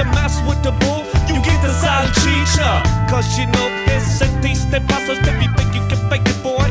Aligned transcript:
you 0.00 0.10
mess 0.12 0.40
with 0.48 0.62
the 0.62 0.72
bull, 0.72 1.04
you 1.28 1.36
get 1.42 1.60
the 1.60 1.72
salchicha. 1.82 2.70
Cause 3.10 3.38
you 3.38 3.46
know 3.46 3.66
it's 3.86 4.20
a 4.22 4.28
decent 4.40 4.86
process 4.88 5.18
if 5.28 5.42
you 5.42 5.50
think 5.56 5.74
you 5.74 5.84
can 5.88 6.00
fake 6.08 6.22
it, 6.24 6.42
boy. 6.42 6.66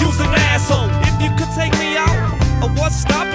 Use 0.00 0.18
an 0.20 0.34
asshole 0.50 0.90
if 1.08 1.14
you 1.22 1.30
could 1.38 1.52
take 1.54 1.72
me 1.78 1.96
out. 1.96 2.18
I 2.62 2.74
was 2.76 2.94
stopping. 2.94 3.33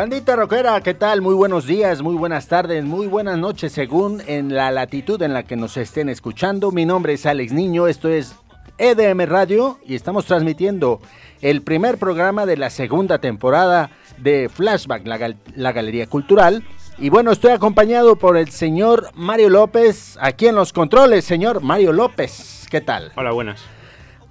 Bandita 0.00 0.34
rockera, 0.34 0.80
¿qué 0.80 0.94
tal? 0.94 1.20
Muy 1.20 1.34
buenos 1.34 1.66
días, 1.66 2.00
muy 2.00 2.14
buenas 2.14 2.48
tardes, 2.48 2.86
muy 2.86 3.06
buenas 3.06 3.36
noches, 3.36 3.72
según 3.72 4.22
en 4.26 4.54
la 4.54 4.70
latitud 4.70 5.20
en 5.20 5.34
la 5.34 5.42
que 5.42 5.56
nos 5.56 5.76
estén 5.76 6.08
escuchando. 6.08 6.70
Mi 6.70 6.86
nombre 6.86 7.12
es 7.12 7.26
Alex 7.26 7.52
Niño, 7.52 7.86
esto 7.86 8.08
es 8.08 8.34
EDM 8.78 9.26
Radio 9.26 9.78
y 9.84 9.94
estamos 9.94 10.24
transmitiendo 10.24 11.02
el 11.42 11.60
primer 11.60 11.98
programa 11.98 12.46
de 12.46 12.56
la 12.56 12.70
segunda 12.70 13.18
temporada 13.18 13.90
de 14.16 14.48
Flashback, 14.48 15.06
la, 15.06 15.34
la 15.54 15.72
Galería 15.72 16.06
Cultural. 16.06 16.64
Y 16.96 17.10
bueno, 17.10 17.30
estoy 17.30 17.50
acompañado 17.50 18.16
por 18.16 18.38
el 18.38 18.48
señor 18.48 19.10
Mario 19.12 19.50
López, 19.50 20.16
aquí 20.22 20.46
en 20.46 20.54
los 20.54 20.72
controles, 20.72 21.26
señor 21.26 21.60
Mario 21.60 21.92
López. 21.92 22.66
¿Qué 22.70 22.80
tal? 22.80 23.12
Hola, 23.16 23.32
buenas. 23.32 23.60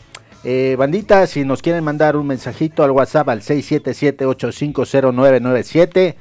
eh, 0.45 0.77
bandita, 0.77 1.27
si 1.27 1.45
nos 1.45 1.63
quieren 1.63 1.83
mandar 1.85 2.17
un 2.17 2.27
mensajito 2.27 2.83
al 2.85 2.91
WhatsApp 2.91 3.31
al 3.31 3.41
677-850997, 3.41 6.17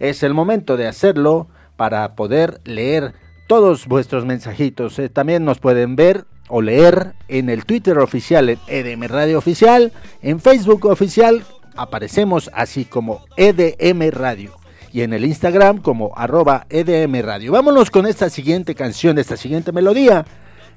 es 0.00 0.22
el 0.22 0.34
momento 0.34 0.76
de 0.76 0.88
hacerlo 0.88 1.48
para 1.76 2.16
poder 2.16 2.60
leer 2.64 3.14
todos 3.46 3.86
vuestros 3.86 4.24
mensajitos. 4.24 4.98
Eh, 4.98 5.08
también 5.08 5.44
nos 5.44 5.60
pueden 5.60 5.94
ver 5.96 6.24
o 6.48 6.60
leer 6.60 7.14
en 7.28 7.48
el 7.50 7.64
Twitter 7.64 7.98
oficial, 7.98 8.48
en 8.48 8.58
EDM 8.66 9.04
Radio 9.04 9.38
Oficial, 9.38 9.92
en 10.22 10.40
Facebook 10.40 10.86
Oficial, 10.86 11.44
aparecemos 11.76 12.50
así 12.54 12.84
como 12.84 13.24
EDM 13.36 14.10
Radio. 14.10 14.56
Y 14.92 15.02
en 15.02 15.12
el 15.12 15.24
Instagram 15.24 15.82
como 15.82 16.12
arroba 16.16 16.66
EDM 16.70 17.22
Radio. 17.22 17.52
Vámonos 17.52 17.90
con 17.90 18.06
esta 18.06 18.30
siguiente 18.30 18.74
canción, 18.74 19.18
esta 19.18 19.36
siguiente 19.36 19.70
melodía 19.70 20.24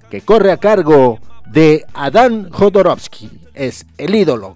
que 0.10 0.22
corre 0.22 0.52
a 0.52 0.58
cargo 0.58 1.20
de 1.52 1.86
Adán 1.94 2.50
Jodorowsky. 2.50 3.30
Es 3.54 3.86
el 3.98 4.16
ídolo. 4.16 4.56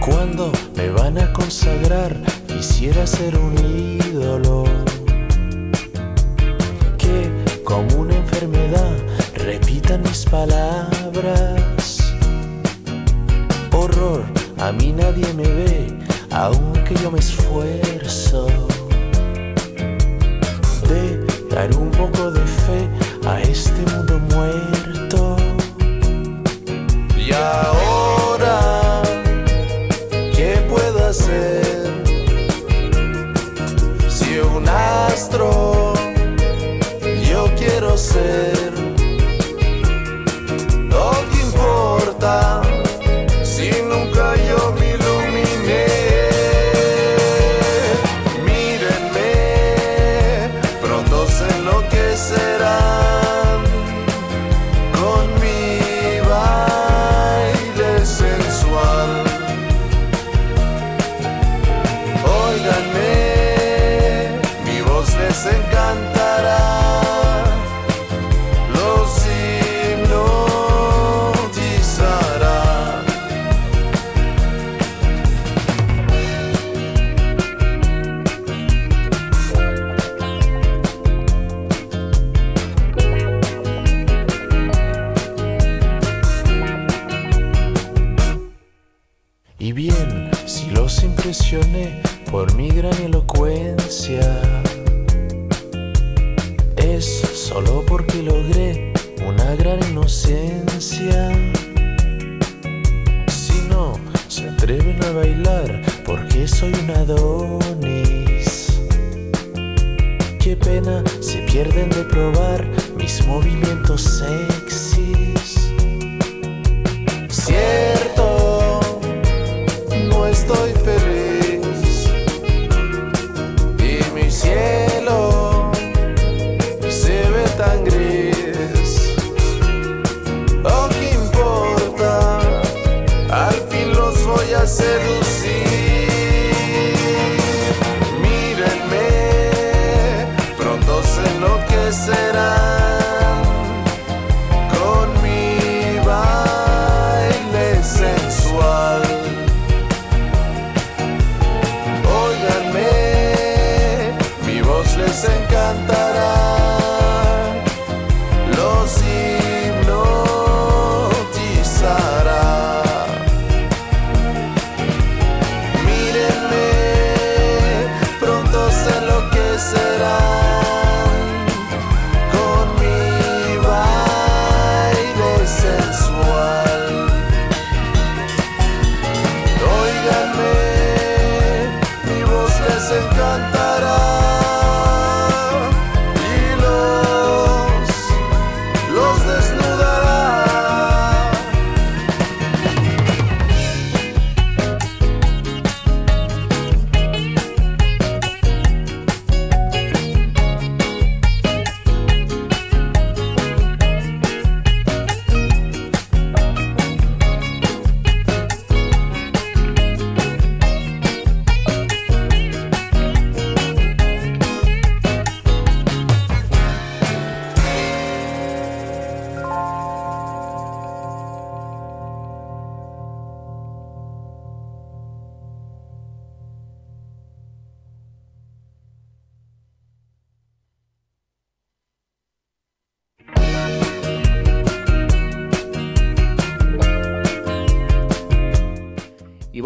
Cuando 0.00 0.52
me 0.76 0.90
van 0.90 1.18
a 1.18 1.32
consagrar, 1.32 2.14
quisiera 2.46 3.06
ser 3.06 3.36
un 3.38 3.54
ídolo 3.58 4.64
que 6.98 7.30
como 7.64 8.02
una 8.02 8.16
enfermedad 8.16 8.81
palabras. 10.32 11.98
Horror, 13.70 14.24
a 14.58 14.72
mí 14.72 14.90
nadie 14.90 15.30
me 15.34 15.42
ve, 15.42 15.98
aunque 16.30 16.94
yo 17.02 17.10
me 17.10 17.18
esfuerzo. 17.18 18.46
De 20.88 21.20
dar 21.54 21.70
un 21.76 21.90
poco 21.90 22.30
de 22.30 22.40
fe 22.46 22.88
a 23.26 23.42
este 23.42 23.80
mundo 23.92 24.18
muerto. 24.34 25.36
Y 27.14 27.30
ahora, 27.32 27.91
por 92.30 92.54
mi 92.54 92.70
gran 92.70 92.94
elocuencia, 93.02 94.40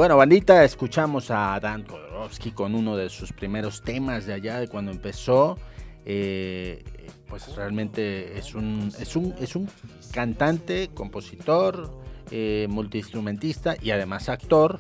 bueno, 0.07 0.19
bandita, 0.19 0.63
escuchamos 0.63 1.33
a 1.33 1.59
Dan 1.59 1.83
Kodorowski 1.83 2.53
con 2.53 2.77
uno 2.77 2.97
de 2.97 3.09
sus 3.09 3.33
primeros 3.33 3.83
temas 3.83 4.25
de 4.25 4.35
allá, 4.35 4.61
de 4.61 4.69
cuando 4.69 4.93
empezó. 4.93 5.59
Eh, 6.05 6.85
pues 7.27 7.57
realmente 7.57 8.39
es 8.39 8.55
un, 8.55 8.93
es 9.01 9.17
un, 9.17 9.35
es 9.41 9.57
un 9.57 9.69
cantante, 10.13 10.91
compositor, 10.95 11.91
eh, 12.31 12.69
multiinstrumentista 12.71 13.75
y 13.83 13.91
además 13.91 14.29
actor. 14.29 14.79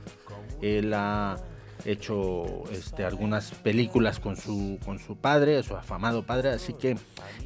Él 0.63 0.95
ha 0.95 1.37
hecho 1.85 2.63
este, 2.71 3.05
algunas 3.05 3.51
películas 3.51 4.21
con 4.21 4.37
su, 4.37 4.79
con 4.85 5.01
su 5.01 5.17
padre, 5.17 5.61
su 5.65 5.75
afamado 5.75 6.23
padre, 6.23 6.51
así 6.51 6.73
que 6.73 6.97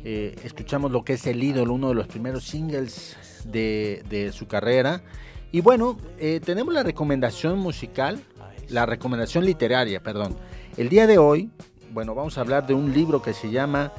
eh, 0.05 0.37
escuchamos 0.45 0.91
lo 0.91 1.03
que 1.03 1.15
es 1.15 1.27
El 1.27 1.43
ídolo, 1.43 1.73
uno 1.73 1.89
de 1.89 1.95
los 1.95 2.09
primeros 2.09 2.45
singles 2.45 3.17
de, 3.47 4.05
de 4.11 4.33
su 4.33 4.47
carrera. 4.47 5.03
Y 5.51 5.63
bueno, 5.63 5.97
eh, 6.21 6.41
tenemos 6.45 6.73
la 6.75 6.83
recomendación 6.83 7.59
musical, 7.59 8.23
la 8.69 8.87
recomendación 8.87 9.45
literaria, 9.45 10.03
perdón. 10.03 10.37
El 10.77 10.89
día 10.89 11.07
de 11.07 11.19
hoy, 11.19 11.51
bueno, 11.93 12.15
vamos 12.15 12.39
a 12.39 12.43
hablar 12.43 12.67
de 12.67 12.75
un 12.75 12.93
libro 12.93 13.23
que 13.23 13.33
se 13.33 13.51
llama 13.51 13.93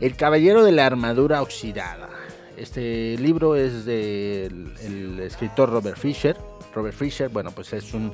El 0.00 0.14
Caballero 0.16 0.64
de 0.64 0.72
la 0.72 0.86
Armadura 0.86 1.42
Oxidada. 1.42 2.10
Este 2.56 3.16
libro 3.18 3.56
es 3.56 3.84
del 3.84 4.74
el 4.82 5.20
escritor 5.20 5.70
Robert 5.70 5.98
Fisher. 5.98 6.36
Robert 6.74 6.96
Fisher, 6.96 7.28
bueno, 7.28 7.50
pues 7.50 7.72
es 7.72 7.94
un 7.94 8.12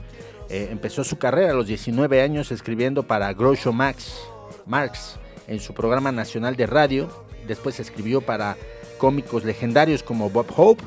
eh, 0.51 0.69
empezó 0.71 1.05
su 1.05 1.19
carrera 1.19 1.51
a 1.51 1.55
los 1.55 1.67
19 1.67 2.23
años 2.23 2.51
escribiendo 2.51 3.03
para 3.03 3.33
Groucho 3.35 3.73
Max, 3.73 4.19
Marx 4.65 5.17
en 5.47 5.61
su 5.61 5.75
programa 5.75 6.11
nacional 6.11 6.57
de 6.57 6.67
radio. 6.67 7.09
Después 7.47 7.81
escribió 7.81 8.21
para 8.21 8.57
cómicos 8.97 9.45
legendarios 9.45 10.03
como 10.03 10.31
Bob 10.31 10.47
Hope, 10.57 10.83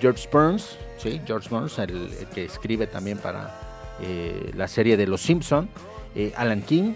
George 0.00 0.28
Burns, 0.30 0.78
George 1.26 1.48
Burns, 1.50 1.78
el, 1.78 2.10
que 2.34 2.44
escribe 2.44 2.86
también 2.86 3.18
para 3.18 3.96
eh, 4.00 4.50
la 4.54 4.68
serie 4.68 4.96
de 4.96 5.06
Los 5.06 5.22
Simpson, 5.22 5.68
eh, 6.14 6.32
Alan 6.36 6.62
King, 6.62 6.94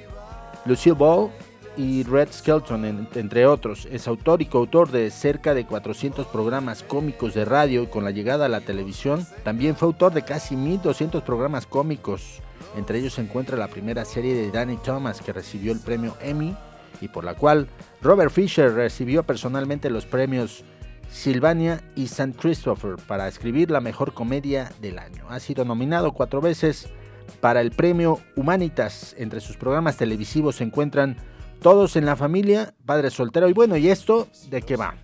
Lucille 0.65 0.95
Ball 0.97 1.31
y 1.77 2.03
Red 2.05 2.29
Skelton, 2.33 2.85
en- 2.85 3.09
entre 3.15 3.47
otros. 3.47 3.87
Es 3.91 4.07
autor 4.07 4.43
y 4.43 4.47
coautor 4.47 4.91
de 4.91 5.11
cerca 5.11 5.55
de 5.55 5.65
400 5.67 6.27
programas 6.27 6.83
cómicos 6.83 7.35
de 7.35 7.45
radio 7.45 7.83
y 7.83 7.87
con 7.87 8.05
la 8.05 8.11
llegada 8.11 8.47
a 8.47 8.49
la 8.49 8.61
televisión 8.61 9.27
también 9.45 9.75
fue 9.77 9.87
autor 9.87 10.13
de 10.13 10.23
casi 10.23 10.55
1200 10.57 11.23
programas 11.23 11.67
cómicos. 11.67 12.41
Entre 12.77 12.99
ellos 12.99 13.15
se 13.15 13.23
encuentra 13.23 13.57
la 13.57 13.69
primera 13.69 14.05
serie 14.05 14.35
de 14.35 14.51
Danny 14.51 14.77
Thomas 14.79 15.21
que 15.21 15.33
recibió 15.33 15.73
el 15.73 15.81
premio 15.81 16.17
Emmy 16.21 16.55
y 17.01 17.09
por 17.09 17.25
la 17.25 17.35
cual 17.35 17.69
Robert 18.01 18.31
Fisher 18.31 18.73
recibió 18.73 19.23
personalmente 19.25 19.91
los 19.91 20.07
premios 20.07 20.63
Sylvania 21.11 21.83
y 21.95 22.05
St. 22.05 22.35
Christopher 22.39 22.97
para 23.07 23.29
escribir 23.29 23.71
la 23.71 23.81
mejor 23.81 24.15
comedia 24.15 24.73
del 24.81 24.99
año. 24.99 25.27
Ha 25.29 25.41
sido 25.41 25.65
nominado 25.65 26.13
cuatro 26.13 26.41
veces 26.41 26.89
para 27.41 27.61
el 27.61 27.71
premio 27.71 28.21
Humanitas. 28.37 29.15
Entre 29.19 29.41
sus 29.41 29.57
programas 29.57 29.97
televisivos 29.97 30.57
se 30.57 30.65
encuentran 30.65 31.17
Todos 31.61 31.97
en 31.97 32.07
la 32.07 32.17
familia, 32.17 32.75
Padre 32.85 33.11
Soltero. 33.11 33.49
Y 33.49 33.53
bueno, 33.53 33.77
¿y 33.77 33.89
esto 33.89 34.29
de 34.51 34.63
qué 34.63 34.77
va? 34.77 34.97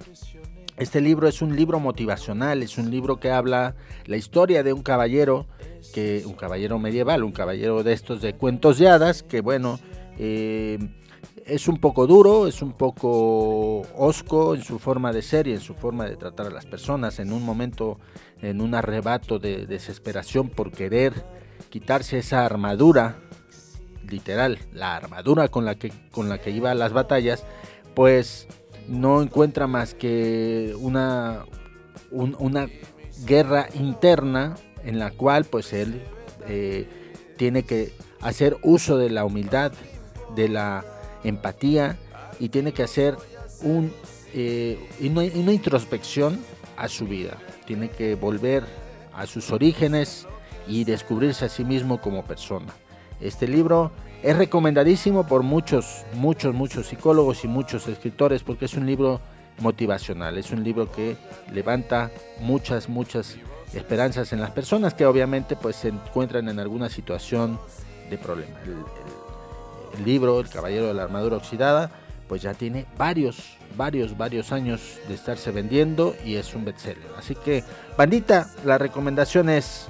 Este 0.77 1.01
libro 1.01 1.27
es 1.27 1.43
un 1.43 1.57
libro 1.57 1.81
motivacional, 1.81 2.63
es 2.63 2.79
un 2.79 2.91
libro 2.91 3.19
que 3.19 3.31
habla 3.31 3.75
la 4.07 4.17
historia 4.17 4.63
de 4.63 4.73
un 4.73 4.83
caballero, 4.83 5.47
que, 5.93 6.23
un 6.25 6.35
caballero 6.35 6.79
medieval, 6.79 7.25
un 7.25 7.33
caballero 7.33 7.83
de 7.83 7.93
estos 7.93 8.23
de 8.23 8.35
cuentos 8.35 8.79
de 8.79 8.89
hadas, 8.89 9.25
que 9.25 9.41
bueno, 9.41 9.81
eh, 10.19 10.79
es 11.49 11.67
un 11.69 11.79
poco 11.79 12.07
duro, 12.07 12.47
es 12.47 12.63
un 12.63 12.73
poco 12.73 13.81
osco 13.97 14.55
en 14.55 14.63
su 14.63 14.79
forma 14.79 15.13
de 15.13 15.23
ser 15.23 15.47
y 15.49 15.53
en 15.53 15.61
su 15.61 15.75
forma 15.75 16.05
de 16.05 16.17
tratar 16.17 16.47
a 16.47 16.51
las 16.51 16.67
personas. 16.67 17.19
En 17.19 17.33
un 17.33 17.43
momento, 17.43 17.99
en 18.43 18.61
un 18.61 18.75
arrebato 18.75 19.39
de 19.39 19.67
desesperación 19.67 20.49
por 20.51 20.71
querer 20.71 21.13
quitarse 21.71 22.19
esa 22.19 22.45
armadura, 22.45 23.17
literal, 24.09 24.59
la 24.73 24.97
armadura 24.97 25.49
con 25.49 25.65
la 25.65 25.75
que, 25.77 25.93
con 26.11 26.29
la 26.29 26.39
que 26.39 26.51
iba 26.51 26.71
a 26.71 26.75
las 26.75 26.93
batallas, 26.93 27.45
pues 27.95 28.47
no 28.89 29.23
encuentra 29.23 29.67
más 29.67 29.95
que 29.95 30.75
una, 30.79 31.45
un- 32.11 32.37
una 32.39 32.69
guerra 33.27 33.69
interna 33.75 34.55
en 34.85 34.99
la 34.99 35.11
cual 35.11 35.45
pues 35.45 35.73
él 35.73 36.03
eh, 36.47 36.89
tiene 37.37 37.65
que 37.65 37.93
hacer 38.21 38.57
uso 38.63 38.97
de 38.97 39.11
la 39.11 39.25
humildad, 39.25 39.73
de 40.35 40.49
la 40.49 40.85
empatía 41.25 41.97
y 42.41 42.49
tiene 42.49 42.73
que 42.73 42.83
hacer 42.83 43.17
un, 43.63 43.93
eh, 44.33 44.79
una, 45.01 45.53
introspección 45.53 46.41
a 46.77 46.89
su 46.89 47.07
vida. 47.07 47.37
Tiene 47.67 47.91
que 47.91 48.15
volver 48.15 48.65
a 49.15 49.27
sus 49.27 49.51
orígenes 49.51 50.27
y 50.67 50.85
descubrirse 50.85 51.47
a 51.47 51.49
sí 51.49 51.65
mismo 51.65 52.01
como 52.01 52.25
persona. 52.25 52.73
Este 53.21 53.49
libro 53.49 53.91
es 54.23 54.37
recomendadísimo 54.37 55.27
por 55.27 55.43
muchos, 55.43 56.05
muchos, 56.15 56.55
muchos 56.55 56.87
psicólogos 56.87 57.45
y 57.45 57.49
muchos 57.49 57.89
escritores 57.89 58.43
porque 58.43 58.67
es 58.67 58.75
un 58.75 58.87
libro 58.87 59.21
motivacional, 59.61 60.39
es 60.39 60.51
un 60.53 60.63
libro 60.63 60.91
que 60.91 61.17
levanta 61.53 62.11
muchas, 62.41 62.89
muchas 62.89 63.37
esperanzas 63.75 64.33
en 64.33 64.41
las 64.41 64.51
personas 64.51 64.95
que 64.95 65.05
obviamente 65.05 65.57
pues 65.57 65.77
se 65.77 65.89
encuentran 65.89 66.49
en 66.49 66.59
alguna 66.59 66.89
situación 66.89 67.59
de 68.09 68.19
problema. 68.19 68.57
El 69.97 70.05
libro, 70.05 70.41
El 70.41 70.49
Caballero 70.49 70.89
de 70.89 70.95
la 70.95 71.05
Armadura 71.05 71.37
Oxidada, 71.37 71.91
pues 72.29 72.43
ya 72.43 72.55
tiene 72.55 72.87
varios, 72.97 73.57
varios, 73.77 74.17
varios 74.17 74.53
años 74.53 74.99
de 75.09 75.15
estarse 75.15 75.51
vendiendo 75.51 76.15
y 76.25 76.37
es 76.37 76.55
un 76.55 76.65
bestseller. 76.65 77.09
Así 77.17 77.35
que, 77.35 77.65
bandita, 77.97 78.51
la 78.65 78.79
recomendación 78.79 79.49
es 79.49 79.89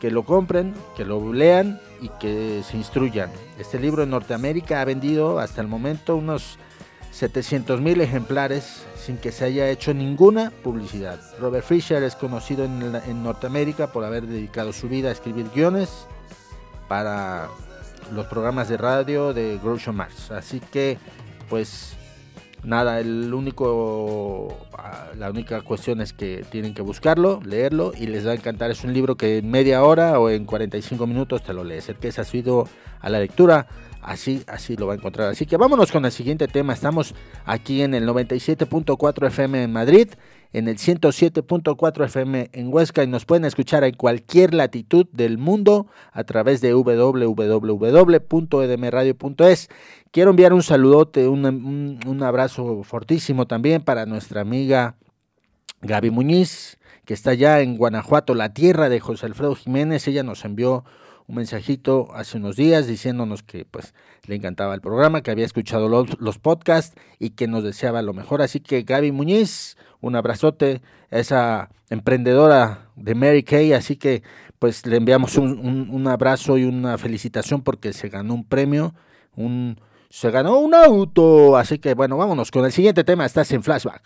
que 0.00 0.10
lo 0.10 0.24
compren, 0.24 0.74
que 0.96 1.04
lo 1.04 1.32
lean 1.32 1.80
y 2.00 2.08
que 2.20 2.62
se 2.62 2.76
instruyan. 2.76 3.30
Este 3.58 3.80
libro 3.80 4.02
en 4.02 4.10
Norteamérica 4.10 4.80
ha 4.80 4.84
vendido 4.84 5.38
hasta 5.40 5.60
el 5.60 5.66
momento 5.66 6.16
unos 6.16 6.58
700 7.10 7.80
mil 7.80 8.00
ejemplares 8.00 8.84
sin 8.96 9.16
que 9.16 9.32
se 9.32 9.46
haya 9.46 9.68
hecho 9.68 9.92
ninguna 9.94 10.52
publicidad. 10.62 11.18
Robert 11.40 11.64
Fisher 11.64 12.02
es 12.02 12.14
conocido 12.14 12.64
en, 12.64 12.94
en 13.06 13.22
Norteamérica 13.24 13.88
por 13.88 14.04
haber 14.04 14.26
dedicado 14.26 14.72
su 14.72 14.88
vida 14.88 15.08
a 15.08 15.12
escribir 15.12 15.46
guiones 15.52 16.06
para 16.86 17.48
los 18.12 18.26
programas 18.26 18.68
de 18.68 18.76
radio 18.76 19.32
de 19.32 19.58
Groucho 19.62 19.92
Marx. 19.92 20.30
Así 20.30 20.60
que, 20.60 20.98
pues 21.48 21.96
nada, 22.62 23.00
el 23.00 23.32
único, 23.32 24.56
ah, 24.76 25.08
la 25.16 25.30
única 25.30 25.60
cuestión 25.62 26.00
es 26.00 26.12
que 26.12 26.44
tienen 26.50 26.74
que 26.74 26.82
buscarlo, 26.82 27.40
leerlo 27.44 27.92
y 27.98 28.06
les 28.06 28.26
va 28.26 28.32
a 28.32 28.34
encantar. 28.34 28.70
Es 28.70 28.84
un 28.84 28.92
libro 28.92 29.16
que 29.16 29.38
en 29.38 29.50
media 29.50 29.82
hora 29.82 30.18
o 30.18 30.30
en 30.30 30.44
45 30.44 31.06
minutos 31.06 31.42
te 31.42 31.52
lo 31.52 31.64
lees. 31.64 31.88
El 31.88 31.96
que 31.96 32.08
es 32.08 32.18
asiduo 32.18 32.68
a 33.00 33.08
la 33.10 33.20
lectura, 33.20 33.66
así, 34.08 34.42
así 34.46 34.76
lo 34.76 34.86
va 34.86 34.94
a 34.94 34.96
encontrar. 34.96 35.28
Así 35.28 35.46
que 35.46 35.56
vámonos 35.56 35.92
con 35.92 36.04
el 36.04 36.12
siguiente 36.12 36.48
tema. 36.48 36.72
Estamos 36.72 37.14
aquí 37.44 37.82
en 37.82 37.94
el 37.94 38.06
97.4 38.08 39.26
FM 39.28 39.62
en 39.64 39.72
Madrid, 39.72 40.08
en 40.52 40.66
el 40.68 40.78
107.4 40.78 42.04
FM 42.06 42.50
en 42.52 42.72
Huesca 42.72 43.02
y 43.04 43.06
nos 43.06 43.24
pueden 43.24 43.44
escuchar 43.44 43.84
en 43.84 43.94
cualquier 43.94 44.54
latitud 44.54 45.06
del 45.12 45.38
mundo 45.38 45.86
a 46.12 46.24
través 46.24 46.60
de 46.60 46.72
www.edmradio.es. 48.42 49.68
Quiero 50.10 50.30
enviar 50.30 50.52
un 50.52 50.62
saludote, 50.62 51.28
un, 51.28 51.44
un- 51.44 52.00
un 52.06 52.22
abrazo 52.22 52.82
fortísimo 52.84 53.46
también 53.46 53.82
para 53.82 54.06
nuestra 54.06 54.40
amiga 54.40 54.96
Gaby 55.82 56.10
Muñiz, 56.10 56.78
que 57.04 57.14
está 57.14 57.30
allá 57.30 57.60
en 57.60 57.76
Guanajuato, 57.76 58.34
la 58.34 58.52
tierra 58.52 58.88
de 58.88 59.00
José 59.00 59.26
Alfredo 59.26 59.54
Jiménez. 59.54 60.06
Ella 60.08 60.22
nos 60.22 60.44
envió 60.44 60.84
un 61.28 61.36
mensajito 61.36 62.08
hace 62.14 62.38
unos 62.38 62.56
días 62.56 62.86
diciéndonos 62.88 63.42
que 63.44 63.64
pues 63.64 63.94
le 64.26 64.34
encantaba 64.34 64.74
el 64.74 64.80
programa, 64.80 65.22
que 65.22 65.30
había 65.30 65.44
escuchado 65.46 65.88
los, 65.88 66.18
los 66.20 66.38
podcasts 66.38 66.96
y 67.18 67.30
que 67.30 67.46
nos 67.46 67.62
deseaba 67.62 68.02
lo 68.02 68.14
mejor. 68.14 68.42
Así 68.42 68.58
que 68.60 68.82
Gaby 68.82 69.12
Muñiz, 69.12 69.76
un 70.00 70.16
abrazote 70.16 70.82
esa 71.10 71.68
emprendedora 71.90 72.88
de 72.96 73.14
Mary 73.14 73.42
Kay. 73.42 73.72
Así 73.74 73.96
que 73.96 74.22
pues 74.58 74.84
le 74.86 74.96
enviamos 74.96 75.36
un, 75.36 75.58
un- 75.58 75.88
un 75.90 76.08
abrazo 76.08 76.58
y 76.58 76.64
una 76.64 76.98
felicitación 76.98 77.62
porque 77.62 77.92
se 77.92 78.08
ganó 78.08 78.34
un 78.34 78.44
premio, 78.44 78.94
un, 79.36 79.78
se 80.10 80.30
ganó 80.30 80.58
un 80.58 80.74
auto. 80.74 81.56
Así 81.56 81.78
que 81.78 81.94
bueno, 81.94 82.16
vámonos 82.16 82.50
con 82.50 82.64
el 82.64 82.72
siguiente 82.72 83.04
tema. 83.04 83.24
Estás 83.26 83.52
en 83.52 83.62
flashback. 83.62 84.02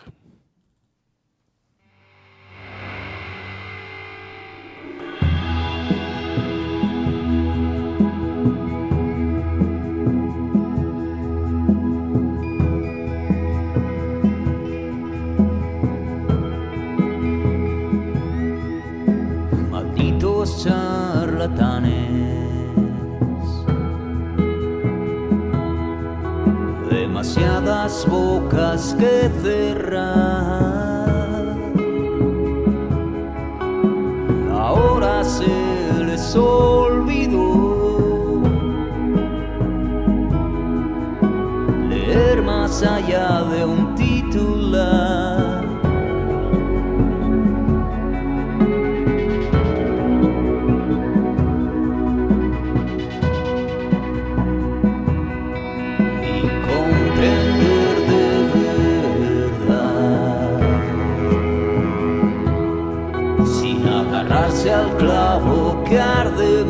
Clavo 65.93 66.62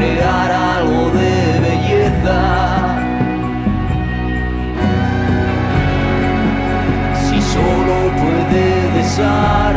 crear 0.00 0.50
algo 0.50 1.10
de 1.10 1.60
belleza. 1.66 2.38
Si 7.24 7.38
solo 7.54 7.96
puede 8.22 8.66
desarrollar 8.98 9.69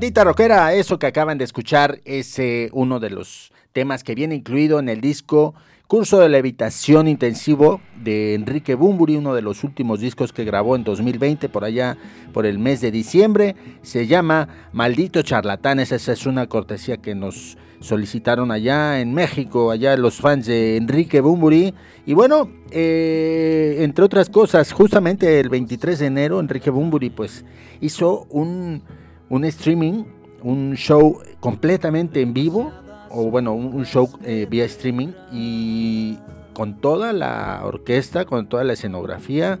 Bandita 0.00 0.24
rockera, 0.24 0.72
eso 0.72 0.98
que 0.98 1.06
acaban 1.06 1.36
de 1.36 1.44
escuchar 1.44 2.00
es 2.06 2.40
uno 2.72 3.00
de 3.00 3.10
los 3.10 3.52
temas 3.74 4.02
que 4.02 4.14
viene 4.14 4.34
incluido 4.34 4.78
en 4.78 4.88
el 4.88 5.02
disco 5.02 5.54
Curso 5.88 6.20
de 6.20 6.30
Levitación 6.30 7.06
Intensivo 7.06 7.82
de 8.02 8.32
Enrique 8.32 8.74
Bumburi, 8.74 9.16
uno 9.16 9.34
de 9.34 9.42
los 9.42 9.62
últimos 9.62 10.00
discos 10.00 10.32
que 10.32 10.46
grabó 10.46 10.74
en 10.74 10.84
2020, 10.84 11.50
por 11.50 11.64
allá 11.64 11.98
por 12.32 12.46
el 12.46 12.58
mes 12.58 12.80
de 12.80 12.90
diciembre. 12.90 13.56
Se 13.82 14.06
llama 14.06 14.70
Maldito 14.72 15.20
Charlatanes, 15.20 15.92
esa 15.92 16.14
es 16.14 16.24
una 16.24 16.46
cortesía 16.46 16.96
que 16.96 17.14
nos 17.14 17.58
solicitaron 17.80 18.50
allá 18.52 19.02
en 19.02 19.12
México, 19.12 19.70
allá 19.70 19.98
los 19.98 20.16
fans 20.16 20.46
de 20.46 20.78
Enrique 20.78 21.20
Bumburi. 21.20 21.74
Y 22.06 22.14
bueno, 22.14 22.50
eh, 22.70 23.76
entre 23.80 24.06
otras 24.06 24.30
cosas, 24.30 24.72
justamente 24.72 25.40
el 25.40 25.50
23 25.50 25.98
de 25.98 26.06
enero, 26.06 26.40
Enrique 26.40 26.70
Bumburi 26.70 27.10
pues 27.10 27.44
hizo 27.82 28.26
un 28.30 28.82
un 29.30 29.44
streaming, 29.44 30.04
un 30.42 30.74
show 30.74 31.22
completamente 31.40 32.20
en 32.20 32.34
vivo, 32.34 32.72
o 33.08 33.30
bueno, 33.30 33.54
un, 33.54 33.86
show 33.86 34.10
eh, 34.24 34.46
vía 34.48 34.64
streaming 34.66 35.12
y 35.32 36.18
con 36.52 36.80
toda 36.80 37.12
la 37.12 37.62
orquesta, 37.64 38.24
con 38.24 38.48
toda 38.48 38.64
la 38.64 38.74
escenografía, 38.74 39.58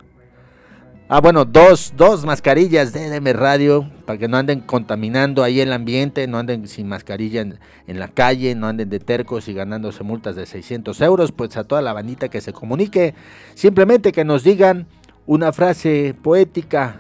Ah, 1.10 1.22
bueno, 1.22 1.46
dos, 1.46 1.94
dos 1.96 2.26
mascarillas 2.26 2.92
de 2.92 3.08
DM 3.08 3.34
Radio 3.34 3.88
para 4.08 4.18
que 4.18 4.28
no 4.28 4.38
anden 4.38 4.62
contaminando 4.62 5.44
ahí 5.44 5.60
el 5.60 5.72
ambiente, 5.72 6.26
no 6.26 6.40
anden 6.40 6.68
sin 6.68 6.88
mascarilla 6.88 7.42
en, 7.42 7.60
la 8.00 8.08
calle, 8.08 8.56
no 8.56 8.66
anden 8.66 8.90
de 8.90 9.00
tercos 9.00 9.48
y 9.48 9.54
ganándose 9.54 10.04
multas 10.04 10.36
de 10.36 10.48
600 10.48 11.00
euros. 11.02 11.32
Pues 11.32 11.56
a 11.56 11.66
toda 11.66 11.84
la 11.84 11.94
bandita 11.94 12.30
que 12.30 12.42
se 12.42 12.52
comunique, 12.52 13.14
simplemente 13.54 14.12
que 14.12 14.26
nos 14.26 14.44
digan 14.44 14.88
una 15.28 15.52
frase 15.52 16.16
poética, 16.20 17.00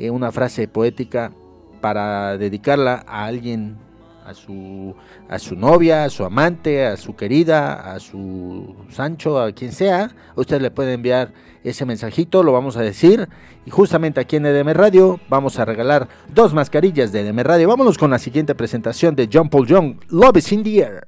eh, 0.00 0.10
una 0.10 0.32
frase 0.32 0.66
poética 0.66 1.30
para 1.86 2.36
dedicarla 2.36 3.04
a 3.06 3.26
alguien, 3.26 3.76
a 4.24 4.34
su, 4.34 4.92
a 5.28 5.38
su 5.38 5.54
novia, 5.54 6.02
a 6.02 6.10
su 6.10 6.24
amante, 6.24 6.84
a 6.84 6.96
su 6.96 7.14
querida, 7.14 7.94
a 7.94 8.00
su 8.00 8.74
Sancho, 8.90 9.40
a 9.40 9.52
quien 9.52 9.70
sea. 9.70 10.10
Ustedes 10.34 10.62
le 10.62 10.72
pueden 10.72 10.94
enviar 10.94 11.32
ese 11.62 11.86
mensajito, 11.86 12.42
lo 12.42 12.50
vamos 12.50 12.76
a 12.76 12.80
decir. 12.80 13.28
Y 13.64 13.70
justamente 13.70 14.18
aquí 14.18 14.34
en 14.34 14.46
EDM 14.46 14.70
Radio 14.70 15.20
vamos 15.28 15.60
a 15.60 15.64
regalar 15.64 16.08
dos 16.34 16.52
mascarillas 16.54 17.12
de 17.12 17.20
EDM 17.20 17.38
Radio. 17.44 17.68
Vámonos 17.68 17.98
con 17.98 18.10
la 18.10 18.18
siguiente 18.18 18.56
presentación 18.56 19.14
de 19.14 19.28
John 19.32 19.48
Paul 19.48 19.68
Young, 19.68 20.00
Love 20.08 20.38
is 20.38 20.50
in 20.50 20.64
the 20.64 20.80
Air. 20.80 21.06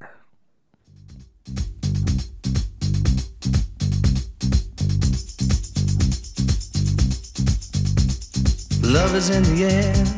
Love 8.81 9.17
is 9.17 9.29
in 9.29 9.43
the 9.43 9.65
air, 9.65 10.18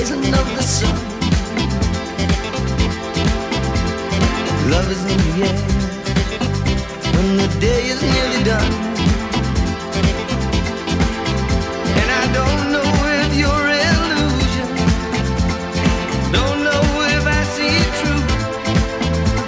Of 0.00 0.06
the 0.56 0.62
sun. 0.62 0.96
Love 4.70 4.88
is 4.90 5.02
in 5.12 5.18
the 5.26 5.32
air 5.46 5.58
when 7.14 7.36
the 7.36 7.48
day 7.60 7.82
is 7.92 8.00
nearly 8.00 8.42
done. 8.42 8.72
And 12.00 12.08
I 12.10 12.24
don't 12.32 12.72
know 12.72 12.90
if 13.20 13.30
you're 13.36 13.68
illusion, 13.84 14.68
don't 16.32 16.60
know 16.64 16.82
if 17.16 17.24
I 17.26 17.42
see 17.54 17.72
it 17.84 17.92
true, 18.00 18.24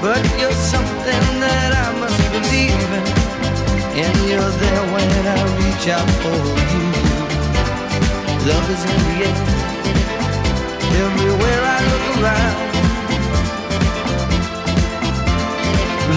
but 0.02 0.20
you're 0.38 0.60
something 0.74 1.24
that 1.40 1.70
I 1.72 1.88
must 1.98 2.20
believe 2.30 2.90
in, 2.98 3.04
and 4.04 4.16
you're 4.28 4.54
there 4.64 4.84
when 4.92 5.26
I 5.26 5.40
reach 5.64 5.88
out 5.88 6.10
for 6.20 6.38
you. 6.72 6.84
Love 8.46 8.68
is 8.70 8.84
in 8.84 8.98
the 9.08 9.16
air, 9.26 9.51
around. 12.22 12.72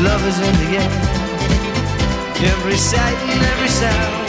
Love 0.04 0.28
is 0.28 0.40
in 0.40 0.56
the 0.64 0.78
air 0.78 1.06
every 2.54 2.78
sight 2.78 3.18
and 3.30 3.42
every 3.54 3.70
sound. 3.70 4.25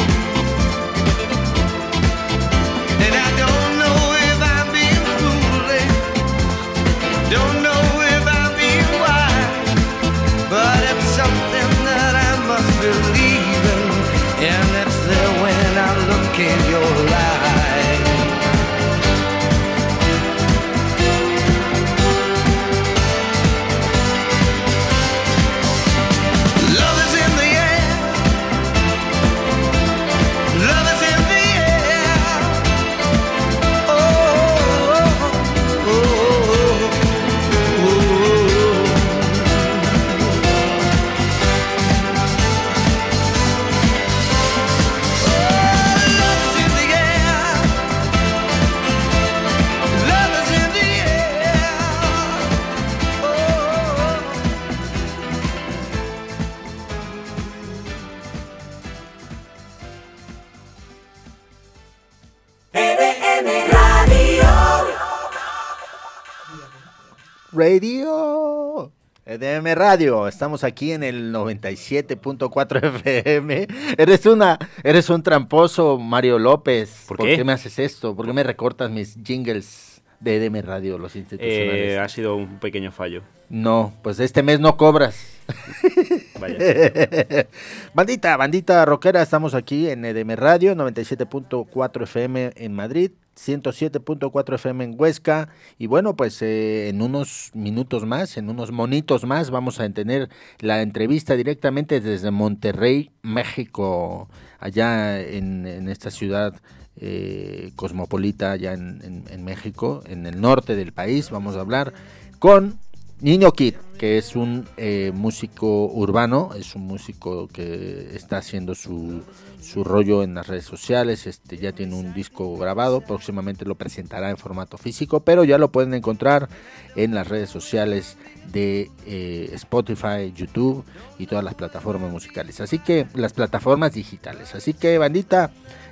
Radio, 69.76 70.26
estamos 70.26 70.64
aquí 70.64 70.92
en 70.92 71.02
el 71.02 71.34
97.4 71.34 72.82
FM. 73.04 73.68
Eres 73.98 74.24
una, 74.24 74.58
eres 74.82 75.10
un 75.10 75.22
tramposo, 75.22 75.98
Mario 75.98 76.38
López. 76.38 77.04
¿Por 77.06 77.18
¿Por 77.18 77.26
qué? 77.26 77.36
qué 77.36 77.44
me 77.44 77.52
haces 77.52 77.78
esto? 77.78 78.16
¿Por 78.16 78.24
qué 78.24 78.32
me 78.32 78.42
recortas 78.42 78.90
mis 78.90 79.18
jingles 79.22 80.00
de 80.18 80.36
EDM 80.36 80.62
Radio, 80.64 80.96
los 80.96 81.14
institucionales? 81.14 81.92
Eh, 81.92 81.98
ha 81.98 82.08
sido 82.08 82.36
un 82.36 82.58
pequeño 82.58 82.90
fallo. 82.90 83.20
No, 83.50 83.92
pues 84.02 84.18
este 84.18 84.42
mes 84.42 84.60
no 84.60 84.78
cobras. 84.78 85.42
Vaya. 86.40 86.56
bandita, 87.94 88.34
bandita 88.38 88.82
rockera, 88.86 89.20
estamos 89.20 89.54
aquí 89.54 89.90
en 89.90 90.06
EDM 90.06 90.36
Radio, 90.36 90.74
97.4 90.74 92.02
FM 92.04 92.52
en 92.56 92.72
Madrid, 92.72 93.10
107.4 93.36 94.54
FM 94.54 94.84
en 94.84 94.94
Huesca. 94.98 95.48
Y 95.78 95.86
bueno, 95.86 96.16
pues 96.16 96.40
eh, 96.42 96.88
en 96.88 97.02
unos 97.02 97.50
minutos 97.54 98.04
más, 98.06 98.36
en 98.36 98.48
unos 98.48 98.72
monitos 98.72 99.24
más, 99.24 99.50
vamos 99.50 99.78
a 99.80 99.88
tener 99.90 100.28
la 100.60 100.82
entrevista 100.82 101.36
directamente 101.36 102.00
desde 102.00 102.30
Monterrey, 102.30 103.10
México, 103.22 104.28
allá 104.58 105.20
en, 105.20 105.66
en 105.66 105.88
esta 105.88 106.10
ciudad 106.10 106.54
eh, 106.98 107.72
cosmopolita, 107.76 108.52
allá 108.52 108.72
en, 108.72 109.24
en- 109.28 109.44
México, 109.44 110.02
en 110.06 110.26
el 110.26 110.40
norte 110.40 110.74
del 110.74 110.92
país. 110.92 111.30
Vamos 111.30 111.54
a 111.56 111.60
hablar 111.60 111.92
con 112.38 112.78
Niño 113.20 113.52
Kid, 113.52 113.74
que 113.98 114.18
es 114.18 114.34
un 114.34 114.66
eh, 114.76 115.12
músico 115.14 115.86
urbano, 115.86 116.50
es 116.58 116.74
un 116.74 116.86
músico 116.86 117.48
que 117.48 118.10
está 118.14 118.38
haciendo 118.38 118.74
su, 118.74 119.22
su 119.66 119.82
rollo 119.82 120.22
en 120.22 120.34
las 120.34 120.46
redes 120.46 120.64
sociales, 120.64 121.26
este 121.26 121.58
ya 121.58 121.72
tiene 121.72 121.96
un 121.96 122.14
disco 122.14 122.56
grabado, 122.56 123.00
próximamente 123.00 123.64
lo 123.64 123.74
presentará 123.74 124.30
en 124.30 124.36
formato 124.36 124.78
físico, 124.78 125.20
pero 125.20 125.44
ya 125.44 125.58
lo 125.58 125.72
pueden 125.72 125.92
encontrar 125.92 126.48
en 126.94 127.14
las 127.14 127.28
redes 127.28 127.50
sociales 127.50 128.16
de 128.52 128.90
eh, 129.06 129.50
Spotify, 129.54 130.32
YouTube 130.34 130.84
y 131.18 131.26
todas 131.26 131.44
las 131.44 131.54
plataformas 131.54 132.12
musicales. 132.12 132.60
Así 132.60 132.78
que 132.78 133.06
las 133.14 133.32
plataformas 133.32 133.92
digitales. 133.92 134.54
Así 134.54 134.72
que 134.72 134.98
bandita, 134.98 135.50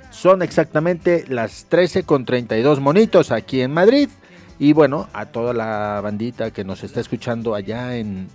son 0.09 0.41
exactamente 0.41 1.25
las 1.27 1.65
13 1.65 2.03
con 2.03 2.23
32 2.23 2.79
monitos 2.79 3.31
aquí 3.31 3.61
en 3.61 3.73
Madrid. 3.73 4.09
Y 4.57 4.71
bueno, 4.71 5.09
a 5.11 5.25
toda 5.25 5.53
la 5.53 5.99
bandita 6.01 6.51
que 6.51 6.63
nos 6.63 6.83
está 6.83 7.01
escuchando 7.01 7.53
allá 7.53 7.97
en, 7.97 8.29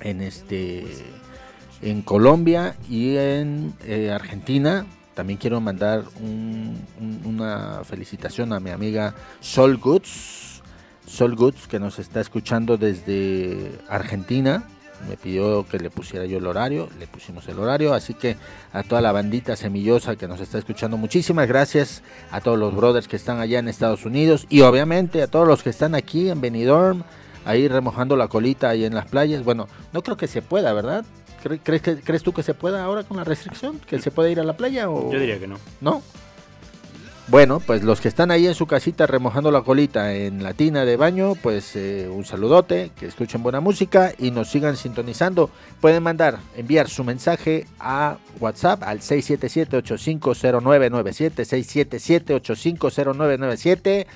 en 0.00 0.22
este 0.22 0.86
en 1.82 2.02
Colombia 2.02 2.74
y 2.88 3.16
en 3.16 3.74
eh, 3.84 4.10
Argentina. 4.10 4.86
También 5.14 5.38
quiero 5.38 5.60
mandar 5.60 6.04
un- 6.20 6.78
un- 7.00 7.20
una 7.26 7.82
felicitación 7.84 8.52
a 8.52 8.60
mi 8.60 8.70
amiga 8.70 9.14
Sol 9.40 9.76
Goods. 9.76 10.62
Sol 11.06 11.34
Goods 11.36 11.66
que 11.68 11.78
nos 11.78 11.98
está 11.98 12.20
escuchando 12.20 12.76
desde 12.78 13.72
Argentina. 13.88 14.64
Me 15.08 15.16
pidió 15.16 15.66
que 15.66 15.78
le 15.80 15.90
pusiera 15.90 16.24
yo 16.26 16.38
el 16.38 16.46
horario, 16.46 16.88
le 17.00 17.08
pusimos 17.08 17.48
el 17.48 17.58
horario, 17.58 17.92
así 17.92 18.14
que 18.14 18.36
a 18.72 18.84
toda 18.84 19.00
la 19.00 19.10
bandita 19.10 19.56
semillosa 19.56 20.14
que 20.14 20.28
nos 20.28 20.40
está 20.40 20.58
escuchando, 20.58 20.96
muchísimas 20.96 21.48
gracias 21.48 22.02
a 22.30 22.40
todos 22.40 22.56
los 22.56 22.72
brothers 22.74 23.08
que 23.08 23.16
están 23.16 23.40
allá 23.40 23.58
en 23.58 23.66
Estados 23.66 24.06
Unidos 24.06 24.46
y 24.48 24.60
obviamente 24.60 25.20
a 25.20 25.26
todos 25.26 25.48
los 25.48 25.64
que 25.64 25.70
están 25.70 25.96
aquí 25.96 26.30
en 26.30 26.40
Benidorm, 26.40 27.02
ahí 27.44 27.66
remojando 27.66 28.16
la 28.16 28.28
colita 28.28 28.68
ahí 28.68 28.84
en 28.84 28.94
las 28.94 29.06
playas. 29.06 29.42
Bueno, 29.42 29.66
no 29.92 30.02
creo 30.04 30.16
que 30.16 30.28
se 30.28 30.40
pueda, 30.40 30.72
¿verdad? 30.72 31.04
¿Cre- 31.42 31.60
¿Crees, 31.62 31.82
que, 31.82 31.96
¿Crees 31.96 32.22
tú 32.22 32.32
que 32.32 32.42
se 32.42 32.54
pueda 32.54 32.82
ahora 32.84 33.04
con 33.04 33.16
la 33.16 33.24
restricción? 33.24 33.78
¿Que 33.86 33.98
se 34.00 34.10
puede 34.10 34.32
ir 34.32 34.40
a 34.40 34.44
la 34.44 34.56
playa 34.56 34.88
o 34.90 35.10
Yo 35.12 35.18
diría 35.18 35.38
que 35.38 35.46
no. 35.48 35.58
no? 35.80 36.02
Bueno, 37.28 37.60
pues 37.60 37.84
los 37.84 38.00
que 38.00 38.08
están 38.08 38.32
ahí 38.32 38.48
en 38.48 38.54
su 38.54 38.66
casita 38.66 39.06
remojando 39.06 39.52
la 39.52 39.62
colita 39.62 40.12
en 40.12 40.42
la 40.42 40.54
tina 40.54 40.84
de 40.84 40.96
baño, 40.96 41.34
pues 41.36 41.76
eh, 41.76 42.08
un 42.12 42.24
saludote, 42.24 42.90
que 42.98 43.06
escuchen 43.06 43.44
buena 43.44 43.60
música 43.60 44.12
y 44.18 44.32
nos 44.32 44.50
sigan 44.50 44.76
sintonizando. 44.76 45.48
Pueden 45.80 46.02
mandar, 46.02 46.38
enviar 46.56 46.88
su 46.90 47.04
mensaje 47.04 47.66
a 47.78 48.16
WhatsApp 48.40 48.82
al 48.82 48.98
677-850997, 49.00 51.44
677-850997, 52.92 54.06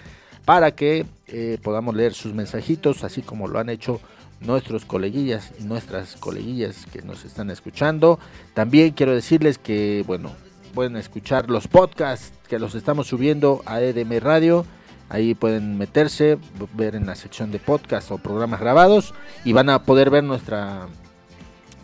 para 0.44 0.72
que 0.72 1.06
eh, 1.28 1.58
podamos 1.62 1.94
leer 1.94 2.14
sus 2.14 2.34
mensajitos, 2.34 3.04
así 3.04 3.22
como 3.22 3.48
lo 3.48 3.58
han 3.58 3.68
hecho 3.68 4.00
nuestros 4.40 4.84
coleguillas 4.84 5.52
y 5.58 5.64
nuestras 5.64 6.16
coleguillas 6.16 6.86
que 6.92 7.02
nos 7.02 7.24
están 7.24 7.50
escuchando. 7.50 8.18
También 8.54 8.92
quiero 8.92 9.14
decirles 9.14 9.58
que, 9.58 10.04
bueno, 10.06 10.32
pueden 10.74 10.96
escuchar 10.96 11.48
los 11.50 11.68
podcasts 11.68 12.32
que 12.48 12.58
los 12.58 12.74
estamos 12.74 13.06
subiendo 13.06 13.62
a 13.66 13.80
EDM 13.80 14.20
Radio. 14.20 14.66
Ahí 15.08 15.34
pueden 15.34 15.78
meterse, 15.78 16.38
ver 16.74 16.96
en 16.96 17.06
la 17.06 17.14
sección 17.14 17.52
de 17.52 17.58
podcast 17.58 18.10
o 18.10 18.18
programas 18.18 18.60
grabados 18.60 19.14
y 19.44 19.52
van 19.52 19.70
a 19.70 19.82
poder 19.84 20.10
ver 20.10 20.24
nuestra... 20.24 20.88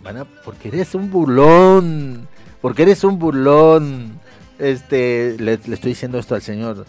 Van 0.03 0.19
a... 0.19 0.25
Porque 0.25 0.69
eres 0.69 0.95
un 0.95 1.11
burlón. 1.11 2.29
Porque 2.61 2.83
eres 2.83 3.05
un 3.05 3.19
burlón. 3.19 4.21
Este, 4.59 5.37
le, 5.38 5.59
le 5.65 5.75
estoy 5.75 5.93
diciendo 5.93 6.19
esto 6.19 6.35
al 6.35 6.43
señor 6.43 6.85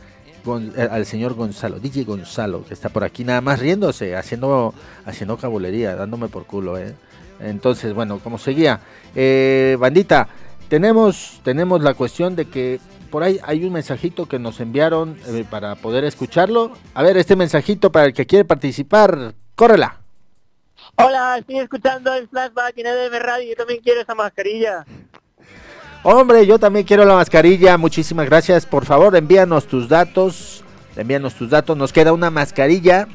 Eh, 0.45 0.87
al 0.91 1.05
señor 1.05 1.35
Gonzalo, 1.35 1.79
DJ 1.79 2.03
Gonzalo, 2.03 2.65
que 2.65 2.73
está 2.73 2.89
por 2.89 3.05
aquí 3.05 3.23
nada 3.23 3.39
más 3.39 3.59
riéndose, 3.59 4.15
haciendo 4.15 4.73
haciendo 5.05 5.37
cabulería, 5.37 5.95
dándome 5.95 6.27
por 6.27 6.45
culo, 6.45 6.77
¿eh? 6.77 6.95
Entonces, 7.39 7.93
bueno, 7.93 8.19
como 8.19 8.37
seguía, 8.37 8.81
eh, 9.15 9.77
bandita, 9.79 10.27
tenemos 10.67 11.39
tenemos 11.43 11.81
la 11.81 11.93
cuestión 11.93 12.35
de 12.35 12.45
que 12.45 12.81
por 13.09 13.23
ahí 13.23 13.39
hay 13.43 13.63
un 13.63 13.73
mensajito 13.73 14.27
que 14.27 14.37
nos 14.37 14.59
enviaron 14.59 15.17
eh, 15.27 15.45
para 15.49 15.75
poder 15.75 16.03
escucharlo. 16.03 16.73
A 16.93 17.03
ver, 17.03 17.15
este 17.15 17.35
mensajito 17.37 17.91
para 17.91 18.07
el 18.07 18.13
que 18.13 18.25
quiere 18.25 18.43
participar, 18.43 19.33
córrela. 19.55 20.01
Hola, 20.95 21.37
estoy 21.37 21.59
escuchando 21.59 22.13
el 22.13 22.27
flashback 22.27 22.77
en 22.77 22.87
EDM 22.87 23.19
Radio. 23.19 23.49
Yo 23.49 23.55
también 23.55 23.81
quiero 23.81 24.01
esa 24.01 24.13
mascarilla. 24.13 24.85
Hombre, 26.05 26.45
yo 26.45 26.59
también 26.59 26.85
quiero 26.85 27.05
la 27.05 27.15
mascarilla. 27.15 27.77
Muchísimas 27.77 28.25
gracias. 28.25 28.65
Por 28.65 28.83
favor, 28.83 29.15
envíanos 29.15 29.67
tus 29.67 29.87
datos. 29.87 30.61
Envíanos 30.97 31.33
tus 31.33 31.49
datos. 31.49 31.77
Nos 31.77 31.93
queda 31.93 32.11
una 32.11 32.29
mascarilla. 32.29 33.07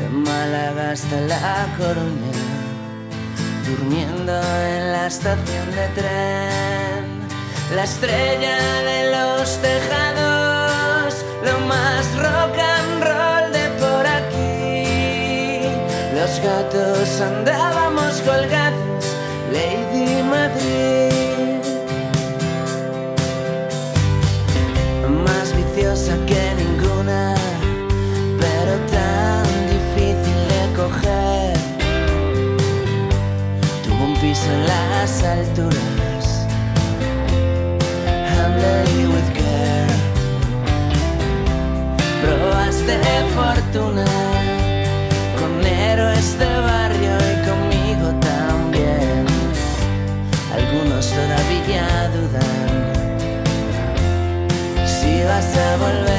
de 0.00 0.08
Málaga 0.10 0.90
hasta 0.90 1.20
La 1.20 1.68
Coruña, 1.78 2.32
durmiendo 3.70 4.32
en 4.32 4.92
la 4.92 5.06
estación 5.06 5.66
de 5.78 5.86
tren, 5.98 7.04
la 7.74 7.84
estrella 7.84 8.56
de 8.90 9.00
los 9.14 9.58
tejados, 9.62 11.14
lo 11.44 11.58
más 11.66 12.04
rock 12.16 12.56
and 12.76 13.02
roll 13.08 13.52
de 13.52 13.66
por 13.82 14.04
aquí. 14.18 15.62
Los 16.18 16.32
gatos 16.40 17.20
andábamos 17.20 18.09
Probaste 42.90 43.24
fortuna 43.36 44.04
con 45.38 45.64
héroes 45.64 46.38
de 46.38 46.60
barrio 46.60 47.16
y 47.30 47.48
conmigo 47.48 48.08
también. 48.20 49.26
Algunos 50.52 51.08
todavía 51.08 52.10
dudan 52.10 52.90
si 54.86 55.22
vas 55.22 55.56
a 55.56 55.76
volver. 55.76 56.09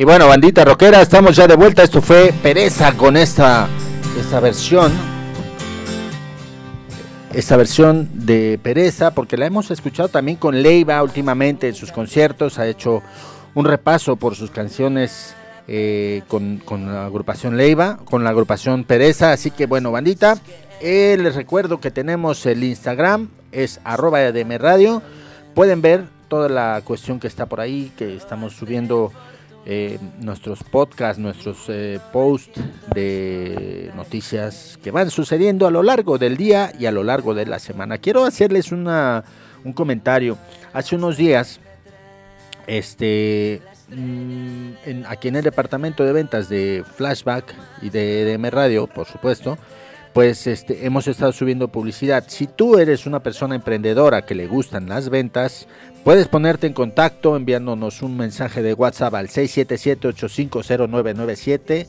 Y 0.00 0.04
bueno, 0.04 0.28
bandita 0.28 0.64
rockera, 0.64 1.02
estamos 1.02 1.36
ya 1.36 1.46
de 1.46 1.56
vuelta. 1.56 1.82
Esto 1.82 2.00
fue 2.00 2.32
Pereza 2.42 2.94
con 2.94 3.18
esta, 3.18 3.68
esta 4.18 4.40
versión. 4.40 4.90
Esta 7.34 7.58
versión 7.58 8.08
de 8.14 8.58
Pereza, 8.62 9.10
porque 9.10 9.36
la 9.36 9.44
hemos 9.44 9.70
escuchado 9.70 10.08
también 10.08 10.38
con 10.38 10.62
Leiva 10.62 11.02
últimamente 11.02 11.68
en 11.68 11.74
sus 11.74 11.92
conciertos. 11.92 12.58
Ha 12.58 12.66
hecho 12.66 13.02
un 13.54 13.66
repaso 13.66 14.16
por 14.16 14.36
sus 14.36 14.50
canciones 14.50 15.34
eh, 15.68 16.22
con, 16.28 16.62
la 16.66 17.04
agrupación 17.04 17.58
Leiva, 17.58 17.98
con 18.06 18.24
la 18.24 18.30
agrupación 18.30 18.84
Pereza. 18.84 19.32
Así 19.32 19.50
que 19.50 19.66
bueno, 19.66 19.92
bandita, 19.92 20.38
eh, 20.80 21.18
les 21.20 21.34
recuerdo 21.34 21.78
que 21.78 21.90
tenemos 21.90 22.46
el 22.46 22.64
Instagram, 22.64 23.28
es 23.52 23.82
arroba. 23.84 24.20
Pueden 25.54 25.82
ver 25.82 26.04
toda 26.28 26.48
la 26.48 26.80
cuestión 26.86 27.20
que 27.20 27.26
está 27.26 27.44
por 27.44 27.60
ahí, 27.60 27.92
que 27.98 28.16
estamos 28.16 28.54
subiendo 28.54 29.12
eh, 29.66 29.98
nuestros 30.20 30.62
podcasts, 30.64 31.18
nuestros 31.20 31.64
eh, 31.68 32.00
posts 32.12 32.60
de 32.94 33.90
noticias 33.94 34.78
que 34.82 34.90
van 34.90 35.10
sucediendo 35.10 35.66
a 35.66 35.70
lo 35.70 35.82
largo 35.82 36.18
del 36.18 36.36
día 36.36 36.72
y 36.78 36.86
a 36.86 36.92
lo 36.92 37.04
largo 37.04 37.34
de 37.34 37.46
la 37.46 37.58
semana. 37.58 37.98
Quiero 37.98 38.24
hacerles 38.24 38.72
una, 38.72 39.22
un 39.64 39.72
comentario. 39.72 40.38
Hace 40.72 40.96
unos 40.96 41.16
días, 41.16 41.60
este, 42.66 43.60
mm, 43.88 44.70
en- 44.86 45.04
aquí 45.08 45.28
en 45.28 45.36
el 45.36 45.42
departamento 45.44 46.04
de 46.04 46.12
ventas 46.12 46.48
de 46.48 46.84
Flashback 46.96 47.54
y 47.82 47.90
de 47.90 48.22
EDM 48.22 48.50
Radio, 48.50 48.86
por 48.86 49.06
supuesto, 49.06 49.58
pues 50.12 50.46
este, 50.46 50.86
hemos 50.86 51.06
estado 51.06 51.32
subiendo 51.32 51.68
publicidad. 51.68 52.24
Si 52.26 52.46
tú 52.48 52.78
eres 52.78 53.06
una 53.06 53.22
persona 53.22 53.54
emprendedora 53.54 54.22
que 54.22 54.34
le 54.34 54.46
gustan 54.48 54.88
las 54.88 55.08
ventas, 55.08 55.68
puedes 56.04 56.28
ponerte 56.28 56.66
en 56.66 56.72
contacto 56.72 57.36
enviándonos 57.36 58.00
un 58.02 58.16
mensaje 58.16 58.62
de 58.62 58.72
WhatsApp 58.74 59.14
al 59.14 59.28
677-850997 59.28 61.86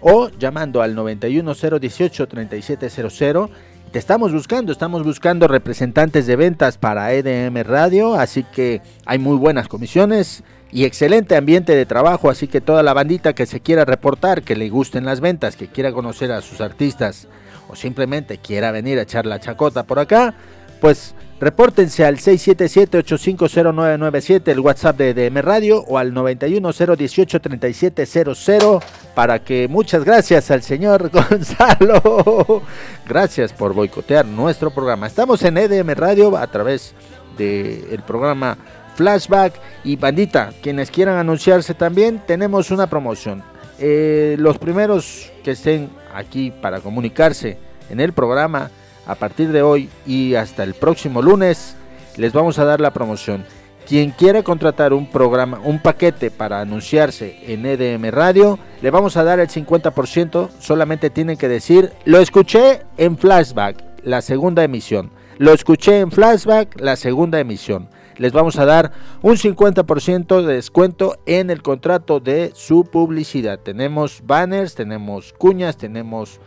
o 0.00 0.30
llamando 0.30 0.82
al 0.82 0.96
91018-3700. 0.96 3.50
Te 3.92 3.98
estamos 3.98 4.32
buscando, 4.32 4.72
estamos 4.72 5.04
buscando 5.04 5.46
representantes 5.48 6.26
de 6.26 6.36
ventas 6.36 6.78
para 6.78 7.12
EDM 7.12 7.62
Radio, 7.64 8.14
así 8.14 8.44
que 8.44 8.80
hay 9.04 9.18
muy 9.18 9.36
buenas 9.36 9.68
comisiones 9.68 10.42
y 10.72 10.84
excelente 10.84 11.34
ambiente 11.36 11.74
de 11.74 11.84
trabajo, 11.86 12.30
así 12.30 12.46
que 12.46 12.60
toda 12.60 12.84
la 12.84 12.94
bandita 12.94 13.34
que 13.34 13.46
se 13.46 13.58
quiera 13.60 13.84
reportar, 13.84 14.42
que 14.42 14.54
le 14.54 14.68
gusten 14.68 15.04
las 15.04 15.20
ventas, 15.20 15.56
que 15.56 15.66
quiera 15.66 15.92
conocer 15.92 16.30
a 16.30 16.40
sus 16.40 16.60
artistas 16.60 17.26
o 17.68 17.74
simplemente 17.74 18.38
quiera 18.38 18.70
venir 18.70 19.00
a 19.00 19.02
echar 19.02 19.26
la 19.26 19.40
chacota 19.40 19.82
por 19.82 19.98
acá, 19.98 20.34
pues 20.80 21.16
repórtense 21.40 22.04
al 22.04 22.18
677-850997, 22.18 24.48
el 24.48 24.60
WhatsApp 24.60 24.98
de 24.98 25.14
DM 25.14 25.40
Radio, 25.40 25.82
o 25.88 25.96
al 25.98 26.12
91018-3700, 26.12 28.82
para 29.14 29.42
que 29.42 29.66
muchas 29.66 30.04
gracias 30.04 30.50
al 30.50 30.62
señor 30.62 31.10
Gonzalo. 31.12 32.62
Gracias 33.08 33.54
por 33.54 33.72
boicotear 33.72 34.26
nuestro 34.26 34.70
programa. 34.70 35.06
Estamos 35.06 35.42
en 35.42 35.56
EDM 35.56 35.94
Radio 35.94 36.36
a 36.36 36.46
través 36.46 36.92
del 37.38 38.02
programa 38.06 38.58
Flashback 38.96 39.54
y 39.82 39.96
Bandita. 39.96 40.52
Quienes 40.62 40.90
quieran 40.90 41.16
anunciarse 41.16 41.72
también, 41.72 42.20
tenemos 42.26 42.70
una 42.70 42.86
promoción. 42.88 43.42
Eh, 43.78 44.36
los 44.38 44.58
primeros 44.58 45.32
que 45.42 45.52
estén 45.52 45.88
aquí 46.14 46.50
para 46.50 46.80
comunicarse 46.80 47.56
en 47.88 48.00
el 48.00 48.12
programa 48.12 48.70
a 49.06 49.14
partir 49.14 49.52
de 49.52 49.62
hoy 49.62 49.88
y 50.06 50.34
hasta 50.34 50.62
el 50.62 50.74
próximo 50.74 51.22
lunes 51.22 51.76
les 52.16 52.32
vamos 52.32 52.58
a 52.58 52.64
dar 52.64 52.80
la 52.80 52.92
promoción. 52.92 53.44
Quien 53.86 54.10
quiera 54.10 54.42
contratar 54.42 54.92
un 54.92 55.10
programa, 55.10 55.60
un 55.64 55.80
paquete 55.80 56.30
para 56.30 56.60
anunciarse 56.60 57.38
en 57.52 57.66
EDM 57.66 58.10
Radio, 58.10 58.58
le 58.82 58.90
vamos 58.90 59.16
a 59.16 59.24
dar 59.24 59.40
el 59.40 59.48
50%, 59.48 60.50
solamente 60.60 61.10
tienen 61.10 61.36
que 61.36 61.48
decir, 61.48 61.92
lo 62.04 62.20
escuché 62.20 62.82
en 62.98 63.18
Flashback, 63.18 63.82
la 64.04 64.22
segunda 64.22 64.62
emisión. 64.62 65.10
Lo 65.38 65.52
escuché 65.52 66.00
en 66.00 66.12
Flashback, 66.12 66.80
la 66.80 66.96
segunda 66.96 67.40
emisión. 67.40 67.88
les 68.16 68.32
vamos 68.32 68.58
a 68.58 68.66
dar 68.66 68.92
un 69.22 69.36
50% 69.36 70.44
de 70.44 70.54
descuento 70.54 71.16
en 71.24 71.48
el 71.48 71.62
contrato 71.62 72.20
de 72.20 72.52
su 72.54 72.84
publicidad. 72.84 73.58
Tenemos 73.58 74.22
banners, 74.26 74.74
tenemos 74.74 75.32
cuñas, 75.32 75.78
tenemos 75.78 76.38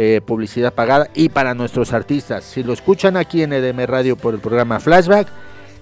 eh, 0.00 0.20
publicidad 0.24 0.74
pagada 0.74 1.08
y 1.12 1.28
para 1.28 1.54
nuestros 1.54 1.92
artistas. 1.92 2.44
Si 2.44 2.62
lo 2.62 2.72
escuchan 2.72 3.16
aquí 3.16 3.42
en 3.42 3.52
EDM 3.52 3.84
Radio 3.84 4.14
por 4.14 4.32
el 4.32 4.38
programa 4.38 4.78
Flashback, 4.78 5.26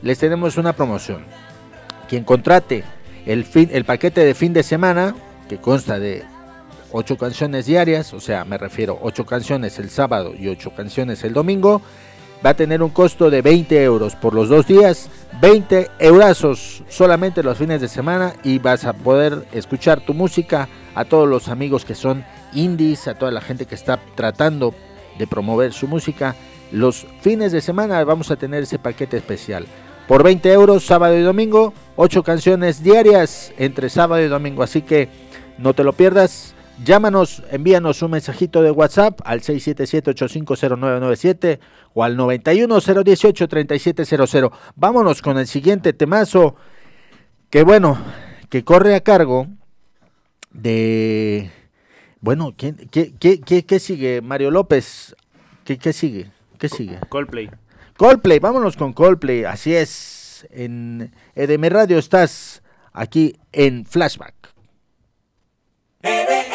les 0.01 0.19
tenemos 0.19 0.57
una 0.57 0.73
promoción. 0.73 1.23
Quien 2.09 2.25
contrate 2.25 2.83
el, 3.27 3.45
fin, 3.45 3.69
el 3.75 3.85
paquete 3.85 4.25
de 4.25 4.33
fin 4.33 4.55
de 4.55 4.63
semana, 4.63 5.15
que 5.51 5.59
consta 5.59 5.99
de 5.99 6.25
8 6.93 7.19
canciones 7.19 7.67
diarias, 7.67 8.15
o 8.15 8.21
sea, 8.21 8.47
me 8.47 8.57
refiero 8.57 8.99
8 9.03 9.27
canciones 9.27 9.79
el 9.79 9.91
sábado 9.91 10.33
y 10.35 10.49
8 10.49 10.73
canciones 10.75 11.23
el 11.23 11.35
domingo, 11.35 11.83
va 12.45 12.51
a 12.51 12.57
tener 12.57 12.83
un 12.83 12.89
costo 12.89 13.29
de 13.29 13.43
20 13.43 13.83
euros 13.83 14.17
por 14.17 14.33
los 14.33 14.49
dos 14.49 14.67
días, 14.67 15.11
20 15.43 15.91
eurazos 15.99 16.83
solamente 16.89 17.43
los 17.43 17.59
fines 17.59 17.83
de 17.83 17.89
semana 17.89 18.33
y 18.43 18.61
vas 18.61 18.87
a 18.87 18.95
poder 18.95 19.47
escuchar 19.53 20.01
tu 20.01 20.15
música 20.15 20.71
a 20.95 21.05
todos 21.05 21.29
los 21.29 21.49
amigos 21.49 21.85
que 21.85 21.95
son 21.95 22.25
indies, 22.53 23.09
a 23.09 23.15
toda 23.15 23.31
la 23.31 23.41
gente 23.41 23.67
que 23.67 23.75
está 23.75 23.99
tratando 24.15 24.75
de 25.19 25.27
promover 25.27 25.73
su 25.73 25.89
música. 25.89 26.37
Los 26.73 27.07
fines 27.21 27.53
de 27.53 27.61
semana 27.61 28.03
vamos 28.05 28.31
a 28.31 28.37
tener 28.37 28.65
ese 28.65 28.79
paquete 28.79 29.17
especial. 29.17 29.67
Por 30.09 30.23
20 30.23 30.53
euros, 30.53 30.85
sábado 30.85 31.17
y 31.17 31.23
domingo, 31.23 31.73
8 31.97 32.23
canciones 32.23 32.83
diarias 32.83 33.53
entre 33.59 33.89
sábado 33.89 34.23
y 34.23 34.29
domingo. 34.29 34.63
Así 34.63 34.83
que 34.83 35.09
no 35.59 35.75
te 35.75 35.85
lo 35.85 35.93
pierdas. 35.93 36.55
Llámanos, 36.85 37.43
envíanos 37.51 38.03
un 38.03 38.11
mensajito 38.11 38.61
de 38.63 38.71
WhatsApp 38.71 39.21
al 39.25 39.41
677-850997 39.41 41.59
o 41.95 42.05
al 42.05 42.19
91018-3700. 42.19 44.53
Vámonos 44.75 45.23
con 45.23 45.39
el 45.39 45.47
siguiente 45.47 45.95
temazo 45.95 46.57
que 47.49 47.63
bueno, 47.63 47.97
que 48.51 48.65
corre 48.65 48.95
a 48.95 49.01
cargo 49.01 49.47
de... 50.53 51.51
Bueno, 52.27 52.55
¿quién, 52.57 52.75
qué, 52.91 53.15
qué, 53.21 53.41
qué, 53.41 53.65
qué 53.65 53.79
sigue? 53.79 54.21
Mario 54.21 54.51
López. 54.51 55.15
¿Qué, 55.65 55.79
¿Qué 55.79 55.93
sigue? 55.93 56.33
¿Qué 56.59 56.69
sigue? 56.69 56.99
Coldplay. 57.09 57.49
Coldplay, 57.97 58.41
vámonos 58.41 58.77
con 58.77 58.93
Coldplay. 58.93 59.45
Así 59.45 59.73
es. 59.73 60.45
En 60.51 61.15
EDM 61.37 61.67
Radio 61.67 61.99
estás 61.99 62.65
aquí 62.93 63.37
en 63.53 63.87
Flashback. 63.87 64.35
EDM 66.03 66.46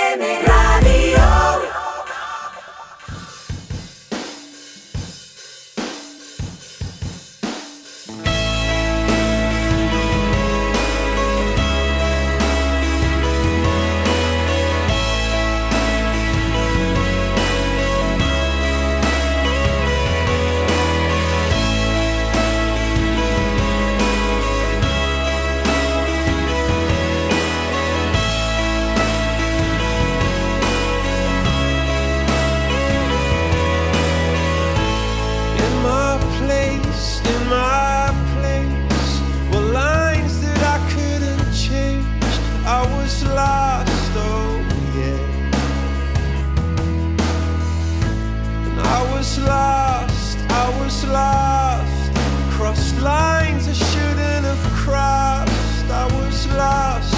lines 53.02 53.68
I 53.68 53.74
shouldn't 53.74 54.46
have 54.46 54.74
crossed. 54.74 55.86
I 55.90 56.06
was 56.06 56.48
lost. 56.56 57.11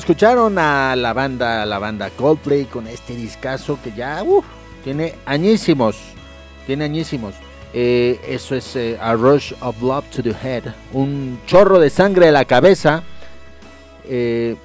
Escucharon 0.00 0.58
a 0.58 0.96
la 0.96 1.12
banda, 1.12 1.66
la 1.66 1.78
banda 1.78 2.08
Coldplay 2.08 2.64
con 2.64 2.86
este 2.86 3.14
discazo 3.14 3.78
que 3.84 3.92
ya 3.92 4.22
tiene 4.82 5.14
añísimos, 5.26 5.96
tiene 6.66 6.86
añísimos. 6.86 7.34
Eh, 7.74 8.18
eso 8.26 8.56
es 8.56 8.74
eh, 8.76 8.98
A 8.98 9.12
Rush 9.12 9.52
of 9.60 9.80
Love 9.82 10.06
to 10.10 10.22
the 10.22 10.30
Head, 10.42 10.64
un 10.94 11.38
chorro 11.46 11.78
de 11.78 11.90
sangre 11.90 12.28
a 12.28 12.32
la 12.32 12.46
cabeza. 12.46 13.02
Eh, 14.08 14.56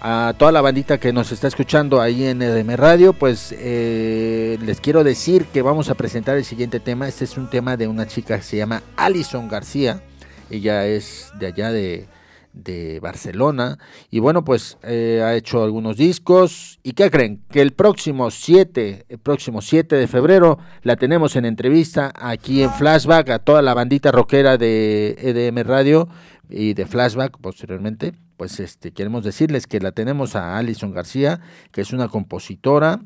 a 0.00 0.32
toda 0.38 0.52
la 0.52 0.60
bandita 0.60 0.98
que 0.98 1.12
nos 1.12 1.32
está 1.32 1.48
escuchando 1.48 2.00
ahí 2.00 2.24
en 2.24 2.40
EDM 2.40 2.76
Radio, 2.76 3.12
pues 3.12 3.50
les 3.52 4.80
quiero 4.80 5.04
decir 5.04 5.44
que 5.46 5.60
vamos 5.60 5.90
a 5.90 5.94
presentar 5.94 6.36
el 6.38 6.44
siguiente 6.44 6.78
tema. 6.78 7.08
Este 7.08 7.24
es 7.24 7.36
un 7.36 7.50
tema 7.50 7.76
de 7.76 7.88
una 7.88 8.06
chica 8.06 8.36
que 8.36 8.44
se 8.44 8.56
llama 8.56 8.82
Alison 8.96 9.48
García. 9.48 10.00
Ella 10.48 10.86
es 10.86 11.32
de 11.38 11.48
allá 11.48 11.70
de, 11.70 12.08
de 12.52 13.00
Barcelona. 13.00 13.78
Y 14.10 14.18
bueno, 14.18 14.44
pues 14.44 14.78
eh, 14.82 15.22
ha 15.24 15.34
hecho 15.34 15.62
algunos 15.62 15.96
discos. 15.96 16.78
¿Y 16.82 16.92
qué 16.92 17.10
creen? 17.10 17.42
Que 17.50 17.62
el 17.62 17.72
próximo 17.72 18.30
7, 18.30 19.06
el 19.08 19.18
próximo 19.18 19.62
7 19.62 19.96
de 19.96 20.06
febrero 20.06 20.58
la 20.82 20.96
tenemos 20.96 21.36
en 21.36 21.44
entrevista 21.44 22.12
aquí 22.14 22.62
en 22.62 22.70
Flashback 22.72 23.30
a 23.30 23.38
toda 23.38 23.62
la 23.62 23.74
bandita 23.74 24.12
rockera 24.12 24.56
de 24.56 25.16
EDM 25.18 25.66
Radio 25.66 26.08
y 26.48 26.74
de 26.74 26.86
Flashback 26.86 27.38
posteriormente. 27.38 28.14
Pues 28.36 28.58
este 28.58 28.92
queremos 28.92 29.24
decirles 29.24 29.66
que 29.66 29.80
la 29.80 29.92
tenemos 29.92 30.34
a 30.34 30.56
Alison 30.56 30.92
García, 30.92 31.40
que 31.72 31.82
es 31.82 31.92
una 31.92 32.08
compositora, 32.08 33.00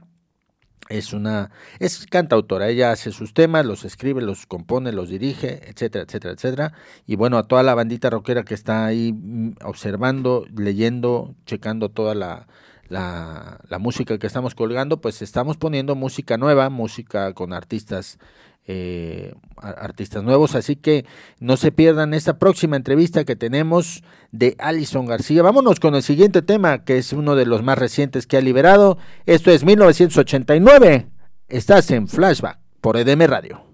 es 0.89 1.13
una 1.13 1.51
es 1.79 2.07
cantautora, 2.07 2.69
ella 2.69 2.93
hace 2.93 3.11
sus 3.13 3.35
temas, 3.35 3.65
los 3.65 3.85
escribe, 3.85 4.23
los 4.23 4.47
compone, 4.47 4.93
los 4.93 5.09
dirige, 5.09 5.69
etcétera, 5.69 6.05
etcétera, 6.05 6.35
etcétera. 6.35 6.73
Y 7.07 7.17
bueno, 7.17 7.39
a 7.39 7.45
toda 7.45 7.63
la 7.63 7.75
bandita 7.75 8.11
rockera 8.11 8.45
que 8.45 8.55
está 8.55 8.87
ahí 8.87 9.13
mm, 9.13 9.57
observando, 9.65 10.47
leyendo, 10.57 11.35
checando 11.47 11.89
toda 11.89 12.15
la, 12.15 12.47
la, 12.89 13.61
la 13.69 13.79
música 13.79 14.19
que 14.19 14.27
estamos 14.27 14.55
colgando, 14.55 15.01
pues 15.01 15.23
estamos 15.23 15.57
poniendo 15.57 15.95
música 15.95 16.37
nueva, 16.37 16.71
música 16.71 17.33
con 17.33 17.53
artistas 17.53 18.19
eh, 18.67 19.35
artistas 19.57 20.23
nuevos, 20.23 20.55
así 20.55 20.77
que 20.77 21.05
no 21.39 21.57
se 21.57 21.71
pierdan 21.73 22.15
esta 22.15 22.39
próxima 22.39 22.77
entrevista 22.77 23.25
que 23.25 23.37
tenemos 23.37 24.03
de 24.33 24.57
Alison 24.59 25.07
García. 25.07 25.43
Vámonos 25.43 25.81
con 25.81 25.95
el 25.95 26.03
siguiente 26.03 26.43
tema, 26.43 26.85
que 26.85 26.99
es 26.99 27.13
uno 27.13 27.37
de 27.37 27.47
los 27.47 27.63
más 27.63 27.79
recientes 27.79 28.27
que 28.27 28.37
ha 28.37 28.41
liberado. 28.41 28.99
Esto 29.27 29.51
es 29.51 29.65
1989. 29.65 31.07
Estás 31.49 31.91
en 31.91 32.09
Flashback 32.09 32.59
por 32.81 32.97
EDM 32.97 33.27
Radio. 33.27 33.74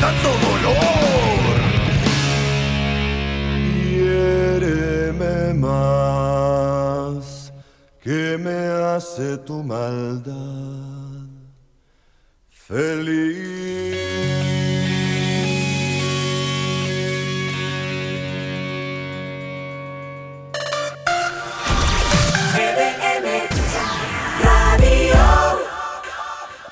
tanto 0.00 0.28
dolor. 0.46 1.56
Hiéreme 3.90 5.54
más 5.54 7.24
que 8.02 8.38
me 8.38 8.58
hace 8.94 9.38
tu 9.38 9.62
maldad 9.62 11.28
feliz. 12.50 13.29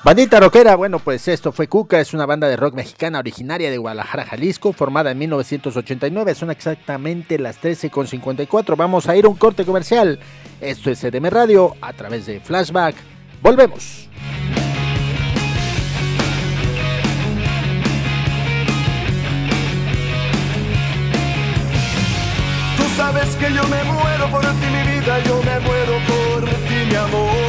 Bandita 0.09 0.39
rockera, 0.39 0.75
bueno, 0.75 0.97
pues 0.97 1.27
esto 1.27 1.51
fue 1.51 1.67
Cuca, 1.67 1.99
es 1.99 2.15
una 2.15 2.25
banda 2.25 2.47
de 2.47 2.57
rock 2.57 2.73
mexicana 2.73 3.19
originaria 3.19 3.69
de 3.69 3.77
Guadalajara, 3.77 4.25
Jalisco, 4.25 4.73
formada 4.73 5.11
en 5.11 5.19
1989, 5.19 6.33
son 6.33 6.49
exactamente 6.49 7.37
las 7.37 7.61
13.54. 7.61 8.75
Vamos 8.75 9.07
a 9.07 9.15
ir 9.15 9.25
a 9.25 9.27
un 9.27 9.35
corte 9.35 9.65
comercial. 9.65 10.19
Esto 10.61 10.89
es 10.89 10.99
CDM 10.99 11.29
Radio 11.29 11.75
a 11.79 11.93
través 11.93 12.25
de 12.25 12.39
Flashback. 12.39 12.95
Volvemos. 13.43 14.09
Tú 22.77 22.83
sabes 22.97 23.27
que 23.35 23.53
yo 23.53 23.61
me 23.67 23.83
muero 23.83 24.27
por 24.31 24.41
ti, 24.41 24.65
mi 24.73 24.91
vida, 24.91 25.19
yo 25.23 25.37
me 25.43 25.59
muero 25.59 25.93
por 26.07 26.49
ti, 26.49 26.85
mi 26.89 26.95
amor. 26.95 27.48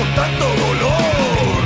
Con 0.00 0.14
tanto 0.14 0.44
dolor. 0.44 1.62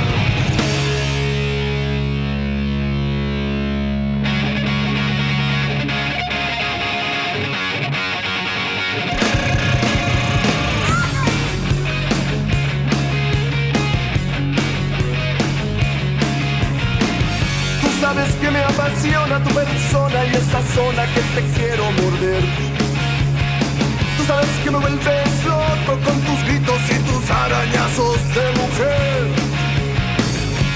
Tú 17.81 17.87
sabes 18.01 18.33
que 18.41 18.51
me 18.51 18.59
apasiona 18.59 19.43
tu 19.43 19.49
persona 19.53 20.25
y 20.25 20.35
esa 20.35 20.61
zona 20.73 21.05
que 21.13 21.21
te 21.35 21.41
quiero 21.57 21.85
morder. 21.91 22.84
Sabes 24.27 24.49
que 24.63 24.71
me 24.71 24.79
vuelves 24.79 25.45
loco 25.45 25.99
con 26.03 26.19
tus 26.21 26.43
gritos 26.47 26.81
y 26.89 26.97
tus 27.07 27.29
arañazos 27.29 28.17
de 28.33 28.45
mujer. 28.59 29.21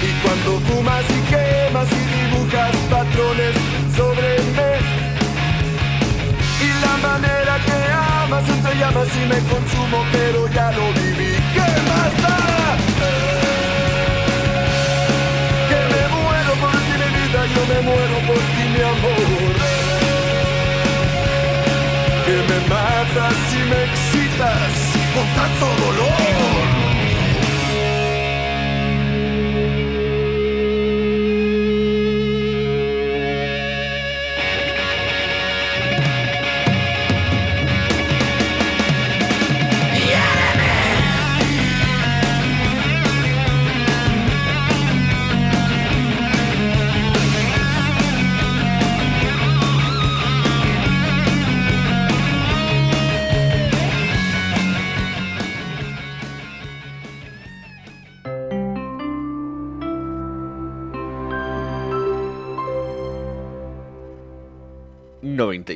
Y 0.07 0.11
cuando 0.21 0.59
fumas 0.67 1.03
y 1.09 1.21
quemas 1.31 1.87
y 1.91 2.03
dibujas 2.15 2.75
patrones 2.91 3.55
sobre 3.97 4.29
mí. 4.57 4.73
Y 6.61 6.69
la 6.85 6.95
manera 7.07 7.57
que 7.65 7.77
amas 8.23 8.47
entre 8.47 8.77
llamas 8.77 9.07
y 9.15 9.25
me 9.25 9.39
consumo, 9.51 10.05
pero 10.11 10.47
ya 10.49 10.71
lo 10.71 10.93
viví. 10.93 11.33
¿Qué 11.53 11.69
más 11.89 12.21
da? 12.21 12.48
Excitas 23.71 24.71
con 25.13 25.25
tanto 25.35 25.65
dolor. 25.85 26.18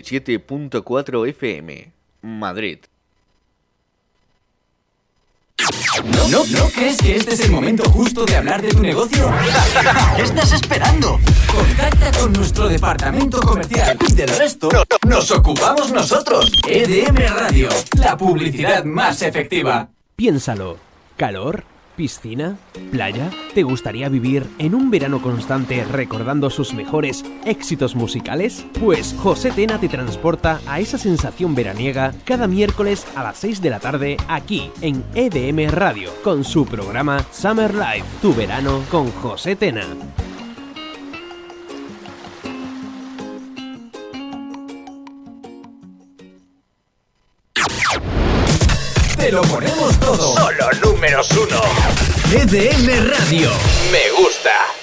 ...97.4 0.03 1.29
FM... 1.29 1.91
Madrid. 2.21 2.79
¿No, 6.05 6.27
no, 6.29 6.45
¿No 6.45 6.69
crees 6.69 6.97
que 6.97 7.15
este 7.15 7.33
es 7.33 7.41
el 7.41 7.51
momento 7.51 7.83
justo 7.89 8.25
de 8.25 8.37
hablar 8.37 8.61
de 8.61 8.69
tu 8.69 8.81
negocio? 8.81 9.31
¿Qué 10.15 10.23
estás 10.23 10.51
esperando? 10.53 11.19
Contacta 11.47 12.11
con 12.19 12.33
nuestro 12.33 12.67
departamento 12.67 13.39
comercial 13.41 13.97
y 14.07 14.13
del 14.13 14.29
resto 14.29 14.69
nos 15.07 15.31
ocupamos 15.31 15.91
nosotros. 15.91 16.51
EDM 16.67 17.17
Radio, 17.17 17.69
la 17.97 18.17
publicidad 18.17 18.83
más 18.83 19.21
efectiva. 19.21 19.89
Piénsalo. 20.15 20.77
¿Calor? 21.17 21.63
¿Piscina? 21.95 22.57
¿Playa? 22.91 23.29
¿Te 23.53 23.63
gustaría 23.63 24.09
vivir 24.09 24.47
en 24.57 24.75
un 24.75 24.89
verano 24.89 25.21
constante 25.21 25.83
recordando 25.83 26.49
sus 26.49 26.73
mejores 26.73 27.23
éxitos 27.45 27.95
musicales? 27.95 28.65
Pues 28.79 29.15
José 29.19 29.51
Tena 29.51 29.79
te 29.79 29.89
transporta 29.89 30.59
a 30.67 30.79
esa 30.79 30.97
sensación 30.97 31.55
veraniega 31.55 32.13
cada 32.25 32.47
miércoles 32.47 33.05
a 33.15 33.23
las 33.23 33.37
6 33.37 33.61
de 33.61 33.69
la 33.69 33.79
tarde 33.79 34.17
aquí 34.27 34.71
en 34.81 35.03
EDM 35.15 35.69
Radio 35.71 36.11
con 36.23 36.43
su 36.43 36.65
programa 36.65 37.25
Summer 37.31 37.73
Life, 37.73 38.05
tu 38.21 38.33
verano 38.33 38.81
con 38.89 39.11
José 39.11 39.55
Tena. 39.55 39.85
Te 49.23 49.31
lo 49.31 49.41
ponemos 49.43 49.97
todo. 50.01 50.35
Solo 50.35 50.69
números 50.83 51.29
uno. 51.31 51.61
EDM 52.33 53.07
Radio. 53.09 53.51
Me 53.89 54.21
gusta. 54.21 54.82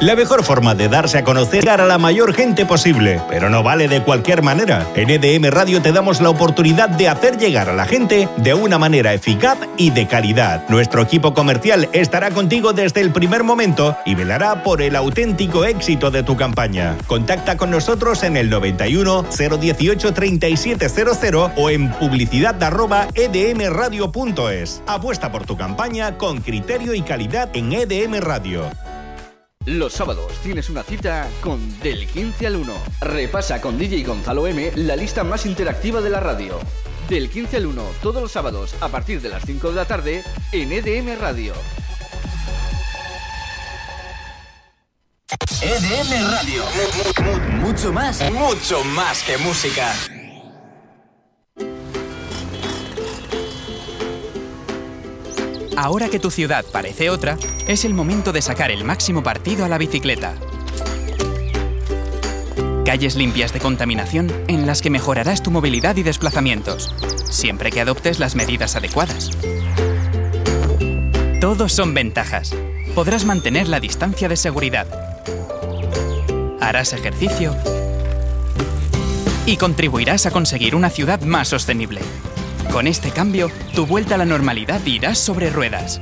La 0.00 0.16
mejor 0.16 0.42
forma 0.42 0.74
de 0.74 0.88
darse 0.88 1.18
a 1.18 1.22
conocer 1.22 1.62
es 1.62 1.70
a 1.70 1.76
la 1.76 1.96
mayor 1.96 2.34
gente 2.34 2.66
posible, 2.66 3.20
pero 3.28 3.48
no 3.48 3.62
vale 3.62 3.86
de 3.86 4.02
cualquier 4.02 4.42
manera. 4.42 4.84
En 4.96 5.10
EDM 5.10 5.48
Radio 5.52 5.80
te 5.80 5.92
damos 5.92 6.20
la 6.20 6.28
oportunidad 6.28 6.88
de 6.88 7.08
hacer 7.08 7.38
llegar 7.38 7.68
a 7.68 7.72
la 7.72 7.84
gente 7.84 8.28
de 8.38 8.52
una 8.52 8.78
manera 8.78 9.14
eficaz 9.14 9.58
y 9.76 9.90
de 9.90 10.08
calidad. 10.08 10.68
Nuestro 10.68 11.02
equipo 11.02 11.34
comercial 11.34 11.88
estará 11.92 12.32
contigo 12.32 12.72
desde 12.72 13.00
el 13.00 13.12
primer 13.12 13.44
momento 13.44 13.96
y 14.04 14.16
velará 14.16 14.64
por 14.64 14.82
el 14.82 14.96
auténtico 14.96 15.64
éxito 15.64 16.10
de 16.10 16.24
tu 16.24 16.36
campaña. 16.36 16.96
Contacta 17.06 17.56
con 17.56 17.70
nosotros 17.70 18.24
en 18.24 18.36
el 18.36 18.50
91 18.50 19.26
018 19.60 20.12
3700 20.12 21.52
o 21.56 21.70
en 21.70 21.92
publicidad 21.92 22.60
arroba 22.60 23.06
edmradio.es. 23.14 24.82
Apuesta 24.88 25.30
por 25.30 25.46
tu 25.46 25.56
campaña 25.56 26.18
con 26.18 26.40
criterio 26.40 26.92
y 26.92 27.02
calidad 27.02 27.50
en 27.54 27.72
EDM 27.72 28.20
Radio. 28.20 28.68
Los 29.66 29.92
sábados 29.92 30.32
tienes 30.42 30.68
una 30.70 30.82
cita 30.82 31.28
con 31.40 31.78
Del 31.80 32.08
15 32.08 32.46
al 32.48 32.56
1. 32.56 32.74
Repasa 33.00 33.60
con 33.60 33.78
DJ 33.78 34.02
Gonzalo 34.02 34.48
M 34.48 34.72
la 34.74 34.96
lista 34.96 35.22
más 35.22 35.46
interactiva 35.46 36.00
de 36.00 36.10
la 36.10 36.18
radio. 36.18 36.58
Del 37.08 37.30
15 37.30 37.58
al 37.58 37.66
1, 37.66 37.84
todos 38.02 38.20
los 38.20 38.32
sábados 38.32 38.74
a 38.80 38.88
partir 38.88 39.20
de 39.20 39.28
las 39.28 39.44
5 39.44 39.68
de 39.68 39.74
la 39.74 39.84
tarde 39.84 40.24
en 40.50 40.72
EDM 40.72 41.16
Radio. 41.20 41.54
EDM 45.60 46.30
Radio. 46.32 46.64
Mucho 47.60 47.92
más. 47.92 48.20
Mucho 48.32 48.82
más 48.82 49.22
que 49.22 49.38
música. 49.38 49.94
Ahora 55.76 56.10
que 56.10 56.18
tu 56.18 56.30
ciudad 56.30 56.64
parece 56.70 57.08
otra, 57.08 57.38
es 57.66 57.84
el 57.84 57.94
momento 57.94 58.32
de 58.32 58.42
sacar 58.42 58.70
el 58.70 58.84
máximo 58.84 59.22
partido 59.22 59.64
a 59.64 59.68
la 59.68 59.78
bicicleta. 59.78 60.34
Calles 62.84 63.16
limpias 63.16 63.52
de 63.52 63.60
contaminación 63.60 64.30
en 64.48 64.66
las 64.66 64.82
que 64.82 64.90
mejorarás 64.90 65.42
tu 65.42 65.50
movilidad 65.50 65.96
y 65.96 66.02
desplazamientos, 66.02 66.94
siempre 67.30 67.70
que 67.70 67.80
adoptes 67.80 68.18
las 68.18 68.34
medidas 68.34 68.76
adecuadas. 68.76 69.30
Todos 71.40 71.72
son 71.72 71.94
ventajas. 71.94 72.54
Podrás 72.94 73.24
mantener 73.24 73.68
la 73.68 73.80
distancia 73.80 74.28
de 74.28 74.36
seguridad. 74.36 74.86
Harás 76.60 76.92
ejercicio 76.92 77.56
y 79.46 79.56
contribuirás 79.56 80.26
a 80.26 80.30
conseguir 80.30 80.74
una 80.74 80.90
ciudad 80.90 81.22
más 81.22 81.48
sostenible. 81.48 82.00
Con 82.72 82.86
este 82.86 83.10
cambio, 83.10 83.50
tu 83.74 83.86
vuelta 83.86 84.14
a 84.14 84.18
la 84.18 84.24
normalidad 84.24 84.80
irá 84.86 85.14
sobre 85.14 85.50
ruedas. 85.50 86.00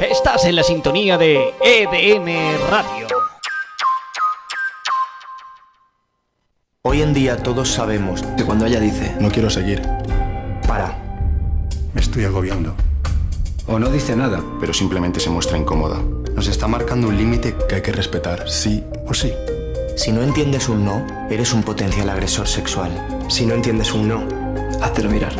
Estás 0.00 0.44
en 0.44 0.56
la 0.56 0.62
sintonía 0.62 1.18
de 1.18 1.54
EDM 1.62 2.68
Radio. 2.70 3.06
Hoy 6.82 7.02
en 7.02 7.12
día 7.14 7.36
todos 7.36 7.68
sabemos 7.70 8.22
que 8.36 8.44
cuando 8.44 8.66
ella 8.66 8.80
dice 8.80 9.16
No 9.20 9.30
quiero 9.30 9.50
seguir. 9.50 9.82
para 10.66 10.96
Me 11.94 12.00
estoy 12.00 12.24
agobiando. 12.24 12.74
o 13.66 13.78
no 13.78 13.88
dice 13.90 14.16
nada, 14.16 14.42
Pero 14.60 14.72
simplemente 14.72 15.20
se 15.20 15.30
muestra 15.30 15.58
incómoda. 15.58 15.98
Nos 16.34 16.48
está 16.48 16.66
marcando 16.68 17.08
un 17.08 17.16
límite 17.16 17.54
que 17.68 17.76
hay 17.76 17.82
que 17.82 17.92
respetar, 17.92 18.48
sí 18.48 18.84
o 19.06 19.14
sí. 19.14 19.32
Si 20.00 20.12
no 20.12 20.22
entiendes 20.22 20.70
un 20.70 20.82
no, 20.82 21.06
eres 21.28 21.52
un 21.52 21.62
potencial 21.62 22.08
agresor 22.08 22.48
sexual. 22.48 22.90
Si 23.28 23.44
no 23.44 23.52
entiendes 23.52 23.92
un 23.92 24.08
no, 24.08 24.26
háztelo 24.80 25.10
mirar. 25.10 25.34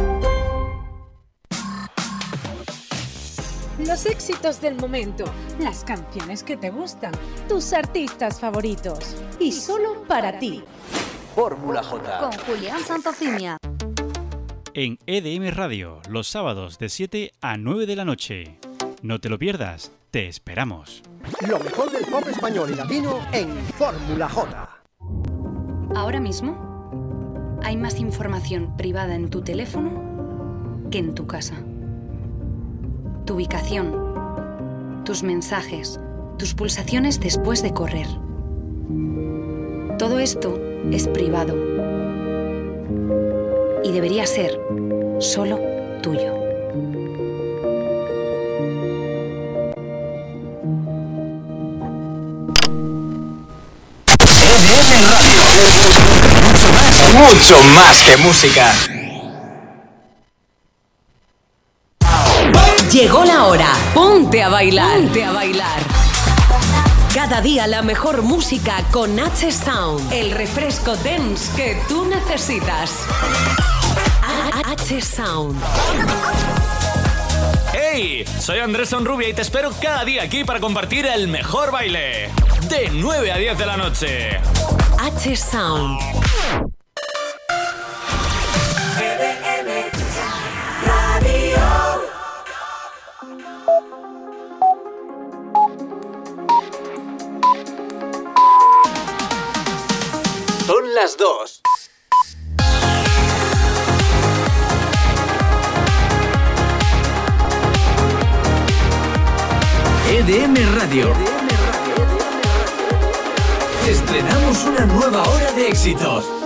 Los 3.78 4.04
éxitos 4.04 4.60
del 4.60 4.74
momento, 4.74 5.24
las 5.58 5.82
canciones 5.82 6.42
que 6.42 6.58
te 6.58 6.68
gustan, 6.68 7.12
tus 7.48 7.72
artistas 7.72 8.38
favoritos 8.38 9.16
y 9.38 9.50
solo 9.52 10.02
para 10.06 10.38
ti. 10.38 10.62
Fórmula 11.34 11.82
J. 11.82 12.18
Con 12.18 12.32
Julián 12.32 12.84
Santofimia. 12.84 13.56
En 14.74 14.98
EDM 15.06 15.56
Radio, 15.56 16.02
los 16.10 16.28
sábados 16.28 16.78
de 16.78 16.90
7 16.90 17.32
a 17.40 17.56
9 17.56 17.86
de 17.86 17.96
la 17.96 18.04
noche. 18.04 18.58
No 19.00 19.20
te 19.20 19.30
lo 19.30 19.38
pierdas, 19.38 19.90
te 20.10 20.26
esperamos. 20.26 21.02
Lo 21.48 21.58
mejor 21.60 21.90
del 21.92 22.04
pop 22.06 22.24
español 22.28 22.70
y 22.72 22.74
latino 22.74 23.20
en 23.32 23.48
Fórmula 23.78 24.28
J. 24.28 24.68
Ahora 25.94 26.20
mismo 26.20 27.58
hay 27.62 27.76
más 27.76 27.98
información 28.00 28.76
privada 28.76 29.14
en 29.14 29.30
tu 29.30 29.42
teléfono 29.42 30.88
que 30.90 30.98
en 30.98 31.14
tu 31.14 31.26
casa. 31.26 31.54
Tu 33.24 33.34
ubicación, 33.34 35.02
tus 35.04 35.22
mensajes, 35.22 36.00
tus 36.38 36.54
pulsaciones 36.54 37.20
después 37.20 37.62
de 37.62 37.72
correr. 37.72 38.08
Todo 39.98 40.18
esto 40.18 40.58
es 40.90 41.06
privado 41.06 41.54
y 43.84 43.92
debería 43.92 44.26
ser 44.26 44.58
solo 45.20 45.60
tuyo. 46.02 46.49
Mucho 57.14 57.60
más 57.74 58.02
que 58.02 58.16
música. 58.18 58.72
Llegó 62.92 63.24
la 63.24 63.44
hora. 63.44 63.72
Ponte 63.94 64.42
a 64.42 64.48
bailar. 64.48 65.00
Ponte 65.00 65.24
a 65.24 65.32
bailar. 65.32 65.80
Cada 67.14 67.40
día 67.40 67.66
la 67.66 67.82
mejor 67.82 68.22
música 68.22 68.84
con 68.92 69.18
H 69.18 69.50
Sound, 69.50 70.12
el 70.12 70.30
refresco 70.30 70.94
dance 70.96 71.50
que 71.56 71.76
tú 71.88 72.06
necesitas. 72.06 72.92
H 74.64 75.00
Sound. 75.00 75.60
¡Hey! 77.72 78.24
Soy 78.38 78.60
Andrés 78.60 78.90
Sonrubia 78.90 79.28
y 79.28 79.34
te 79.34 79.42
espero 79.42 79.72
cada 79.82 80.04
día 80.04 80.22
aquí 80.22 80.44
para 80.44 80.60
compartir 80.60 81.06
el 81.06 81.26
mejor 81.26 81.72
baile. 81.72 82.30
De 82.68 82.90
9 82.92 83.32
a 83.32 83.36
10 83.36 83.58
de 83.58 83.66
la 83.66 83.76
noche. 83.76 84.40
H 84.98 85.36
Sound. 85.36 85.98
Las 101.02 101.16
dos. 101.16 101.62
EDM 110.10 110.56
Radio. 110.76 111.10
Estrenamos 113.88 114.64
una 114.64 114.84
nueva 114.84 115.26
hora 115.26 115.52
de 115.52 115.68
éxitos. 115.68 116.39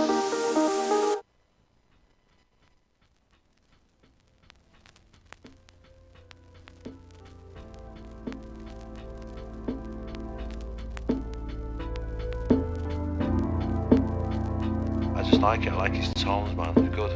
It. 16.25 16.29
I 16.29 16.37
like 16.37 16.45
his 16.47 16.55
tones, 16.55 16.55
man. 16.55 16.73
They're 16.75 16.89
good. 16.95 17.11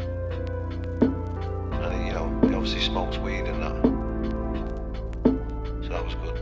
And 1.84 2.02
he, 2.02 2.08
you 2.08 2.14
know, 2.14 2.40
he 2.48 2.56
obviously 2.56 2.82
smokes 2.82 3.18
weed 3.18 3.46
and 3.48 3.62
that. 3.62 3.76
So 5.84 5.90
that 5.90 6.06
was 6.06 6.16
good. 6.16 6.38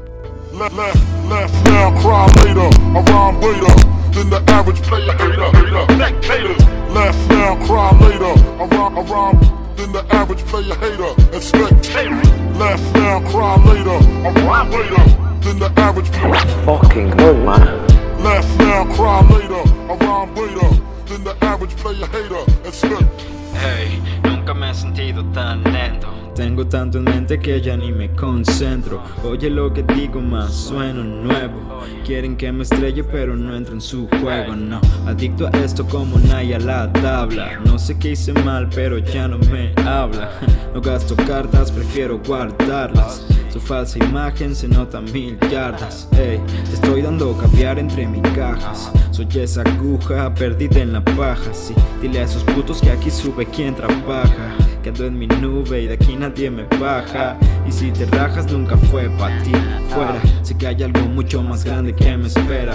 Left, 0.53 0.76
left, 0.76 1.26
left 1.28 1.65
now, 1.65 2.01
cry 2.01 2.26
later. 2.43 2.70
I 2.95 3.01
rhyme 3.01 3.41
later 3.41 3.74
than 4.11 4.30
the 4.30 4.43
average 4.47 4.82
player 4.82 5.11
hater. 5.13 5.49
hater. 5.57 5.86
Spectators. 5.93 6.65
Left 6.91 7.30
now, 7.30 7.65
cry 7.65 7.91
later. 7.99 8.26
I 8.26 8.65
rhyme, 8.65 8.97
I 8.97 9.01
rhyme 9.01 9.76
than 9.76 9.91
the 9.91 10.05
average 10.09 10.43
player 10.45 10.76
hater. 10.76 11.13
And 11.34 11.43
spectators. 11.43 12.30
Left 12.57 12.95
now, 12.95 13.20
cry 13.30 13.55
later. 13.65 13.99
I 14.26 14.32
rhyme 14.45 14.72
later 14.72 15.03
than 15.41 15.59
the 15.59 15.72
average 15.78 16.11
player. 16.11 16.65
Fucking 16.65 17.11
good, 17.11 17.45
man. 17.45 18.24
Left 18.24 18.59
now, 18.59 18.95
cry 18.95 19.22
later. 19.30 19.61
I 19.91 19.95
rhyme 19.95 20.36
later 20.36 20.87
than 21.08 21.24
the 21.24 21.36
average 21.43 21.76
player 21.78 22.05
hater. 22.08 22.43
And 22.66 22.74
spectators. 22.74 23.24
Hey, 23.53 24.01
nunca 24.24 24.53
me 24.53 24.68
he 24.68 24.74
sentido 24.74 25.24
tan 25.34 25.64
lento. 25.64 26.26
Tengo 26.38 26.68
tanto 26.68 27.00
en 27.00 27.06
mente 27.06 27.40
que 27.40 27.60
ya 27.60 27.76
ni 27.76 27.92
me 27.92 28.12
concentro. 28.12 29.02
Oye 29.24 29.50
lo 29.50 29.74
que 29.74 29.82
digo 29.82 30.22
más, 30.22 30.54
sueno 30.54 31.04
nuevo. 31.04 31.82
Quieren 32.06 32.38
que 32.38 32.52
me 32.52 32.62
estrelle 32.62 33.04
pero 33.04 33.36
no 33.36 33.56
entro 33.56 33.74
en 33.74 33.82
su 33.82 34.08
juego, 34.08 34.56
no. 34.56 34.80
Adicto 35.08 35.48
a 35.48 35.50
esto 35.58 35.84
como 35.88 36.20
Naya 36.20 36.58
a 36.58 36.60
la 36.60 36.94
tabla. 36.94 37.60
No 37.66 37.80
sé 37.80 37.98
qué 37.98 38.12
hice 38.12 38.34
mal 38.34 38.70
pero 38.70 39.00
ya 39.00 39.28
no 39.28 39.40
me 39.40 39.74
habla. 39.84 40.30
No 40.76 40.82
gasto 40.82 41.16
cartas, 41.16 41.72
prefiero 41.72 42.20
guardarlas. 42.20 43.26
Su 43.52 43.60
falsa 43.60 43.98
imagen 43.98 44.54
se 44.54 44.68
nota 44.68 45.02
mil 45.02 45.40
yardas. 45.50 46.08
Ey, 46.12 46.40
te 46.70 46.74
estoy 46.76 47.02
dando 47.02 47.36
caviar 47.36 47.80
entre 47.80 48.06
mis 48.06 48.22
cajas. 48.34 48.92
Soy 49.10 49.28
esa 49.34 49.64
aguja 49.64 50.32
perdida 50.36 50.82
en 50.82 50.94
la 50.94 51.04
paja. 51.04 51.52
Sí, 51.52 51.74
dile 52.00 52.20
a 52.20 52.24
esos 52.26 52.44
putos 52.44 52.80
que 52.80 52.92
aquí 52.92 53.10
sube 53.10 53.48
quien 53.48 53.74
trabaja. 53.74 54.66
Que 54.88 54.92
ando 54.92 55.06
en 55.06 55.20
mi 55.20 55.28
nube 55.28 55.82
y 55.82 55.88
de 55.88 55.96
aquí 55.96 56.16
nadie 56.16 56.50
me 56.50 56.64
baja. 56.80 57.38
Y 57.68 57.74
si 57.74 57.92
te 57.92 58.06
rajas, 58.06 58.50
nunca 58.50 58.78
fue 58.78 59.10
para 59.10 59.38
ti. 59.44 59.52
Fuera, 59.90 60.22
sé 60.44 60.58
que 60.58 60.66
hay 60.66 60.82
algo 60.82 61.02
mucho 61.02 61.44
más 61.44 61.66
grande 61.66 61.94
que 61.94 62.16
me 62.16 62.28
espera. 62.28 62.74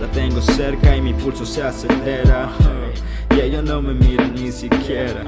La 0.00 0.06
tengo 0.12 0.40
cerca 0.40 0.96
y 0.96 1.00
mi 1.00 1.12
pulso 1.14 1.44
se 1.44 1.64
acelera. 1.64 2.48
Y 3.34 3.40
ella 3.40 3.60
no 3.60 3.82
me 3.82 3.92
mira 3.92 4.28
ni 4.28 4.52
siquiera. 4.52 5.24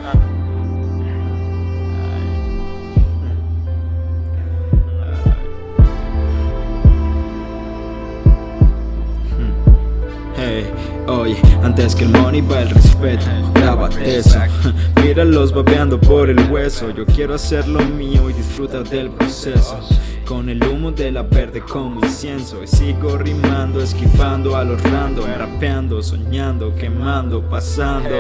Hey, 10.37 10.71
oye, 11.07 11.37
antes 11.63 11.95
que 11.95 12.05
el 12.05 12.11
money 12.11 12.41
va 12.41 12.61
el 12.63 12.71
respeto, 12.71 13.25
grábate 13.55 14.19
eso. 14.19 14.39
Míralos 15.03 15.53
babeando 15.53 16.01
por 16.01 16.29
el 16.31 16.51
hueso. 16.51 16.91
Yo 16.91 17.07
quiero 17.07 17.35
hacer 17.35 17.67
lo 17.69 17.81
mío 17.81 18.29
y 18.31 18.33
disfruta 18.33 18.83
del 18.83 19.11
proceso. 19.11 19.79
Con 20.27 20.49
el 20.49 20.63
humo 20.63 20.93
de 20.93 21.11
la 21.11 21.23
verde 21.23 21.61
como 21.61 21.99
incienso. 22.05 22.63
Y 22.63 22.67
sigo 22.69 23.19
rimando, 23.19 23.83
esquivando 23.83 24.57
a 24.57 24.63
los 24.63 24.81
random, 24.83 25.25
rapeando, 25.37 26.01
soñando, 26.03 26.73
quemando, 26.77 27.43
pasando. 27.43 28.15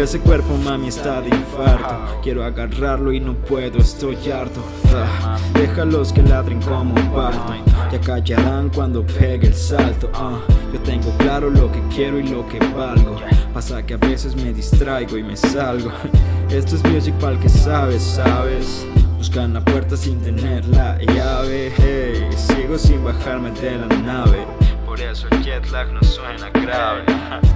Ese 0.00 0.20
cuerpo, 0.20 0.56
mami, 0.56 0.88
está 0.88 1.20
de 1.20 1.28
infarto. 1.28 2.20
Quiero 2.22 2.42
agarrarlo 2.44 3.12
y 3.12 3.20
no 3.20 3.34
puedo, 3.34 3.78
estoy 3.78 4.16
harto. 4.30 4.60
Ah, 4.94 5.36
déjalos 5.52 6.12
que 6.14 6.22
ladren 6.22 6.62
como 6.62 6.94
un 6.94 7.10
parto. 7.12 7.54
Ya 7.92 8.00
callarán 8.00 8.70
cuando 8.70 9.04
pegue 9.04 9.48
el 9.48 9.54
salto. 9.54 10.10
ah. 10.14 10.38
Yo 10.72 10.80
tengo 10.80 11.10
claro 11.18 11.50
lo 11.50 11.70
que 11.72 11.80
quiero 11.94 12.18
y 12.18 12.28
lo 12.28 12.46
que 12.48 12.58
valgo. 12.58 13.16
Pasa 13.52 13.84
que 13.84 13.94
a 13.94 13.96
veces 13.96 14.36
me 14.36 14.52
distraigo 14.52 15.16
y 15.16 15.22
me 15.22 15.36
salgo. 15.36 15.90
Esto 16.50 16.76
es 16.76 16.84
music 16.84 17.14
para 17.14 17.38
que 17.38 17.48
sabe, 17.48 17.98
sabes. 17.98 18.86
Buscan 19.16 19.54
la 19.54 19.64
puerta 19.64 19.96
sin 19.96 20.20
tener 20.20 20.64
la 20.66 20.98
llave. 20.98 21.72
Hey, 21.76 22.28
sigo 22.36 22.78
sin 22.78 23.02
bajarme 23.04 23.50
de 23.52 23.78
la 23.78 23.86
nave. 23.86 24.46
Por 24.86 25.00
eso 25.00 25.26
el 25.30 25.42
jet 25.42 25.70
lag 25.70 25.90
no 25.92 26.02
suena 26.02 26.50
grave. 26.50 27.04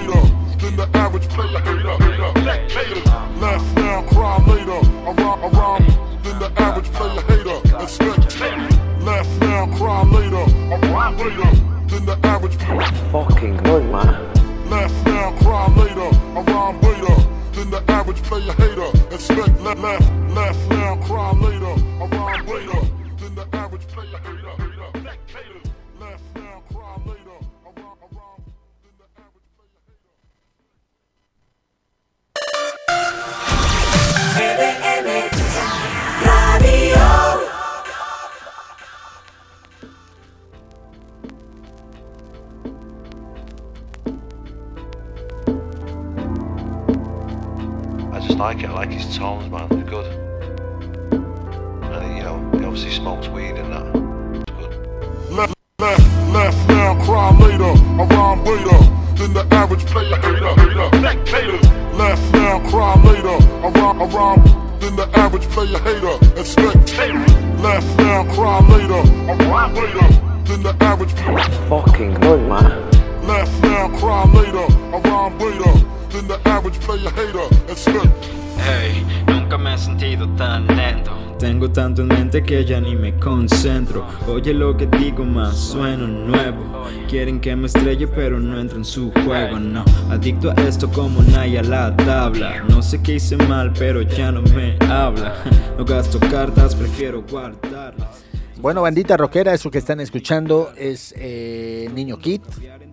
Later. 0.00 0.40
The 0.80 0.88
average 0.94 1.28
player 1.28 1.58
hater. 1.58 1.82
Now, 3.40 4.02
cry 4.08 4.38
later. 4.46 4.80
Rhyme, 5.50 5.86
the 6.38 6.52
average 6.56 6.90
player 6.92 7.20
hater. 7.22 8.89
Left 9.02 9.40
now, 9.40 9.66
cry 9.76 10.02
later. 10.04 10.36
I 10.36 10.78
rhyme 10.92 11.16
later 11.16 11.50
than 11.88 12.04
the 12.04 12.18
average 12.22 12.58
player. 12.58 12.82
Fucking 13.10 13.56
good, 13.58 13.84
man. 13.90 14.68
Left 14.68 15.06
now, 15.06 15.32
cry 15.38 15.68
later. 15.74 16.10
I 16.36 16.42
rhyme 16.42 16.80
later 16.82 17.16
than 17.52 17.70
the 17.70 17.82
average 17.88 18.22
player 18.22 18.52
hater. 18.52 18.90
Expect 19.14 19.60
left, 19.62 19.80
left, 19.80 20.12
left 20.34 20.70
now, 20.70 20.96
cry 21.06 21.32
later. 21.32 21.74
I 21.98 22.06
rhyme 22.06 22.46
later 22.46 22.80
than 23.18 23.34
the 23.36 23.46
average 23.54 23.86
player 23.88 24.18
hater. 24.18 24.54
Spectators. 25.00 25.70
Like 48.40 48.62
it. 48.62 48.70
I 48.70 48.72
like 48.72 48.90
his 48.90 49.16
tones, 49.16 49.50
man. 49.50 49.68
They're 49.68 49.82
good. 49.82 50.06
And 51.12 52.04
he, 52.10 52.16
you 52.16 52.22
know, 52.22 52.38
he 52.58 52.64
obviously 52.64 52.90
smokes 52.90 53.28
weed 53.28 53.56
and 53.60 53.70
that. 53.70 53.84
Left, 55.30 55.54
left, 55.78 56.32
left 56.32 56.68
now, 56.68 57.04
cry 57.04 57.36
later. 57.36 57.74
I 58.00 58.04
rhyme 58.06 58.42
later 58.44 58.78
than 59.18 59.34
the 59.34 59.46
average 59.52 59.84
player 59.84 60.16
hater. 60.16 60.54
Spectators. 60.96 61.68
Left 61.94 62.32
now, 62.32 62.70
cry 62.70 62.94
later. 63.04 63.36
I 63.66 63.68
rhyme, 63.78 64.00
I 64.00 64.06
rhyme 64.06 64.42
than 64.80 64.96
the 64.96 65.06
average 65.18 65.46
player 65.54 65.78
hater. 65.78 66.16
And 66.38 66.46
spectators. 66.46 67.34
Left 67.60 67.98
now, 67.98 68.24
cry 68.34 68.60
later. 68.68 69.02
I 69.30 69.34
rhyme 69.50 69.74
later 69.74 70.08
than 70.48 70.62
the 70.62 70.74
average 70.80 71.14
player. 71.14 71.68
Fucking 71.68 72.14
good, 72.14 72.48
man. 72.48 72.99
Left 73.30 73.62
now, 73.62 73.88
cry 74.00 74.24
later. 74.34 74.66
I 74.92 74.98
rhyme 75.04 75.38
later 75.38 75.72
than 76.10 76.26
the 76.26 76.40
average 76.46 76.80
player 76.80 77.10
hater. 77.10 77.46
And. 77.68 78.12
Hey, 78.58 79.04
nunca 79.28 79.56
me 79.56 79.72
he 79.72 79.78
sentido 79.78 80.26
tan 80.36 80.66
lento. 80.66 81.12
Tengo 81.38 81.70
tanto 81.70 82.02
en 82.02 82.08
mente 82.08 82.42
que 82.42 82.64
ya 82.64 82.80
ni 82.80 82.96
me 82.96 83.12
concentro. 83.20 84.04
Oye 84.26 84.52
lo 84.52 84.76
que 84.76 84.86
digo 84.86 85.24
más, 85.24 85.56
sueno 85.56 86.08
nuevo. 86.08 86.84
Quieren 87.08 87.40
que 87.40 87.54
me 87.54 87.66
estrelle 87.66 88.08
pero 88.08 88.40
no 88.40 88.58
entro 88.58 88.78
en 88.78 88.84
su 88.84 89.12
juego, 89.12 89.60
no. 89.60 89.84
Adicto 90.10 90.50
a 90.50 90.54
esto 90.62 90.90
como 90.90 91.22
Naya 91.22 91.60
a 91.60 91.62
la 91.62 91.96
tabla. 91.96 92.64
No 92.68 92.82
sé 92.82 93.00
qué 93.00 93.14
hice 93.14 93.36
mal 93.36 93.72
pero 93.72 94.02
ya 94.02 94.32
no 94.32 94.42
me 94.42 94.76
habla. 94.88 95.36
No 95.78 95.84
gasto 95.86 96.18
cartas, 96.18 96.74
prefiero 96.74 97.22
guardarlas. 97.22 98.24
Bueno, 98.58 98.82
bandita 98.82 99.16
rockera, 99.16 99.54
eso 99.54 99.70
que 99.70 99.78
están 99.78 100.00
escuchando 100.00 100.70
es 100.76 101.14
eh, 101.16 101.88
Niño 101.94 102.18
Kid, 102.18 102.42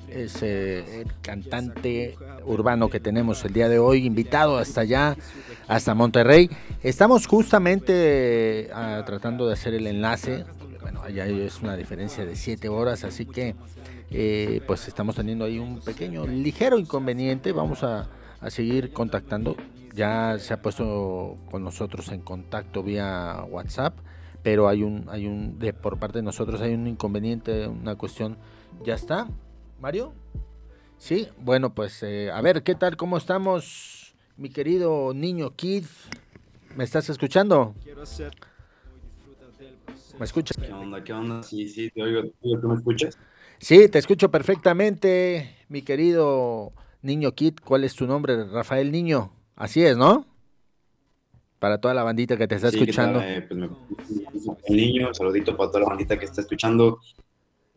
es 0.07 0.41
eh, 0.41 1.01
el 1.01 1.13
cantante 1.21 2.17
urbano 2.45 2.89
que 2.89 2.99
tenemos 2.99 3.43
el 3.45 3.53
día 3.53 3.69
de 3.69 3.79
hoy, 3.79 4.05
invitado 4.05 4.57
hasta 4.57 4.81
allá, 4.81 5.15
hasta 5.67 5.93
Monterrey. 5.93 6.49
Estamos 6.83 7.27
justamente 7.27 8.69
ah, 8.73 9.03
tratando 9.05 9.47
de 9.47 9.53
hacer 9.53 9.73
el 9.73 9.87
enlace, 9.87 10.45
bueno, 10.81 11.01
allá 11.01 11.25
es 11.25 11.61
una 11.61 11.75
diferencia 11.75 12.25
de 12.25 12.35
7 12.35 12.69
horas, 12.69 13.03
así 13.03 13.25
que 13.25 13.55
eh, 14.09 14.61
pues 14.65 14.87
estamos 14.87 15.15
teniendo 15.15 15.45
ahí 15.45 15.59
un 15.59 15.79
pequeño, 15.81 16.25
ligero 16.25 16.79
inconveniente, 16.79 17.51
vamos 17.51 17.83
a, 17.83 18.09
a 18.39 18.49
seguir 18.49 18.93
contactando. 18.93 19.55
Ya 19.93 20.37
se 20.39 20.53
ha 20.53 20.61
puesto 20.61 21.37
con 21.49 21.63
nosotros 21.63 22.09
en 22.09 22.21
contacto 22.21 22.83
vía 22.83 23.43
WhatsApp 23.49 23.95
pero 24.43 24.69
hay 24.69 24.81
un, 24.81 25.07
hay 25.09 25.27
un, 25.27 25.59
de, 25.59 25.73
por 25.73 25.99
parte 25.99 26.19
de 26.19 26.23
nosotros 26.23 26.61
hay 26.61 26.73
un 26.73 26.87
inconveniente, 26.87 27.67
una 27.67 27.95
cuestión. 27.95 28.37
¿Ya 28.85 28.93
está, 28.93 29.27
Mario? 29.79 30.13
Sí, 30.97 31.27
bueno, 31.37 31.73
pues 31.73 32.01
eh, 32.03 32.31
a 32.31 32.41
ver, 32.41 32.63
¿qué 32.63 32.73
tal? 32.75 32.97
¿Cómo 32.97 33.17
estamos, 33.17 34.15
mi 34.35 34.49
querido 34.49 35.13
niño 35.13 35.55
Kid? 35.55 35.85
¿Me 36.75 36.83
estás 36.83 37.09
escuchando? 37.09 37.75
¿Me 40.17 40.25
escuchas? 40.25 40.57
¿Qué 40.57 40.73
onda? 40.73 41.03
¿Qué 41.03 41.13
onda? 41.13 41.43
Sí, 41.43 41.67
sí, 41.67 41.91
te 41.91 42.01
oigo. 42.01 42.23
¿Tú 42.41 42.67
me 42.67 42.75
escuchas? 42.75 43.17
Sí, 43.59 43.87
te 43.89 43.99
escucho 43.99 44.31
perfectamente, 44.31 45.55
mi 45.69 45.83
querido 45.83 46.73
niño 47.03 47.33
Kid. 47.33 47.55
¿Cuál 47.63 47.83
es 47.83 47.93
tu 47.95 48.07
nombre? 48.07 48.45
Rafael 48.45 48.91
Niño. 48.91 49.31
Así 49.55 49.83
es, 49.83 49.95
¿no? 49.95 50.25
Para 51.59 51.79
toda 51.79 51.93
la 51.93 52.03
bandita 52.03 52.37
que 52.37 52.47
te 52.47 52.55
está 52.55 52.71
Sí, 52.71 52.79
escuchando. 52.79 53.19
¿qué 53.19 53.25
tal? 53.25 53.37
Eh, 53.37 53.47
pues 53.47 53.59
me, 54.69 54.75
niño, 54.75 55.13
saludito 55.13 55.55
para 55.55 55.69
toda 55.69 55.81
la 55.81 55.89
bandita 55.89 56.17
que 56.17 56.25
está 56.25 56.41
escuchando. 56.41 56.99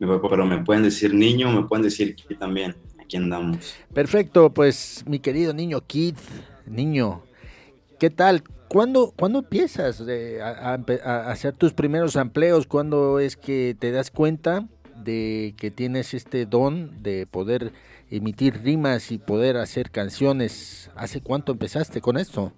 Pero 0.01 0.47
me 0.47 0.65
pueden 0.65 0.83
decir 0.83 1.13
niño, 1.13 1.53
me 1.53 1.69
pueden 1.69 1.83
decir 1.83 2.15
Kid 2.15 2.39
también. 2.39 2.75
Aquí 2.99 3.19
andamos. 3.19 3.75
Perfecto, 3.93 4.51
pues 4.51 5.05
mi 5.07 5.19
querido 5.19 5.53
niño 5.53 5.83
Kid, 5.87 6.15
niño, 6.67 7.23
¿qué 7.99 8.09
tal? 8.09 8.43
¿Cuándo, 8.69 9.13
¿cuándo 9.15 9.41
empiezas 9.41 10.07
de- 10.07 10.41
a, 10.41 11.31
hacer 11.31 11.53
tus 11.53 11.75
primeros 11.75 12.17
empleos? 12.17 12.67
¿Cuándo 12.67 13.19
es 13.19 13.37
que 13.37 13.77
te 13.79 13.91
das 13.91 14.11
cuenta 14.11 14.67
de 14.97 15.55
que 15.59 15.71
tienes 15.71 16.15
este 16.15 16.47
don 16.47 17.03
de 17.03 17.27
poder 17.27 17.73
emitir 18.11 18.63
rimas 18.63 19.11
y 19.11 19.19
poder 19.19 19.59
hacer 19.59 19.91
canciones? 19.91 20.91
¿Hace 20.95 21.21
cuánto 21.21 21.53
empezaste 21.53 22.01
con 22.01 22.17
esto? 22.17 22.53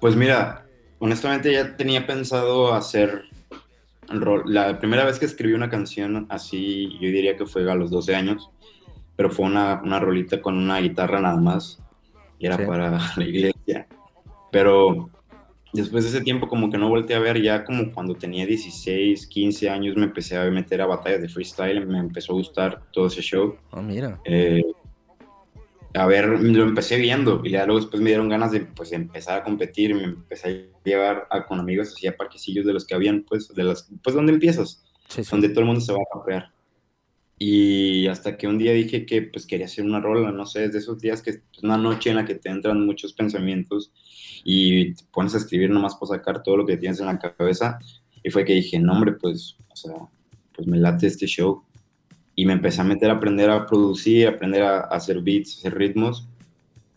Pues 0.00 0.16
mira, 0.16 0.66
honestamente 0.98 1.52
ya 1.52 1.76
tenía 1.76 2.06
pensado 2.06 2.74
hacer 2.74 3.24
la 4.46 4.78
primera 4.78 5.04
vez 5.04 5.18
que 5.18 5.26
escribí 5.26 5.52
una 5.54 5.68
canción 5.70 6.26
así, 6.28 6.92
yo 7.00 7.08
diría 7.08 7.36
que 7.36 7.46
fue 7.46 7.70
a 7.70 7.74
los 7.74 7.90
12 7.90 8.14
años, 8.14 8.50
pero 9.16 9.30
fue 9.30 9.46
una, 9.46 9.80
una 9.82 9.98
rolita 9.98 10.40
con 10.40 10.56
una 10.56 10.78
guitarra 10.78 11.20
nada 11.20 11.40
más, 11.40 11.82
y 12.38 12.46
era 12.46 12.56
Sí. 12.56 12.64
para 12.66 12.98
la 13.16 13.24
iglesia. 13.24 13.86
Pero 14.52 15.10
después 15.72 16.04
de 16.04 16.10
ese 16.10 16.20
tiempo 16.22 16.48
como 16.48 16.70
que 16.70 16.78
no 16.78 16.88
volteé 16.88 17.16
a 17.16 17.20
ver, 17.20 17.40
ya 17.42 17.64
como 17.64 17.92
cuando 17.92 18.14
tenía 18.14 18.46
16, 18.46 19.26
15 19.26 19.68
años 19.70 19.96
me 19.96 20.04
empecé 20.04 20.36
a 20.36 20.44
meter 20.50 20.80
a 20.80 20.86
batallas 20.86 21.20
de 21.22 21.28
freestyle, 21.28 21.84
me 21.86 21.98
empezó 21.98 22.32
a 22.32 22.36
gustar 22.36 22.82
todo 22.92 23.06
ese 23.06 23.22
show. 23.22 23.56
Ah, 23.72 23.82
mira. 23.82 24.20
Eh, 24.24 24.62
a 25.96 26.06
ver, 26.06 26.26
lo 26.40 26.62
empecé 26.62 26.96
viendo 26.98 27.40
y 27.44 27.50
luego 27.50 27.76
después 27.76 28.02
me 28.02 28.10
dieron 28.10 28.28
ganas 28.28 28.52
de 28.52 28.60
pues 28.60 28.92
empezar 28.92 29.38
a 29.40 29.44
competir, 29.44 29.94
me 29.94 30.04
empecé 30.04 30.70
a 30.74 30.84
llevar 30.88 31.26
a- 31.30 31.46
con 31.46 31.58
amigos 31.60 31.88
así 31.88 32.06
a 32.06 32.16
parquecillos 32.16 32.64
de 32.66 32.72
los 32.72 32.84
que 32.86 32.94
habían, 32.94 33.22
pues, 33.24 33.48
de 33.54 33.64
las, 33.64 33.88
pues 34.02 34.14
donde 34.14 34.32
empiezas, 34.32 34.84
Sí, 35.08 35.24
sí. 35.24 35.30
donde 35.30 35.48
todo 35.48 35.60
el 35.60 35.66
mundo 35.66 35.80
se 35.80 35.92
va 35.92 35.98
a 35.98 36.18
rapear. 36.18 36.52
Y 37.38 38.06
hasta 38.06 38.36
que 38.38 38.46
un 38.48 38.56
día 38.56 38.72
dije 38.72 39.04
que 39.04 39.20
pues 39.22 39.46
quería 39.46 39.66
hacer 39.66 39.84
una 39.84 40.00
rola, 40.00 40.32
no 40.32 40.46
sé, 40.46 40.64
es 40.64 40.72
de 40.72 40.78
esos 40.78 40.98
días 41.00 41.20
que 41.22 41.30
es 41.30 41.40
una 41.62 41.76
noche 41.76 42.08
en 42.10 42.16
la 42.16 42.24
que 42.24 42.34
te 42.34 42.48
entran 42.48 42.84
muchos 42.86 43.12
pensamientos 43.12 43.92
y 44.42 44.94
te 44.94 45.04
pones 45.12 45.34
a 45.34 45.38
escribir 45.38 45.68
nomás 45.68 45.96
para 45.96 46.16
sacar 46.18 46.42
todo 46.42 46.56
lo 46.56 46.64
que 46.66 46.78
tienes 46.78 46.98
en 47.00 47.06
la 47.06 47.18
cabeza. 47.18 47.78
Y 48.22 48.30
fue 48.30 48.44
que 48.44 48.54
dije, 48.54 48.78
no 48.78 48.92
hombre, 48.94 49.12
pues, 49.12 49.56
o 49.68 49.76
sea, 49.76 49.92
pues 50.54 50.66
me 50.66 50.78
late 50.78 51.06
este 51.08 51.26
show. 51.26 51.62
Y 52.36 52.46
me 52.46 52.52
empecé 52.52 52.82
a 52.82 52.84
meter 52.84 53.10
a 53.10 53.14
aprender 53.14 53.50
a 53.50 53.66
producir, 53.66 54.26
a 54.26 54.30
aprender 54.30 54.62
a, 54.62 54.78
a 54.80 54.82
hacer 54.82 55.20
beats, 55.22 55.56
hacer 55.58 55.74
ritmos. 55.74 56.28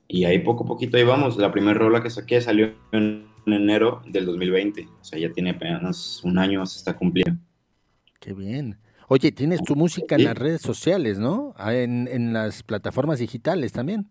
Y 0.08 0.26
ahí 0.26 0.40
poco 0.40 0.66
a 0.66 0.68
poquito 0.68 0.98
ahí 0.98 1.04
vamos. 1.04 1.38
La 1.38 1.52
primera 1.52 1.80
rola 1.80 2.04
que 2.04 2.10
saqué 2.10 2.42
salió 2.42 2.74
en 2.92 3.26
enero 3.46 4.02
del 4.08 4.26
2020. 4.26 4.88
O 5.02 5.04
sea, 5.04 5.18
ya 5.18 5.32
tiene 5.32 5.52
apenas 5.52 6.22
un 6.24 6.38
año, 6.38 6.66
se 6.66 6.78
está 6.78 6.96
cumpliendo. 6.96 7.40
Qué 8.20 8.34
bien. 8.34 8.78
Oye, 9.08 9.32
tienes 9.32 9.64
tu 9.64 9.76
música 9.76 10.16
en 10.16 10.22
Sí. 10.22 10.26
las 10.28 10.38
redes 10.38 10.62
sociales, 10.62 11.18
¿no? 11.20 11.54
Ah, 11.58 11.74
En, 11.74 12.08
en 12.12 12.34
las 12.34 12.62
plataformas 12.62 13.18
digitales 13.20 13.72
también. 13.72 14.08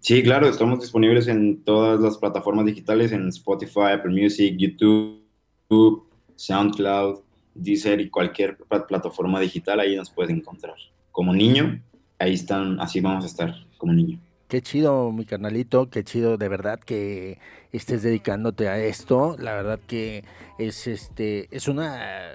Sí, 0.00 0.22
claro, 0.22 0.48
estamos 0.48 0.80
disponibles 0.80 1.26
en 1.26 1.64
todas 1.64 1.98
las 2.00 2.18
plataformas 2.18 2.66
digitales, 2.66 3.10
en 3.10 3.26
Spotify, 3.28 3.92
Apple 3.94 4.12
Music, 4.12 4.54
YouTube, 4.56 6.04
SoundCloud, 6.36 7.20
Deezer 7.58 8.00
y 8.00 8.10
cualquier 8.10 8.56
pla- 8.56 8.86
plataforma 8.86 9.40
digital, 9.40 9.80
ahí 9.80 9.96
nos 9.96 10.10
puedes 10.10 10.30
encontrar. 10.34 10.76
Como 11.12 11.32
niño, 11.34 11.82
ahí 12.18 12.34
están, 12.34 12.80
así 12.80 13.00
vamos 13.00 13.24
a 13.24 13.26
estar, 13.28 13.54
como 13.78 13.92
niño. 13.92 14.18
Qué 14.48 14.62
chido, 14.62 15.10
mi 15.10 15.24
carnalito, 15.24 15.90
qué 15.90 16.04
chido 16.04 16.36
de 16.36 16.48
verdad 16.48 16.78
que 16.78 17.38
estés 17.72 18.02
dedicándote 18.02 18.68
a 18.68 18.78
esto. 18.78 19.36
La 19.40 19.54
verdad 19.54 19.80
que 19.88 20.24
es 20.58 20.86
este 20.86 21.48
es 21.50 21.66
una 21.66 22.30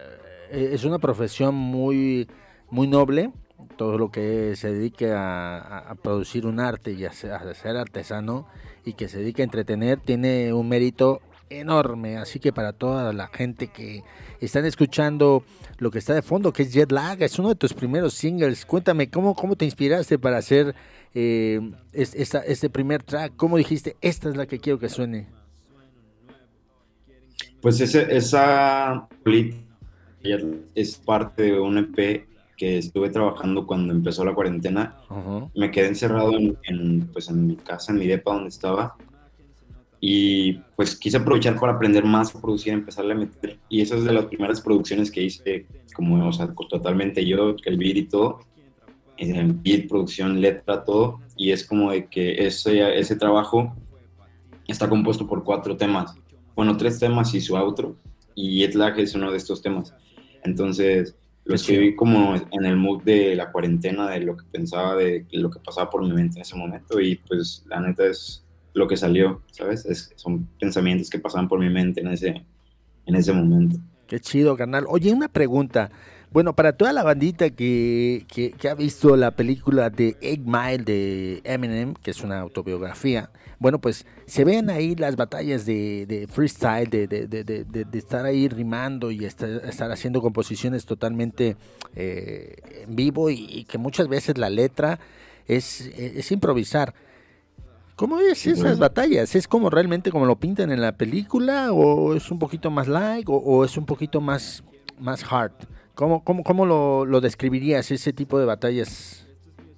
es 0.51 0.83
una 0.83 0.99
profesión 0.99 1.55
muy 1.55 2.27
muy 2.69 2.87
noble. 2.87 3.31
Todo 3.77 3.97
lo 3.97 4.11
que 4.11 4.55
se 4.57 4.73
dedique 4.73 5.11
a, 5.15 5.95
producir 6.03 6.45
un 6.45 6.59
arte 6.59 6.91
y 6.91 7.05
a 7.05 7.09
a 7.09 7.53
ser 7.53 7.77
artesano 7.77 8.45
y 8.83 8.93
que 8.93 9.07
se 9.07 9.19
dedique 9.19 9.43
a 9.43 9.45
entretener 9.45 9.99
tiene 9.99 10.51
un 10.51 10.67
mérito 10.67 11.21
enorme. 11.59 12.17
Así 12.17 12.39
que 12.39 12.53
para 12.53 12.73
toda 12.73 13.11
la 13.13 13.27
gente 13.27 13.67
que 13.67 14.03
están 14.39 14.65
escuchando 14.65 15.43
lo 15.77 15.91
que 15.91 15.99
está 15.99 16.13
de 16.13 16.21
fondo, 16.21 16.53
que 16.53 16.63
es 16.63 16.73
Jet 16.73 16.91
Lag, 16.91 17.21
es 17.21 17.37
uno 17.39 17.49
de 17.49 17.55
tus 17.55 17.73
primeros 17.73 18.13
singles. 18.13 18.65
Cuéntame, 18.65 19.09
¿cómo, 19.09 19.35
cómo 19.35 19.55
te 19.55 19.65
inspiraste 19.65 20.17
para 20.19 20.37
hacer 20.37 20.75
eh, 21.13 21.59
es- 21.93 22.15
esta- 22.15 22.39
este 22.45 22.69
primer 22.69 23.03
track? 23.03 23.33
¿Cómo 23.35 23.57
dijiste, 23.57 23.97
esta 24.01 24.29
es 24.29 24.37
la 24.37 24.45
que 24.45 24.59
quiero 24.59 24.79
que 24.79 24.89
suene? 24.89 25.27
Pues 27.61 27.79
ese, 27.81 28.15
esa 28.15 29.07
es 30.75 30.95
parte 30.97 31.43
de 31.43 31.59
un 31.59 31.77
EP 31.77 32.25
que 32.57 32.77
estuve 32.77 33.09
trabajando 33.09 33.65
cuando 33.65 33.93
empezó 33.93 34.23
la 34.25 34.33
cuarentena. 34.33 34.95
Me 35.55 35.71
quedé 35.71 35.87
encerrado 35.87 36.35
en, 36.37 36.57
en, 36.63 37.07
pues 37.07 37.29
en 37.29 37.47
mi 37.47 37.55
casa, 37.55 37.91
en 37.91 37.99
mi 37.99 38.07
depa 38.07 38.33
donde 38.33 38.49
estaba. 38.49 38.95
Y 40.03 40.53
pues 40.75 40.95
quise 40.95 41.17
aprovechar 41.17 41.59
para 41.59 41.73
aprender 41.73 42.03
más 42.03 42.35
a 42.35 42.41
producir, 42.41 42.73
empezarle 42.73 43.13
a 43.13 43.17
meter. 43.17 43.59
Y 43.69 43.81
esa 43.81 43.95
es 43.95 44.03
de 44.03 44.11
las 44.11 44.25
primeras 44.25 44.59
producciones 44.59 45.11
que 45.11 45.21
hice, 45.21 45.67
como, 45.93 46.27
o 46.27 46.33
sea, 46.33 46.51
totalmente 46.67 47.23
yo, 47.23 47.55
el 47.63 47.77
beat 47.77 47.97
y 47.97 48.03
todo. 48.05 48.39
El 49.17 49.53
beat, 49.53 49.87
producción, 49.87 50.41
letra, 50.41 50.83
todo. 50.83 51.19
Y 51.37 51.51
es 51.51 51.63
como 51.63 51.91
de 51.91 52.07
que 52.07 52.47
ese, 52.47 52.97
ese 52.97 53.15
trabajo 53.15 53.75
está 54.67 54.89
compuesto 54.89 55.27
por 55.27 55.43
cuatro 55.43 55.77
temas. 55.77 56.15
Bueno, 56.55 56.75
tres 56.77 56.97
temas 56.97 57.31
y 57.35 57.39
su 57.39 57.55
outro. 57.55 57.95
Y 58.33 58.59
Jet 58.59 58.73
Lag 58.73 58.99
es 58.99 59.13
uno 59.13 59.29
de 59.29 59.37
estos 59.37 59.61
temas. 59.61 59.93
Entonces, 60.43 61.15
lo 61.43 61.53
escribí 61.53 61.95
como 61.95 62.35
en 62.35 62.65
el 62.65 62.75
mood 62.75 63.03
de 63.03 63.35
la 63.35 63.51
cuarentena, 63.51 64.09
de 64.09 64.21
lo 64.21 64.35
que 64.35 64.45
pensaba, 64.51 64.95
de 64.95 65.27
lo 65.31 65.51
que 65.51 65.59
pasaba 65.59 65.91
por 65.91 66.01
mi 66.01 66.11
mente 66.11 66.37
en 66.37 66.41
ese 66.41 66.55
momento. 66.55 66.99
Y 66.99 67.17
pues, 67.17 67.63
la 67.67 67.79
neta 67.79 68.07
es 68.07 68.40
lo 68.73 68.87
que 68.87 68.97
salió, 68.97 69.41
¿sabes? 69.51 69.85
Es- 69.85 70.11
son 70.15 70.47
pensamientos 70.59 71.09
que 71.09 71.19
pasaban 71.19 71.47
por 71.47 71.59
mi 71.59 71.69
mente 71.69 72.01
en 72.01 72.07
ese, 72.07 72.43
en 73.05 73.15
ese 73.15 73.33
momento. 73.33 73.77
Qué 74.07 74.19
chido, 74.19 74.55
carnal. 74.57 74.85
Oye, 74.87 75.11
una 75.13 75.27
pregunta. 75.27 75.89
Bueno, 76.31 76.55
para 76.55 76.73
toda 76.77 76.93
la 76.93 77.03
bandita 77.03 77.49
que, 77.49 78.25
que- 78.27 78.69
ha 78.69 78.73
visto 78.73 79.17
la 79.17 79.31
película 79.31 79.89
de 79.89 80.15
Eight 80.21 80.41
Mile 80.45 80.83
de 80.85 81.41
Eminem, 81.43 81.93
que 81.93 82.11
es 82.11 82.21
una 82.23 82.39
autobiografía, 82.39 83.29
bueno, 83.59 83.79
pues 83.79 84.05
se 84.25 84.43
ven 84.45 84.69
ahí 84.69 84.95
las 84.95 85.17
batallas 85.17 85.65
de, 85.65 86.05
de 86.07 86.27
freestyle, 86.27 86.89
de, 86.89 87.07
de- 87.07 87.27
de- 87.27 87.97
estar 87.97 88.25
ahí 88.25 88.47
rimando 88.47 89.11
y 89.11 89.25
estar, 89.25 89.49
estar 89.49 89.91
haciendo 89.91 90.21
composiciones 90.21 90.85
totalmente 90.85 91.57
eh, 91.95 92.55
en 92.87 92.95
vivo 92.95 93.29
y, 93.29 93.45
y 93.49 93.65
que 93.65 93.77
muchas 93.77 94.07
veces 94.07 94.37
la 94.37 94.49
letra 94.49 94.99
es, 95.47 95.81
es 95.81 96.31
improvisar. 96.31 96.93
¿Cómo 98.01 98.19
es 98.19 98.47
esas 98.47 98.79
batallas? 98.79 99.35
¿Es 99.35 99.47
como 99.47 99.69
realmente 99.69 100.09
como 100.09 100.25
lo 100.25 100.39
pintan 100.39 100.71
en 100.71 100.81
la 100.81 100.97
película 100.97 101.71
o 101.71 102.15
es 102.15 102.31
un 102.31 102.39
poquito 102.39 102.71
más 102.71 102.87
light 102.87 103.27
o, 103.29 103.63
es 103.63 103.77
un 103.77 103.85
poquito 103.85 104.19
más, 104.19 104.63
más 104.99 105.23
hard? 105.31 105.51
¿Cómo, 105.93 106.23
cómo, 106.23 106.43
cómo 106.43 106.65
lo, 106.65 107.05
lo, 107.05 107.21
describirías 107.21 107.91
ese 107.91 108.11
tipo 108.11 108.39
de 108.39 108.45
batallas, 108.45 109.27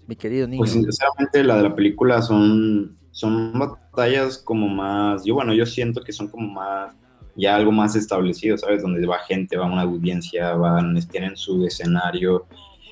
mi 0.07 0.15
querido 0.15 0.47
niño? 0.47 0.59
Pues 0.59 0.71
sinceramente 0.71 1.43
la 1.43 1.57
de 1.57 1.63
la 1.63 1.75
película 1.75 2.21
son, 2.21 2.95
son 3.11 3.59
batallas 3.59 4.37
como 4.37 4.69
más, 4.69 5.25
yo 5.25 5.33
bueno, 5.33 5.53
yo 5.53 5.65
siento 5.65 6.01
que 6.01 6.13
son 6.13 6.29
como 6.29 6.47
más, 6.47 6.95
ya 7.35 7.57
algo 7.57 7.73
más 7.73 7.97
establecido, 7.97 8.57
¿sabes? 8.57 8.83
Donde 8.83 9.05
va 9.05 9.19
gente, 9.27 9.57
va 9.57 9.65
una 9.65 9.81
audiencia, 9.81 10.53
van, 10.53 10.97
tienen 11.09 11.35
su 11.35 11.65
escenario 11.65 12.45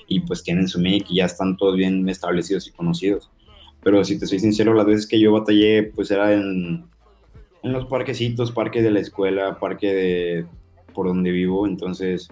y 0.09 0.19
pues 0.19 0.43
tienen 0.43 0.67
su 0.67 0.77
make 0.77 1.05
y 1.07 1.15
ya 1.19 1.25
están 1.25 1.55
todos 1.55 1.77
bien 1.77 2.09
establecidos 2.09 2.67
y 2.67 2.71
conocidos 2.71 3.31
pero 3.83 4.03
si 4.03 4.19
te 4.19 4.27
soy 4.27 4.39
sincero, 4.39 4.73
las 4.73 4.85
veces 4.85 5.07
que 5.07 5.19
yo 5.19 5.31
batallé, 5.31 5.83
pues 5.83 6.11
era 6.11 6.33
en, 6.33 6.85
en 7.63 7.73
los 7.73 7.85
parquecitos, 7.85 8.51
parque 8.51 8.81
de 8.81 8.91
la 8.91 8.99
escuela, 8.99 9.59
parque 9.59 9.93
de 9.93 10.45
por 10.93 11.07
donde 11.07 11.31
vivo, 11.31 11.67
entonces 11.67 12.29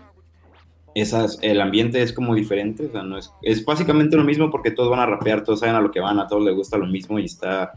esas, 0.95 1.39
el 1.41 1.61
ambiente 1.61 2.01
es 2.01 2.13
como 2.13 2.35
diferente, 2.35 2.87
o 2.87 2.91
sea, 2.91 3.03
no 3.03 3.17
es, 3.17 3.31
es 3.41 3.63
básicamente 3.63 4.17
lo 4.17 4.23
mismo 4.23 4.49
porque 4.51 4.71
todos 4.71 4.89
van 4.89 4.99
a 4.99 5.05
rapear, 5.05 5.43
todos 5.43 5.59
saben 5.59 5.75
a 5.75 5.81
lo 5.81 5.91
que 5.91 5.99
van, 5.99 6.19
a 6.19 6.27
todos 6.27 6.43
les 6.43 6.55
gusta 6.55 6.77
lo 6.77 6.87
mismo 6.87 7.19
y 7.19 7.25
está, 7.25 7.73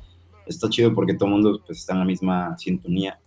está 0.47 0.69
chido 0.69 0.94
porque 0.94 1.15
todo 1.15 1.27
el 1.27 1.35
mundo 1.35 1.62
pues, 1.65 1.78
está 1.78 1.93
en 1.93 2.01
la 2.01 2.05
misma 2.05 2.57
sintonía. 2.59 3.19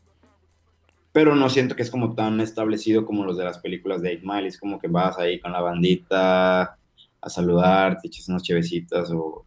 Pero 1.11 1.35
no 1.35 1.49
siento 1.49 1.75
que 1.75 1.83
es 1.83 1.91
como 1.91 2.13
tan 2.13 2.41
establecido 2.41 3.05
como 3.05 3.23
los 3.23 3.37
de 3.37 3.45
las 3.45 3.59
películas 3.59 4.01
de 4.01 4.17
8 4.17 4.21
Mile, 4.23 4.47
es 4.47 4.59
como 4.59 4.79
que 4.79 4.87
vas 4.87 5.17
ahí 5.17 5.39
con 5.39 5.53
la 5.53 5.61
bandita 5.61 6.77
a 7.21 7.29
saludar, 7.29 7.99
te 8.01 8.07
echas 8.07 8.27
unas 8.27 8.43
chevecitas 8.43 9.09
o 9.11 9.45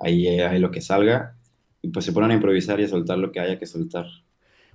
ahí 0.00 0.26
hay 0.26 0.58
lo 0.58 0.70
que 0.70 0.80
salga, 0.80 1.36
y 1.82 1.88
pues 1.88 2.04
se 2.04 2.12
ponen 2.12 2.32
a 2.32 2.34
improvisar 2.34 2.80
y 2.80 2.84
a 2.84 2.88
soltar 2.88 3.18
lo 3.18 3.32
que 3.32 3.40
haya 3.40 3.58
que 3.58 3.66
soltar. 3.66 4.06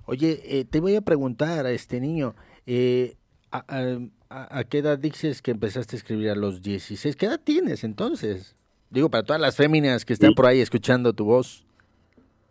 Oye, 0.06 0.40
eh, 0.44 0.64
te 0.64 0.80
voy 0.80 0.94
a 0.94 1.00
preguntar 1.00 1.66
a 1.66 1.72
este 1.72 2.00
niño, 2.00 2.34
eh, 2.66 3.16
a, 3.50 4.64
qué 4.64 4.78
edad 4.78 4.98
dices 4.98 5.42
que 5.42 5.50
empezaste 5.50 5.96
a 5.96 5.98
escribir 5.98 6.30
a 6.30 6.34
los 6.34 6.62
16? 6.62 7.16
¿Qué 7.16 7.26
edad 7.26 7.40
tienes 7.42 7.84
entonces? 7.84 8.54
Digo, 8.90 9.10
para 9.10 9.24
todas 9.24 9.40
las 9.40 9.56
féminas 9.56 10.04
que 10.04 10.12
están 10.12 10.34
por 10.34 10.46
ahí 10.46 10.60
escuchando 10.60 11.12
tu 11.12 11.24
voz. 11.24 11.64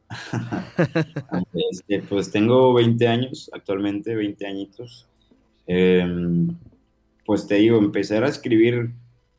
Este, 1.72 2.02
pues 2.02 2.32
tengo 2.32 2.74
20 2.74 3.08
años, 3.08 3.50
actualmente 3.54 4.16
20 4.16 4.46
añitos. 4.46 5.08
Em, 5.66 6.50
pues 7.26 7.48
te 7.48 7.56
digo, 7.56 7.78
empezar 7.80 8.24
a 8.24 8.28
escribir 8.28 8.92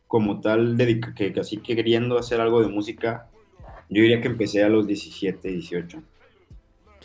como 0.06 0.40
tal, 0.40 0.76
que 1.14 1.32
casi 1.32 1.58
que 1.58 1.76
queriendo 1.76 2.18
hacer 2.18 2.40
algo 2.40 2.62
de 2.62 2.68
música, 2.68 3.28
yo 3.88 4.02
diría 4.02 4.20
que 4.20 4.28
empecé 4.28 4.62
a 4.62 4.68
los 4.68 4.86
17, 4.86 5.48
18. 5.48 6.02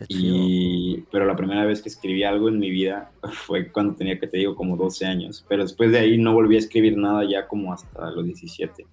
Y, 0.07 1.03
pero 1.11 1.26
la 1.26 1.36
primera 1.36 1.64
vez 1.65 1.82
que 1.82 1.90
escribí 1.90 2.23
algo 2.23 2.49
en 2.49 2.57
mi 2.57 2.72
vida 2.72 3.11
fue 3.45 3.72
cuando 3.72 3.94
tenía 3.94 4.19
que 4.19 4.28
te 4.28 4.38
digo 4.38 4.56
como 4.56 4.78
12 4.78 5.06
años. 5.06 5.45
Pero 5.48 5.64
después 5.64 5.91
de 5.91 5.99
ahí 5.99 6.18
no 6.18 6.34
volví 6.34 6.56
a 6.56 6.60
escribir 6.60 6.98
nada 6.98 7.23
ya 7.23 7.48
como 7.48 7.73
hasta 7.73 8.11
los 8.11 8.26
17. 8.26 8.86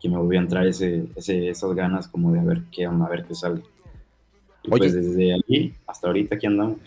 Que 0.00 0.08
me 0.08 0.16
volví 0.16 0.36
a 0.36 0.40
entrar 0.40 0.66
ese, 0.66 1.06
ese, 1.16 1.48
esas 1.48 1.74
ganas 1.74 2.06
como 2.06 2.32
de 2.32 2.38
a 2.38 2.44
ver 2.44 2.62
qué 2.70 2.84
a 2.84 2.90
ver 2.90 3.24
qué 3.24 3.34
sale. 3.34 3.62
Y 4.62 4.68
pues 4.70 4.92
desde 4.92 5.34
ahí 5.34 5.74
hasta 5.86 6.06
ahorita 6.06 6.36
aquí 6.36 6.46
andamos. 6.46 6.78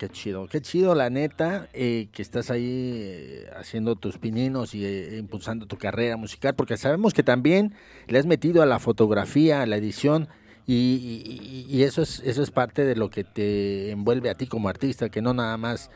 Qué 0.00 0.08
chido, 0.08 0.46
qué 0.46 0.62
chido 0.62 0.94
la 0.94 1.10
neta 1.10 1.68
eh, 1.74 2.08
que 2.10 2.22
estás 2.22 2.50
ahí 2.50 3.02
eh, 3.02 3.50
haciendo 3.54 3.96
tus 3.96 4.16
pininos 4.16 4.74
y 4.74 4.82
eh, 4.82 5.18
impulsando 5.18 5.66
tu 5.66 5.76
carrera 5.76 6.16
musical, 6.16 6.54
porque 6.54 6.78
sabemos 6.78 7.12
que 7.12 7.22
también 7.22 7.74
le 8.08 8.18
has 8.18 8.24
metido 8.24 8.62
a 8.62 8.66
la 8.66 8.78
fotografía, 8.78 9.60
a 9.60 9.66
la 9.66 9.76
edición, 9.76 10.28
y, 10.66 11.82
eso 11.82 12.00
es 12.00 12.20
eso 12.20 12.42
es 12.42 12.50
parte 12.50 12.86
de 12.86 12.96
lo 12.96 13.10
que 13.10 13.24
te 13.24 13.90
envuelve 13.90 14.30
a 14.30 14.34
ti 14.34 14.46
como 14.46 14.70
artista, 14.70 15.10
que 15.10 15.20
no 15.20 15.34
nada 15.34 15.58
más 15.58 15.90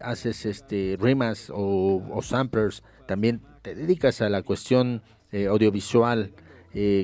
haces 0.00 0.46
este 0.46 0.96
rimas 0.98 1.52
o, 1.54 2.20
samplers, 2.22 2.82
también 3.06 3.42
te 3.60 3.74
dedicas 3.74 4.22
a 4.22 4.30
la 4.30 4.40
cuestión 4.40 5.02
audiovisual. 5.32 6.32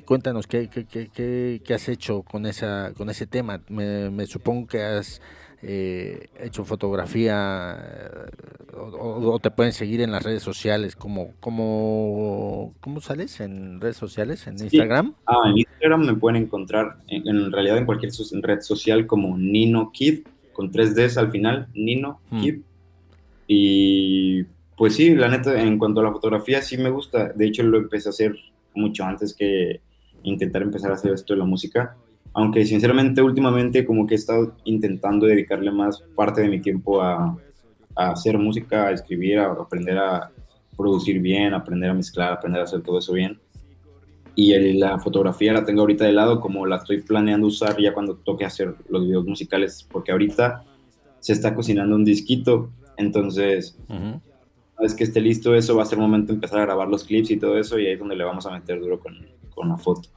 cuéntanos 0.07 0.47
¿qué, 0.47 0.71
qué, 0.71 0.87
qué, 0.87 1.61
qué, 1.63 1.75
has 1.75 1.89
hecho 1.91 2.23
con 2.23 2.47
esa 2.47 2.95
con 2.97 3.11
ese 3.11 3.27
tema. 3.27 3.61
me 3.69 4.25
supongo 4.27 4.69
que 4.69 4.83
has 4.83 5.21
eh, 5.63 6.29
hecho 6.39 6.65
fotografía 6.65 7.77
eh, 7.79 8.79
o, 8.99 9.39
te 9.41 9.51
pueden 9.51 9.73
seguir 9.73 10.01
en 10.01 10.11
las 10.11 10.23
redes 10.23 10.43
sociales 10.43 10.97
como 10.97 11.35
como 11.39 12.75
cómo 12.81 13.01
sales 13.01 13.41
en 13.41 13.81
redes 13.81 13.99
sociales 13.99 14.47
en 14.47 14.55
Instagram 14.55 15.15
ah 15.27 15.51
en 15.51 15.59
Instagram 15.59 16.07
me 16.07 16.15
pueden 16.15 16.45
encontrar 16.45 16.97
en, 17.09 17.53
realidad 17.53 17.77
en 17.77 17.85
cualquier 17.85 18.11
red 18.43 18.61
social 18.61 19.07
como 19.07 19.37
Nino 19.37 19.91
Kid 19.93 20.21
con 20.53 20.71
tres 20.71 20.95
Ds 20.95 21.19
al 21.19 21.31
final 21.31 21.69
Nino 21.75 22.21
hmm. 22.31 22.41
Kid. 22.41 22.61
Y 23.47 24.45
pues 24.77 24.95
sí 24.95 25.15
la 25.15 25.29
neta 25.29 25.61
en 25.61 25.79
cuanto 25.79 26.01
a 26.01 26.05
la 26.05 26.13
fotografía 26.13 26.63
sí 26.63 26.79
me 26.79 26.91
gusta. 26.91 27.33
De 27.33 27.47
hecho 27.47 27.63
lo 27.63 27.79
empecé 27.79 28.09
a 28.09 28.11
hacer 28.11 28.37
mucho 28.75 29.05
antes 29.05 29.35
que 29.35 29.81
intentar 30.23 30.63
empezar 30.63 30.91
a 30.91 30.95
hacer 30.95 31.13
esto 31.13 31.35
de 31.35 31.39
la 31.39 31.47
música 31.47 31.97
aunque 32.33 32.65
sinceramente 32.65 33.23
últimamente 33.23 33.85
como 33.85 34.07
que 34.07 34.15
he 34.15 34.17
estado 34.17 34.55
intentando 34.65 35.27
dedicarle 35.27 35.71
más 35.71 36.03
parte 36.15 36.41
de 36.41 36.49
mi 36.49 36.61
tiempo 36.61 37.03
a, 37.03 37.37
hacer 37.97 38.39
música, 38.39 38.87
a 38.87 38.93
escribir, 38.93 39.39
a 39.39 39.53
aprender 39.53 39.99
a 39.99 40.31
producir 40.77 41.21
bien, 41.21 41.53
aprender 41.53 41.91
a 41.91 41.95
mezclar, 41.95 42.33
aprender 42.33 42.63
a 42.63 42.65
hacer 42.65 42.81
todo 42.81 42.99
eso 42.99 43.13
bien. 43.13 43.39
Y 44.35 44.55
la 44.79 44.99
fotografía 45.01 45.53
la 45.53 45.65
tengo 45.65 45.81
ahorita 45.81 46.05
de 46.05 46.13
lado 46.13 46.41
como 46.41 46.65
la 46.65 46.77
estoy 46.77 47.03
planeando 47.03 47.49
usar 47.49 47.79
ya 47.79 47.93
cuando 47.93 48.15
toque 48.15 48.47
hacer 48.47 48.75
los 48.89 49.05
videos 49.05 49.27
musicales, 49.27 49.87
porque 49.91 50.13
ahorita 50.13 50.65
se 51.19 51.33
está 51.35 51.55
cocinando 51.55 51.95
un 51.95 52.05
disquito, 52.05 52.71
entonces 52.97 53.77
una 53.89 54.23
vez 54.81 54.95
que 54.95 55.05
esté 55.05 55.21
listo 55.21 55.55
eso 55.55 55.77
va 55.77 55.83
a 55.83 55.87
ser 55.87 55.99
el 55.99 56.03
momento 56.03 56.29
de 56.29 56.35
empezar 56.35 56.61
a 56.61 56.65
grabar 56.65 56.89
los 56.89 57.05
clips 57.05 57.33
y 57.33 57.37
todo 57.37 57.59
eso 57.59 57.79
y 57.79 57.87
ahí 57.87 57.93
es 57.93 57.99
donde 57.99 58.17
le 58.17 58.25
vamos 58.25 58.47
a 58.47 58.53
meter 58.53 58.81
duro 58.81 58.99
con, 58.99 59.15
con 59.51 59.69
la 59.69 59.77
foto. 59.77 60.09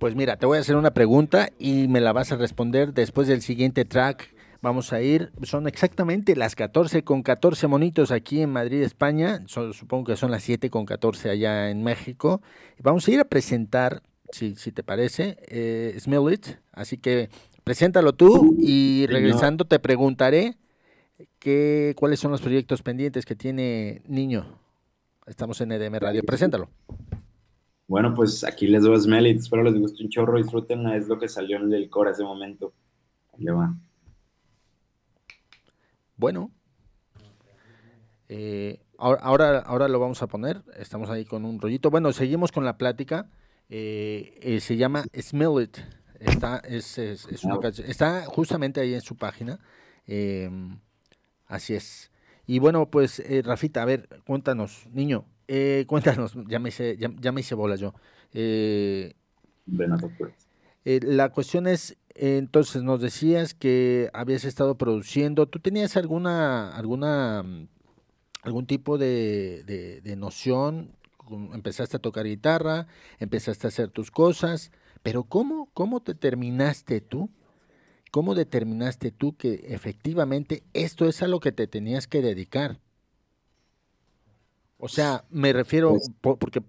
Pues 0.00 0.16
mira, 0.16 0.38
te 0.38 0.46
voy 0.46 0.56
a 0.56 0.62
hacer 0.62 0.76
una 0.76 0.94
pregunta 0.94 1.50
y 1.58 1.86
me 1.86 2.00
la 2.00 2.14
vas 2.14 2.32
a 2.32 2.36
responder 2.36 2.94
después 2.94 3.28
del 3.28 3.42
siguiente 3.42 3.84
track. 3.84 4.34
Vamos 4.62 4.94
a 4.94 5.02
ir, 5.02 5.30
son 5.42 5.68
exactamente 5.68 6.34
las 6.36 6.56
14 6.56 7.04
con 7.04 7.22
14 7.22 7.66
monitos 7.66 8.10
aquí 8.10 8.40
en 8.40 8.48
Madrid, 8.48 8.80
España. 8.80 9.42
supongo 9.46 10.04
que 10.04 10.16
son 10.16 10.30
las 10.30 10.42
7 10.42 10.70
con 10.70 10.86
14 10.86 11.28
allá 11.28 11.68
en 11.68 11.82
México. 11.82 12.40
Vamos 12.78 13.06
a 13.06 13.10
ir 13.10 13.20
a 13.20 13.26
presentar, 13.26 14.02
si, 14.32 14.54
si 14.54 14.72
te 14.72 14.82
parece, 14.82 15.36
eh, 15.48 15.94
Smell 16.00 16.32
It. 16.32 16.46
Así 16.72 16.96
que 16.96 17.28
preséntalo 17.62 18.14
tú 18.14 18.56
y 18.58 19.06
regresando 19.06 19.66
te 19.66 19.80
preguntaré 19.80 20.56
qué, 21.38 21.94
cuáles 21.98 22.20
son 22.20 22.30
los 22.30 22.40
proyectos 22.40 22.80
pendientes 22.80 23.26
que 23.26 23.36
tiene 23.36 24.00
Niño. 24.06 24.46
Estamos 25.26 25.60
en 25.60 25.72
EDM 25.72 25.96
Radio. 25.96 26.22
Preséntalo. 26.22 26.70
Bueno, 27.90 28.14
pues 28.14 28.44
aquí 28.44 28.68
les 28.68 28.84
doy 28.84 29.00
Smell 29.00 29.26
It. 29.26 29.40
Espero 29.40 29.64
les 29.64 29.74
guste 29.76 30.04
un 30.04 30.10
chorro. 30.10 30.38
Disfruten. 30.38 30.86
Es 30.90 31.08
lo 31.08 31.18
que 31.18 31.28
salió 31.28 31.56
en 31.56 31.72
el 31.72 31.90
core 31.90 32.12
ese 32.12 32.22
momento. 32.22 32.72
Ahí 33.32 33.42
le 33.42 33.50
va. 33.50 33.74
Bueno. 36.16 36.52
Eh, 38.28 38.80
ahora, 38.96 39.58
ahora, 39.58 39.88
lo 39.88 39.98
vamos 39.98 40.22
a 40.22 40.28
poner. 40.28 40.62
Estamos 40.78 41.10
ahí 41.10 41.24
con 41.24 41.44
un 41.44 41.60
rollito. 41.60 41.90
Bueno, 41.90 42.12
seguimos 42.12 42.52
con 42.52 42.64
la 42.64 42.78
plática. 42.78 43.28
Eh, 43.68 44.38
eh, 44.40 44.60
se 44.60 44.76
llama 44.76 45.02
Smell 45.20 45.60
It. 45.60 45.78
Está, 46.20 46.58
es, 46.58 46.96
una 47.42 47.58
está 47.70 48.24
justamente 48.26 48.80
ahí 48.80 48.94
en 48.94 49.00
su 49.00 49.16
página. 49.16 49.58
Em, 50.06 50.78
así 51.48 51.74
es. 51.74 52.12
Y 52.46 52.60
bueno, 52.60 52.88
pues 52.88 53.20
Rafita, 53.44 53.82
a 53.82 53.84
ver, 53.84 54.08
cuéntanos, 54.24 54.86
niño, 54.92 55.24
eh, 55.50 55.84
cuéntanos, 55.88 56.34
ya 56.48 56.58
me 56.60 56.68
hice, 56.70 56.96
ya, 56.98 57.32
me 57.32 57.40
hice 57.40 57.54
bola 57.56 57.76
yo. 57.76 57.94
Eh, 58.32 59.14
pues. 60.18 60.34
eh, 60.84 61.00
la 61.02 61.30
cuestión 61.30 61.66
es, 61.66 61.96
entonces 62.14 62.82
nos 62.82 63.00
decías 63.00 63.54
que 63.54 64.10
habías 64.12 64.44
estado 64.44 64.76
produciendo, 64.78 65.46
¿tú 65.48 65.60
tenías 65.60 65.96
alguna, 65.96 66.70
alguna, 66.76 67.44
algún 68.42 68.66
tipo 68.66 68.98
de, 68.98 70.00
de 70.02 70.16
noción? 70.16 70.92
Empezaste 71.54 71.96
a 71.96 72.00
tocar 72.00 72.26
guitarra, 72.26 72.86
empezaste 73.18 73.66
a 73.66 73.68
hacer 73.68 73.88
tus 73.90 74.10
cosas, 74.10 74.72
pero 75.02 75.24
¿cómo, 75.24 75.70
cómo 75.74 76.00
determinaste 76.00 77.00
tú? 77.00 77.30
¿Cómo 78.12 78.34
determinaste 78.34 79.12
tú 79.12 79.36
que 79.36 79.66
efectivamente 79.68 80.64
esto 80.74 81.08
es 81.08 81.22
a 81.22 81.28
lo 81.28 81.40
que 81.40 81.52
te 81.52 81.66
tenías 81.68 82.06
que 82.08 82.22
dedicar? 82.22 82.80
O 84.80 84.88
sea, 84.88 85.24
me 85.30 85.52
refiero, 85.52 85.90
pues 85.90 86.10
porque 86.38 86.62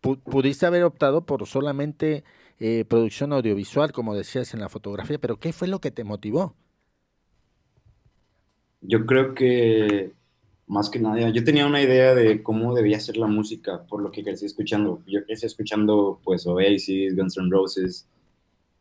pudiste 0.00 0.66
haber 0.66 0.84
optado 0.84 1.24
por 1.24 1.46
solamente 1.46 2.22
eh, 2.60 2.84
producción 2.86 3.32
audiovisual, 3.32 3.92
como 3.92 4.14
decías 4.14 4.54
en 4.54 4.60
la 4.60 4.68
fotografía, 4.68 5.18
pero 5.18 5.38
¿qué 5.38 5.52
fue 5.52 5.66
lo 5.66 5.80
que 5.80 5.90
te 5.90 6.04
motivó? 6.04 6.54
Yo 8.82 9.04
creo 9.06 9.34
que 9.34 10.12
más 10.66 10.90
que 10.90 10.98
nada, 10.98 11.30
yo 11.30 11.44
tenía 11.44 11.66
una 11.66 11.80
idea 11.80 12.14
de 12.14 12.42
cómo 12.42 12.74
debía 12.74 12.98
ser 13.00 13.16
la 13.16 13.26
música, 13.26 13.84
por 13.88 14.02
lo 14.02 14.10
que 14.10 14.24
crecí 14.24 14.46
escuchando. 14.46 15.02
Yo 15.06 15.24
crecí 15.24 15.46
escuchando, 15.46 16.20
pues, 16.24 16.46
Oasis, 16.46 17.16
Guns 17.16 17.36
N' 17.36 17.50
Roses, 17.50 18.06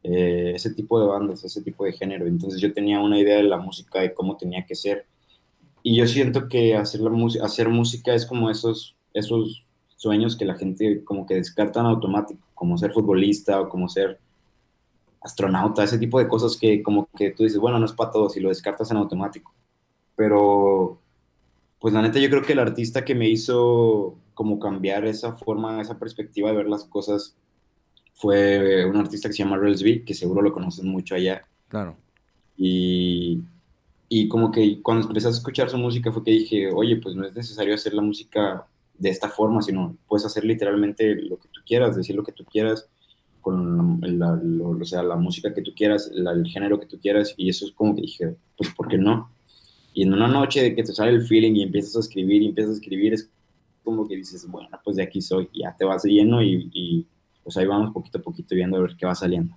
eh, 0.03 0.53
ese 0.56 0.73
tipo 0.73 0.99
de 0.99 1.07
bandas, 1.07 1.43
ese 1.43 1.61
tipo 1.61 1.85
de 1.85 1.93
género. 1.93 2.26
Entonces 2.27 2.60
yo 2.60 2.73
tenía 2.73 2.99
una 2.99 3.19
idea 3.19 3.38
de 3.38 3.43
la 3.43 3.57
música, 3.57 4.02
de 4.02 4.14
cómo 4.14 4.38
tenía 4.38 4.65
que 4.65 4.76
ser. 4.76 5.06
Y 5.88 5.95
yo 5.95 6.07
siento 6.07 6.48
que 6.48 6.76
hacer, 6.76 6.99
la 6.99 7.12
hacer 7.44 7.70
música 7.70 8.16
es 8.16 8.26
como 8.26 8.49
esos, 8.49 8.95
esos 9.14 9.68
sueños 9.98 10.36
que 10.36 10.44
la 10.44 10.56
gente 10.56 11.03
como 11.03 11.28
que 11.28 11.36
descartan 11.36 11.86
automático, 11.86 12.41
como 12.56 12.76
ser 12.80 12.91
futbolista 12.91 13.62
o 13.62 13.70
como 13.70 13.88
ser 13.88 14.20
astronauta, 15.22 15.84
ese 15.84 15.99
tipo 15.99 16.18
de 16.18 16.28
cosas 16.28 16.57
que 16.57 16.82
como 16.82 17.07
que 17.16 17.30
tú 17.30 17.44
dices, 17.44 17.60
bueno, 17.60 17.78
no 17.78 17.86
es 17.86 17.91
para 17.91 18.10
todos 18.10 18.36
y 18.36 18.40
lo 18.40 18.49
descartas 18.49 18.90
en 18.90 18.98
automático. 18.98 19.53
Pero, 20.16 20.98
pues 21.80 21.94
la 21.94 22.02
neta 22.02 22.18
yo 22.18 22.32
creo 22.32 22.41
que 22.41 22.53
el 22.53 22.60
artista 22.60 23.06
que 23.06 23.14
me 23.14 23.30
hizo 23.30 24.16
como 24.34 24.57
cambiar 24.57 25.06
esa 25.06 25.34
forma, 25.34 25.80
esa 25.82 25.99
perspectiva 25.99 26.49
de 26.49 26.57
ver 26.57 26.68
las 26.68 26.86
cosas 26.86 27.38
fue 28.16 28.88
un 28.88 28.98
artista 28.98 29.30
que 29.30 29.34
se 29.34 29.44
llama 29.44 29.57
Relsby, 29.57 30.03
que 30.03 30.16
seguro 30.16 30.41
lo 30.41 30.52
conocen 30.52 30.88
mucho 30.88 31.14
allá. 31.14 31.44
Claro. 31.68 31.95
Y, 32.57 33.44
y 34.07 34.27
como 34.27 34.52
que 34.52 34.82
cuando 34.82 35.07
empecé 35.07 35.27
a 35.27 35.32
escuchar 35.32 35.69
su 35.69 35.77
música 35.77 36.11
fue 36.11 36.23
que 36.23 36.32
dije, 36.32 36.72
oye, 36.72 36.98
pues 36.98 37.15
no 37.15 37.26
es 37.26 37.36
necesario 37.36 37.73
hacer 37.73 37.94
la 37.94 38.02
música 38.02 38.68
de 38.98 39.10
esta 39.10 39.30
forma, 39.30 39.61
sino 39.61 39.98
puedes 40.07 40.26
hacer 40.26 40.45
literalmente 40.45 41.15
lo 41.15 41.38
que 41.38 41.49
tú 41.49 41.61
quieras, 41.65 41.95
decir 41.95 42.15
lo 42.15 42.23
que 42.23 42.32
tú 42.32 42.45
quieras, 42.45 42.88
con 43.41 43.99
la, 44.02 44.40
o 44.64 44.86
sea, 44.86 45.03
la 45.03 45.15
música 45.15 45.53
que 45.53 45.61
tú 45.61 45.72
quieras, 45.76 46.11
el 46.14 46.48
género 46.48 46.80
que 46.80 46.86
tú 46.86 46.99
quieras, 46.99 47.34
y 47.38 47.49
eso 47.49 47.65
es 47.65 47.72
como 47.73 47.95
que 47.95 48.02
dije, 48.02 48.36
pues 48.57 48.72
¿por 48.73 48.88
qué 48.88 48.98
no? 48.98 49.32
Y 49.94 50.03
en 50.03 50.14
una 50.14 50.27
noche 50.27 50.61
de 50.61 50.76
que 50.76 50.84
te 50.84 50.94
sale 50.94 51.11
el 51.11 51.26
feeling 51.26 51.56
y 51.56 51.64
empiezas 51.64 51.95
a 51.95 51.99
escribir 51.99 52.41
y 52.41 52.48
empiezas 52.48 52.73
a 52.73 52.76
escribir, 52.76 53.14
es 53.14 53.30
como 53.84 54.07
que 54.07 54.15
dices, 54.15 54.48
bueno, 54.48 54.69
pues 54.84 54.98
de 54.98 55.03
aquí 55.03 55.22
soy, 55.22 55.49
ya 55.53 55.76
te 55.76 55.86
vas 55.86 56.03
lleno 56.03 56.41
y, 56.41 56.69
y 56.73 57.06
pues 57.44 57.56
ahí 57.57 57.65
vamos 57.65 57.94
poquito 57.94 58.18
a 58.18 58.22
poquito 58.22 58.56
viendo 58.56 58.77
a 58.77 58.82
ver 58.82 58.95
qué 58.98 59.06
va 59.06 59.15
saliendo. 59.15 59.56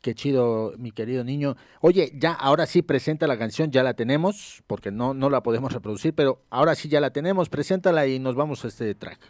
Qué 0.00 0.14
chido, 0.14 0.72
mi 0.78 0.92
querido 0.92 1.24
niño. 1.24 1.56
Oye, 1.82 2.12
ya 2.14 2.32
ahora 2.32 2.64
sí 2.64 2.80
presenta 2.80 3.26
la 3.26 3.38
canción, 3.38 3.70
ya 3.70 3.82
la 3.82 3.92
tenemos, 3.92 4.62
porque 4.66 4.90
no, 4.90 5.12
no 5.12 5.28
la 5.28 5.42
podemos 5.42 5.72
reproduccir, 5.72 6.14
pero 6.14 6.42
ahora 6.48 6.74
sí 6.74 6.88
ya 6.88 7.00
la 7.00 7.10
tenemos, 7.10 7.50
preséntala 7.50 8.06
y 8.06 8.18
nos 8.18 8.34
vamos 8.34 8.64
a 8.64 8.68
este 8.68 8.94
track. 8.94 9.20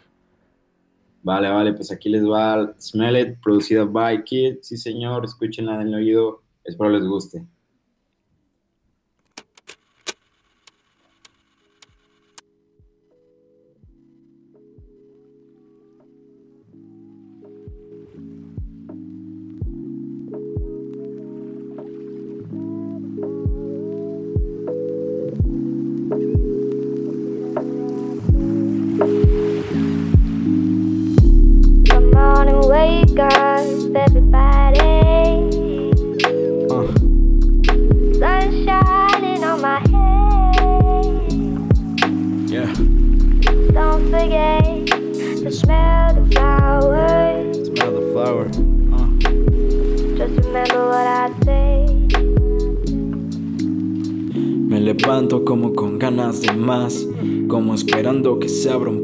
Vale, 1.23 1.49
vale, 1.49 1.73
pues 1.73 1.91
aquí 1.91 2.09
les 2.09 2.23
va 2.23 2.73
Smell 2.79 3.17
It, 3.17 3.41
producida 3.41 3.83
by 3.83 4.23
Kid. 4.23 4.59
Sí, 4.61 4.77
señor, 4.77 5.25
escúchenla 5.25 5.81
en 5.81 5.89
el 5.89 5.95
oído, 5.95 6.41
espero 6.63 6.89
les 6.89 7.05
guste. 7.05 7.45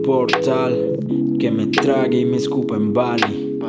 Portal 0.07 0.97
que 1.37 1.51
me 1.51 1.67
trague 1.67 2.21
y 2.21 2.25
me 2.25 2.37
escupa 2.37 2.77
en 2.77 2.93
Bali. 2.93 3.59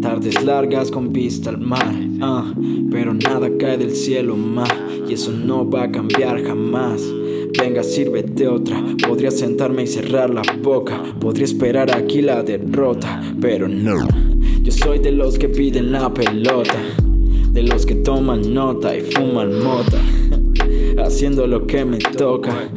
Tardes 0.00 0.42
largas 0.42 0.90
con 0.90 1.12
vista 1.12 1.50
al 1.50 1.58
mar, 1.58 1.94
ah, 2.22 2.50
pero 2.90 3.12
nada 3.12 3.50
cae 3.58 3.76
del 3.76 3.90
cielo 3.90 4.36
más 4.36 4.72
y 5.06 5.12
eso 5.12 5.32
no 5.32 5.68
va 5.68 5.82
a 5.82 5.92
cambiar 5.92 6.42
jamás. 6.42 7.02
Venga, 7.58 7.82
sírvete 7.82 8.48
otra. 8.48 8.82
Podría 9.06 9.30
sentarme 9.30 9.82
y 9.82 9.86
cerrar 9.86 10.30
la 10.30 10.40
boca. 10.62 11.02
Podría 11.20 11.44
esperar 11.44 11.94
aquí 11.94 12.22
la 12.22 12.42
derrota, 12.42 13.22
pero 13.38 13.68
no. 13.68 13.98
Yo 14.62 14.72
soy 14.72 14.98
de 15.00 15.12
los 15.12 15.38
que 15.38 15.50
piden 15.50 15.92
la 15.92 16.12
pelota, 16.14 16.80
de 17.50 17.62
los 17.62 17.84
que 17.84 17.96
toman 17.96 18.54
nota 18.54 18.96
y 18.96 19.02
fuman 19.02 19.62
mota, 19.62 20.00
haciendo 21.04 21.46
lo 21.46 21.66
que 21.66 21.84
me 21.84 21.98
toca 21.98 22.70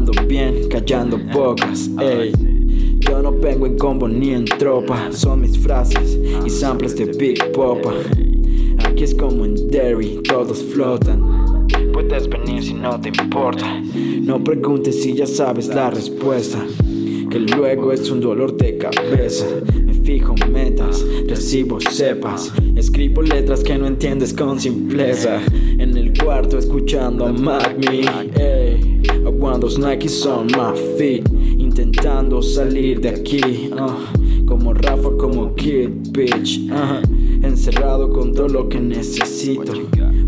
bien, 0.00 0.68
callando 0.68 1.18
bocas. 1.32 1.88
Ey. 2.00 2.32
Yo 3.00 3.22
no 3.22 3.32
vengo 3.32 3.66
en 3.66 3.76
combo 3.76 4.08
ni 4.08 4.30
en 4.30 4.44
tropa, 4.44 5.12
son 5.12 5.42
mis 5.42 5.58
frases 5.58 6.18
y 6.44 6.50
samples 6.50 6.96
de 6.96 7.04
Big 7.04 7.52
Popa. 7.52 7.92
Aquí 8.84 9.04
es 9.04 9.14
como 9.14 9.44
en 9.44 9.68
Derry, 9.68 10.20
todos 10.26 10.62
flotan. 10.62 11.66
Puedes 11.92 12.28
venir 12.28 12.62
si 12.62 12.74
no 12.74 13.00
te 13.00 13.10
importa. 13.10 13.66
No 14.20 14.42
preguntes 14.42 15.02
si 15.02 15.14
ya 15.14 15.26
sabes 15.26 15.68
la 15.68 15.90
respuesta. 15.90 16.58
Que 17.30 17.38
luego 17.40 17.92
es 17.92 18.10
un 18.10 18.20
dolor 18.20 18.56
de 18.56 18.78
cabeza. 18.78 19.46
Me 19.84 19.94
fijo 19.94 20.34
metas, 20.50 21.04
recibo 21.28 21.78
cepas. 21.80 22.52
Escribo 22.74 23.22
letras 23.22 23.62
que 23.62 23.76
no 23.76 23.86
entiendes 23.86 24.32
con 24.32 24.58
simpleza. 24.58 25.40
En 25.78 25.96
el 25.96 26.16
cuarto 26.18 26.58
escuchando 26.58 27.26
a 27.26 27.32
Magmi. 27.32 28.02
Cuando 29.56 29.68
Nike 29.88 30.08
son 30.08 30.48
más 30.48 30.76
fit, 30.98 31.28
intentando 31.56 32.42
salir 32.42 33.00
de 33.00 33.10
aquí. 33.10 33.70
Uh, 33.70 34.44
como 34.44 34.74
Rafa, 34.74 35.10
como 35.16 35.54
Kid, 35.54 35.90
bitch. 36.10 36.68
Uh, 36.72 37.46
encerrado 37.46 38.10
con 38.10 38.32
todo 38.34 38.48
lo 38.48 38.68
que 38.68 38.80
necesito. 38.80 39.72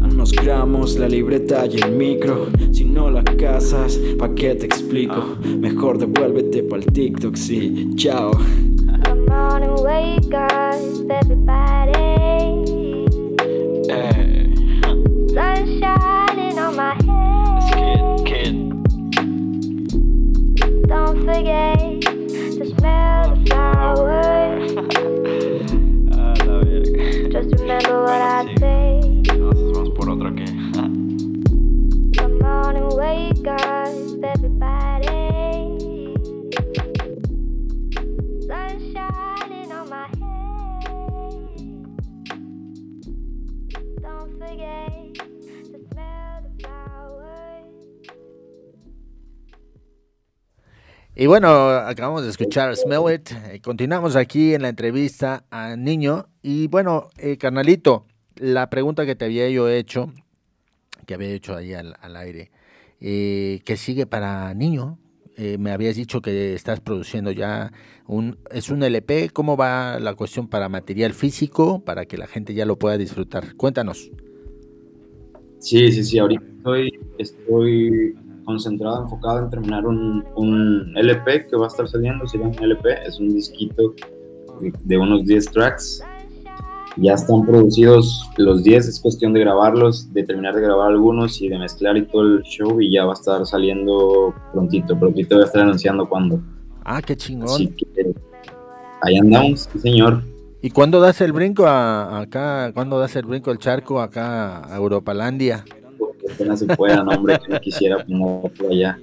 Unos 0.00 0.30
gramos, 0.30 0.96
la 0.96 1.08
libreta 1.08 1.66
y 1.66 1.80
el 1.80 1.90
micro. 1.90 2.46
Si 2.70 2.84
no 2.84 3.10
la 3.10 3.24
casas, 3.24 3.98
¿pa' 4.16 4.32
qué 4.32 4.54
te 4.54 4.66
explico? 4.66 5.36
Mejor 5.58 5.98
devuélvete 5.98 6.62
pa'l 6.62 6.86
TikTok, 6.86 7.34
sí. 7.34 7.90
Chao. 7.96 8.30
Come 8.30 9.28
on 9.28 9.82
wake 9.82 10.32
up, 10.32 11.10
everybody. 11.10 12.05
again. 21.36 21.75
Y 51.18 51.24
bueno, 51.24 51.48
acabamos 51.70 52.24
de 52.24 52.28
escuchar 52.28 52.76
Smell 52.76 53.14
It. 53.14 53.30
Eh, 53.50 53.60
continuamos 53.62 54.16
aquí 54.16 54.52
en 54.52 54.60
la 54.60 54.68
entrevista 54.68 55.46
a 55.50 55.74
Niño. 55.74 56.28
Y 56.42 56.68
bueno, 56.68 57.08
eh, 57.16 57.38
carnalito, 57.38 58.04
la 58.34 58.68
pregunta 58.68 59.06
que 59.06 59.16
te 59.16 59.24
había 59.24 59.48
yo 59.48 59.66
hecho, 59.70 60.12
que 61.06 61.14
había 61.14 61.30
hecho 61.30 61.56
ahí 61.56 61.72
al, 61.72 62.16
aire, 62.16 62.50
eh, 63.00 63.62
¿qué 63.64 63.78
sigue 63.78 64.04
para 64.04 64.52
Niño? 64.52 64.98
Eh, 65.38 65.56
me 65.56 65.70
habías 65.70 65.96
dicho 65.96 66.20
que 66.20 66.52
estás 66.52 66.80
produciendo 66.80 67.30
ya 67.30 67.72
un 68.06 68.36
es 68.50 68.68
un 68.68 68.82
LP. 68.82 69.30
¿Cómo 69.30 69.56
va 69.56 69.98
la 69.98 70.12
cuestión 70.12 70.48
para 70.48 70.68
material 70.68 71.14
físico 71.14 71.82
para 71.82 72.04
que 72.04 72.18
la 72.18 72.26
gente 72.26 72.52
ya 72.52 72.66
lo 72.66 72.78
pueda 72.78 72.98
disfrutar? 72.98 73.56
Cuéntanos. 73.56 74.10
Sí, 75.60 75.90
sí, 75.92 76.04
sí. 76.04 76.18
Ahorita 76.18 76.44
estoy, 76.58 76.90
estoy 77.16 78.14
concentrado, 78.46 79.02
enfocado 79.02 79.40
en 79.40 79.50
terminar 79.50 79.86
un, 79.86 80.24
un, 80.36 80.96
LP 80.96 81.48
que 81.48 81.56
va 81.56 81.66
a 81.66 81.68
estar 81.68 81.86
saliendo, 81.86 82.26
sería 82.26 82.46
un 82.46 82.54
LP, 82.54 83.02
es 83.06 83.20
un 83.20 83.28
disquito 83.28 83.94
de, 84.84 84.96
unos 84.96 85.26
10 85.26 85.50
tracks. 85.50 86.02
Ya 86.96 87.12
están 87.12 87.44
producidos 87.44 88.26
los 88.38 88.64
10, 88.64 88.88
es 88.88 89.00
cuestión 89.00 89.34
de 89.34 89.40
grabarlos, 89.40 90.10
de 90.14 90.22
terminar 90.22 90.54
de 90.54 90.62
grabar 90.62 90.92
algunos 90.92 91.42
y 91.42 91.48
de 91.50 91.58
mezclar 91.58 91.98
y 91.98 92.06
todo 92.06 92.22
el 92.22 92.42
show 92.44 92.80
y 92.80 92.90
ya 92.90 93.04
va 93.04 93.10
a 93.10 93.14
estar 93.14 93.44
saliendo 93.44 94.34
prontito, 94.54 94.98
prontito 94.98 95.34
voy 95.34 95.42
a 95.42 95.46
estar 95.46 95.60
anunciando 95.60 96.08
cuándo. 96.08 96.40
Ah, 96.82 97.02
qué 97.02 97.14
chingón. 97.14 97.50
Así 97.50 97.68
que 97.68 98.14
ahí 99.02 99.18
andamos, 99.18 99.68
sí 99.70 99.78
señor. 99.78 100.22
¿Y 100.62 100.70
cuándo 100.70 101.00
das 101.00 101.20
el 101.20 101.34
brinco 101.34 101.66
a, 101.66 102.20
acá? 102.20 102.72
¿Cuándo 102.72 102.98
das 102.98 103.14
el 103.16 103.26
brinco 103.26 103.50
el 103.50 103.58
charco 103.58 104.00
acá 104.00 104.66
a 104.66 104.76
Europalandia? 104.76 105.64
Se 106.56 106.66
pueda, 106.66 107.02
no, 107.02 107.12
hombre, 107.12 107.38
que 107.38 107.52
no 107.52 107.60
quisiera 107.60 108.04
por 108.04 108.70
allá. 108.70 108.98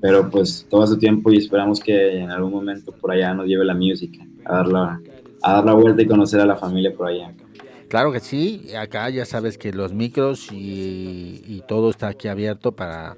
Pero 0.00 0.30
pues 0.30 0.66
todo 0.68 0.86
su 0.86 0.96
tiempo 0.96 1.32
y 1.32 1.38
esperamos 1.38 1.80
que 1.80 2.18
en 2.18 2.30
algún 2.30 2.52
momento 2.52 2.92
por 2.92 3.10
allá 3.10 3.34
nos 3.34 3.46
lleve 3.46 3.64
la 3.64 3.74
música, 3.74 4.24
a 4.44 4.56
dar 4.56 4.66
la, 4.68 5.00
a 5.42 5.52
dar 5.54 5.64
la 5.64 5.72
vuelta 5.74 6.02
y 6.02 6.06
conocer 6.06 6.40
a 6.40 6.46
la 6.46 6.56
familia 6.56 6.94
por 6.94 7.08
allá. 7.08 7.32
Claro 7.88 8.12
que 8.12 8.20
sí, 8.20 8.68
acá 8.78 9.08
ya 9.08 9.24
sabes 9.24 9.56
que 9.56 9.72
los 9.72 9.92
micros 9.92 10.48
y, 10.52 11.62
todo 11.66 11.90
está 11.90 12.08
aquí 12.08 12.28
abierto 12.28 12.72
para 12.72 13.16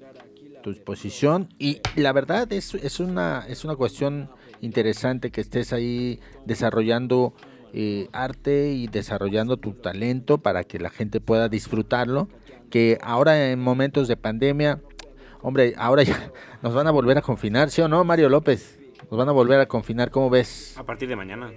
tu 0.62 0.70
exposición 0.70 1.48
y 1.58 1.80
la 1.96 2.12
verdad 2.12 2.52
es, 2.52 2.74
es, 2.74 2.98
una, 2.98 3.44
es 3.48 3.64
una 3.64 3.76
cuestión 3.76 4.28
interesante 4.60 5.30
que 5.30 5.40
estés 5.40 5.72
ahí 5.72 6.18
desarrollando 6.46 7.32
eh, 7.72 8.08
arte 8.12 8.72
y 8.72 8.88
desarrollando 8.88 9.56
tu 9.56 9.72
talento 9.72 10.38
para 10.38 10.64
que 10.64 10.80
la 10.80 10.90
gente 10.90 11.20
pueda 11.20 11.48
disfrutarlo, 11.48 12.28
que 12.70 12.98
ahora 13.02 13.50
en 13.50 13.60
momentos 13.60 14.08
de 14.08 14.16
pandemia, 14.16 14.80
hombre, 15.42 15.74
ahora 15.76 16.02
ya 16.02 16.32
nos 16.62 16.74
van 16.74 16.86
a 16.86 16.90
volver 16.90 17.18
a 17.18 17.22
confinar, 17.22 17.70
¿sí 17.70 17.82
o 17.82 17.88
no, 17.88 18.02
Mario 18.04 18.28
López? 18.28 18.78
Nos 19.10 19.18
van 19.18 19.28
a 19.28 19.32
volver 19.32 19.60
a 19.60 19.66
confinar, 19.66 20.10
¿cómo 20.10 20.30
ves? 20.30 20.74
A 20.78 20.84
partir 20.84 21.08
de 21.08 21.16
mañana. 21.16 21.52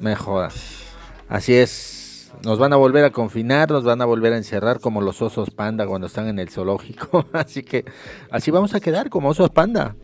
Me 0.00 0.16
jodas. 0.16 0.82
Así 1.28 1.54
es, 1.54 2.32
nos 2.44 2.58
van 2.58 2.72
a 2.72 2.76
volver 2.76 3.04
a 3.04 3.10
confinar, 3.10 3.70
nos 3.70 3.84
van 3.84 4.00
a 4.00 4.04
volver 4.04 4.32
a 4.32 4.36
encerrar 4.36 4.80
como 4.80 5.00
los 5.00 5.22
osos 5.22 5.50
panda 5.50 5.86
cuando 5.86 6.06
están 6.06 6.28
en 6.28 6.38
el 6.38 6.48
zoológico. 6.48 7.26
Así 7.32 7.62
que 7.62 7.84
así 8.30 8.50
vamos 8.50 8.74
a 8.74 8.80
quedar 8.80 9.10
como 9.10 9.30
osos 9.30 9.50
panda. 9.50 9.96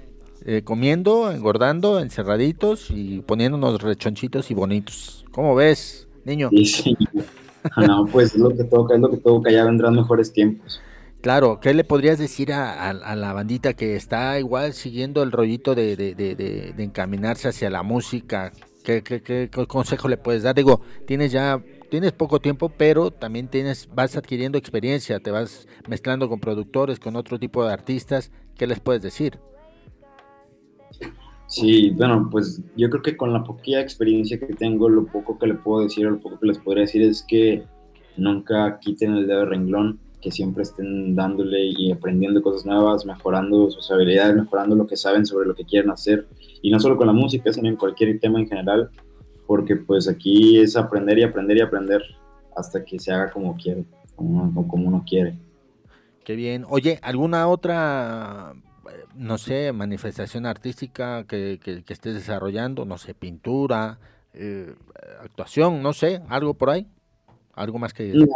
Eh, 0.44 0.62
comiendo, 0.64 1.30
engordando, 1.30 2.00
encerraditos 2.00 2.90
y 2.90 3.20
poniéndonos 3.20 3.80
rechonchitos 3.80 4.50
y 4.50 4.54
bonitos. 4.54 5.24
¿Cómo 5.30 5.54
ves, 5.54 6.08
niño? 6.24 6.50
Sí, 6.50 6.66
sí. 6.66 6.96
No, 7.76 8.06
pues 8.06 8.34
es 8.34 8.38
lo 8.38 8.50
que 8.50 8.64
toca, 8.64 8.94
es 8.94 9.00
lo 9.00 9.10
que 9.10 9.18
toca, 9.18 9.50
ya 9.50 9.64
vendrán 9.64 9.94
mejores 9.94 10.32
tiempos. 10.32 10.80
Claro, 11.20 11.60
¿qué 11.60 11.72
le 11.72 11.84
podrías 11.84 12.18
decir 12.18 12.52
a, 12.52 12.90
a, 12.90 13.14
la 13.14 13.32
bandita 13.32 13.74
que 13.74 13.94
está 13.94 14.40
igual 14.40 14.72
siguiendo 14.72 15.22
el 15.22 15.30
rollito 15.30 15.76
de, 15.76 15.94
de, 15.94 16.14
de, 16.14 16.34
de 16.34 16.82
encaminarse 16.82 17.48
hacia 17.48 17.70
la 17.70 17.84
música? 17.84 18.52
¿Qué, 18.82 19.02
¿Qué, 19.02 19.22
qué, 19.22 19.48
consejo 19.68 20.08
le 20.08 20.16
puedes 20.16 20.42
dar? 20.42 20.56
Digo, 20.56 20.80
tienes 21.06 21.30
ya 21.30 21.62
tienes 21.90 22.12
poco 22.12 22.40
tiempo, 22.40 22.70
pero 22.70 23.12
también 23.12 23.46
tienes, 23.48 23.88
vas 23.94 24.16
adquiriendo 24.16 24.58
experiencia, 24.58 25.20
te 25.20 25.30
vas 25.30 25.68
mezclando 25.88 26.28
con 26.28 26.40
productores, 26.40 26.98
con 26.98 27.14
otro 27.14 27.38
tipo 27.38 27.64
de 27.64 27.72
artistas. 27.72 28.32
¿Qué 28.56 28.66
les 28.66 28.80
puedes 28.80 29.02
decir? 29.02 29.38
Sí, 31.52 31.90
bueno, 31.90 32.28
pues 32.30 32.62
yo 32.76 32.88
creo 32.88 33.02
que 33.02 33.16
con 33.16 33.32
la 33.32 33.44
poquita 33.44 33.78
experiencia 33.78 34.38
que 34.38 34.54
tengo, 34.54 34.88
lo 34.88 35.04
poco 35.04 35.38
que 35.38 35.46
le 35.46 35.54
puedo 35.54 35.82
decir 35.82 36.06
o 36.06 36.10
lo 36.10 36.18
poco 36.18 36.40
que 36.40 36.46
les 36.46 36.58
podría 36.58 36.82
decir 36.84 37.02
es 37.02 37.22
que 37.22 37.62
nunca 38.16 38.78
quiten 38.80 39.14
el 39.14 39.26
dedo 39.26 39.40
de 39.40 39.46
renglón, 39.46 40.00
que 40.22 40.30
siempre 40.30 40.62
estén 40.62 41.14
dándole 41.14 41.66
y 41.76 41.92
aprendiendo 41.92 42.40
cosas 42.40 42.64
nuevas, 42.64 43.04
mejorando 43.04 43.70
sus 43.70 43.90
habilidades, 43.90 44.34
mejorando 44.34 44.74
lo 44.76 44.86
que 44.86 44.96
saben 44.96 45.26
sobre 45.26 45.46
lo 45.46 45.54
que 45.54 45.64
quieren 45.64 45.90
hacer. 45.90 46.26
Y 46.62 46.70
no 46.70 46.80
solo 46.80 46.96
con 46.96 47.06
la 47.06 47.12
música, 47.12 47.52
sino 47.52 47.68
en 47.68 47.76
cualquier 47.76 48.18
tema 48.18 48.40
en 48.40 48.48
general 48.48 48.90
porque 49.46 49.76
pues 49.76 50.08
aquí 50.08 50.58
es 50.58 50.76
aprender 50.76 51.18
y 51.18 51.24
aprender 51.24 51.58
y 51.58 51.60
aprender 51.60 52.02
hasta 52.56 52.82
que 52.82 52.98
se 52.98 53.12
haga 53.12 53.30
como 53.30 53.54
quiere, 53.54 53.84
como, 54.16 54.50
uno 54.72 55.04
quiere. 55.06 55.34
Qué 56.24 56.34
bien. 56.34 56.64
Oye, 56.70 56.98
¿alguna 57.02 57.46
otra, 57.48 58.54
no 59.14 59.38
sé, 59.38 59.72
manifestación 59.72 60.46
artística 60.46 61.24
que, 61.24 61.58
estés 61.88 62.14
desarrollando? 62.14 62.84
No 62.84 62.98
sé, 62.98 63.14
pintura, 63.14 63.98
eh, 64.34 64.74
actuación, 65.22 65.82
no 65.82 65.92
sé, 65.92 66.22
algo 66.28 66.54
por 66.54 66.70
ahí. 66.70 66.86
¿Algo 67.54 67.78
más 67.78 67.92
que 67.92 68.14
no, 68.14 68.26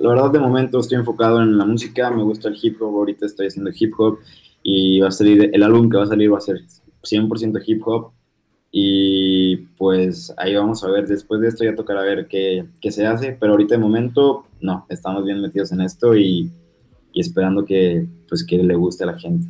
la 0.00 0.08
verdad 0.08 0.30
de 0.30 0.38
momento 0.38 0.78
estoy 0.78 0.96
enfocado 0.96 1.42
en 1.42 1.58
la 1.58 1.66
música, 1.66 2.10
me 2.10 2.22
gusta 2.22 2.48
el 2.48 2.56
hip 2.60 2.80
hop, 2.80 2.96
ahorita 2.96 3.26
estoy 3.26 3.48
haciendo 3.48 3.70
hip 3.74 3.92
hop 3.98 4.18
y 4.62 5.00
va 5.00 5.08
a 5.08 5.10
salir, 5.10 5.50
el 5.52 5.62
álbum 5.62 5.90
que 5.90 5.98
va 5.98 6.04
a 6.04 6.06
salir 6.06 6.32
va 6.32 6.38
a 6.38 6.40
ser 6.40 6.60
100% 7.02 7.62
hip 7.66 7.82
hop 7.86 8.12
y 8.70 9.56
pues 9.78 10.34
ahí 10.36 10.54
vamos 10.54 10.84
a 10.84 10.90
ver, 10.90 11.06
después 11.06 11.40
de 11.40 11.48
esto 11.48 11.64
ya 11.64 11.74
tocará 11.74 12.02
ver 12.02 12.28
qué, 12.28 12.66
qué 12.80 12.90
se 12.90 13.06
hace, 13.06 13.32
pero 13.32 13.52
ahorita 13.52 13.74
de 13.74 13.80
momento 13.80 14.46
no, 14.60 14.86
estamos 14.88 15.24
bien 15.24 15.40
metidos 15.40 15.72
en 15.72 15.80
esto 15.80 16.16
y, 16.16 16.50
y, 17.12 17.20
esperando 17.20 17.64
que, 17.64 18.06
pues, 18.28 18.44
que 18.44 18.58
le 18.58 18.74
guste 18.74 19.04
a 19.04 19.08
la 19.08 19.18
gente. 19.18 19.48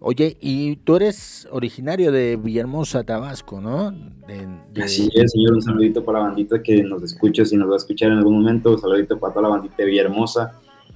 Oye, 0.00 0.36
y 0.40 0.76
tú 0.76 0.96
eres 0.96 1.48
originario 1.50 2.12
de 2.12 2.36
Villahermosa, 2.36 3.02
Tabasco, 3.02 3.60
¿no? 3.60 3.90
De, 3.90 4.82
Así 4.82 5.10
es, 5.12 5.32
señor, 5.32 5.54
un 5.54 5.62
saludito 5.62 6.04
para 6.04 6.20
la 6.20 6.26
bandita 6.26 6.62
que 6.62 6.84
nos 6.84 7.02
escucha, 7.02 7.44
si 7.44 7.56
nos 7.56 7.68
va 7.68 7.74
a 7.74 7.78
escuchar 7.78 8.12
en 8.12 8.18
algún 8.18 8.34
momento, 8.34 8.70
un 8.70 8.78
saludito 8.78 9.18
para 9.18 9.32
toda 9.34 9.48
la 9.48 9.56
bandita 9.56 9.74
de 9.78 9.86
Villahermosa, 9.86 10.52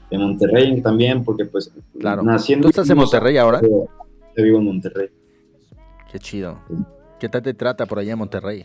de 0.08 0.18
Monterrey 0.18 0.80
también, 0.82 1.24
porque 1.24 1.46
pues 1.46 1.72
claro. 1.98 2.22
naciendo... 2.22 2.66
¿Tú 2.66 2.70
estás 2.70 2.88
en 2.90 2.96
Monterrey 2.96 3.36
ahora? 3.38 3.60
Yo 3.60 3.88
vivo 4.36 4.58
en 4.58 4.64
Monterrey. 4.66 5.08
Qué 6.12 6.18
chido. 6.20 6.60
¿Qué 7.18 7.28
tal 7.28 7.42
te 7.42 7.54
trata 7.54 7.86
por 7.86 7.98
allá 7.98 8.12
en 8.12 8.18
Monterrey? 8.18 8.64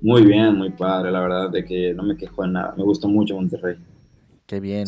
Muy 0.00 0.24
bien, 0.24 0.56
muy 0.56 0.70
padre, 0.70 1.12
la 1.12 1.20
verdad, 1.20 1.50
de 1.50 1.64
que 1.64 1.94
no 1.94 2.02
me 2.02 2.16
quejo 2.16 2.42
de 2.42 2.48
nada. 2.48 2.74
Me 2.76 2.82
gusta 2.82 3.06
mucho 3.06 3.36
Monterrey. 3.36 3.76
Qué 4.46 4.58
bien. 4.58 4.86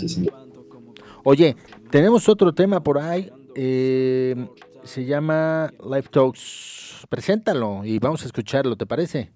Oye, 1.22 1.56
tenemos 1.90 2.28
otro 2.28 2.52
tema 2.52 2.82
por 2.82 2.98
ahí. 2.98 3.30
Eh, 3.60 4.36
se 4.84 5.04
llama 5.04 5.72
Live 5.82 6.06
Talks. 6.12 7.04
Preséntalo 7.08 7.84
y 7.84 7.98
vamos 7.98 8.22
a 8.22 8.26
escucharlo, 8.26 8.76
¿te 8.76 8.86
parece? 8.86 9.32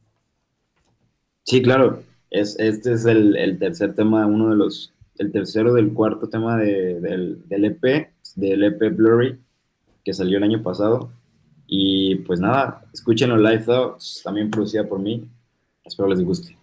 Sí, 1.42 1.60
claro. 1.60 2.04
Es, 2.30 2.56
este 2.60 2.92
es 2.92 3.04
el, 3.04 3.58
tercer 3.58 3.96
tema, 3.96 4.24
uno 4.26 4.50
de 4.50 4.56
los, 4.56 4.92
el 5.18 5.32
tercero 5.32 5.74
del 5.74 5.92
cuarto 5.92 6.28
tema 6.28 6.56
del, 6.56 7.42
del 7.48 7.64
EP, 7.64 8.12
del 8.36 8.62
EP 8.62 8.96
Blurry, 8.96 9.40
que 10.04 10.14
salió 10.14 10.38
el 10.38 10.44
año 10.44 10.62
pasado. 10.62 11.10
Y 11.66 12.14
pues 12.16 12.38
nada, 12.38 12.84
escúchenlo 12.94 13.36
Live 13.36 13.64
Thoughts, 13.64 14.20
también 14.22 14.52
producida 14.52 14.88
por 14.88 15.00
mí. 15.00 15.28
Espero 15.84 16.08
les 16.08 16.22
guste. 16.22 16.56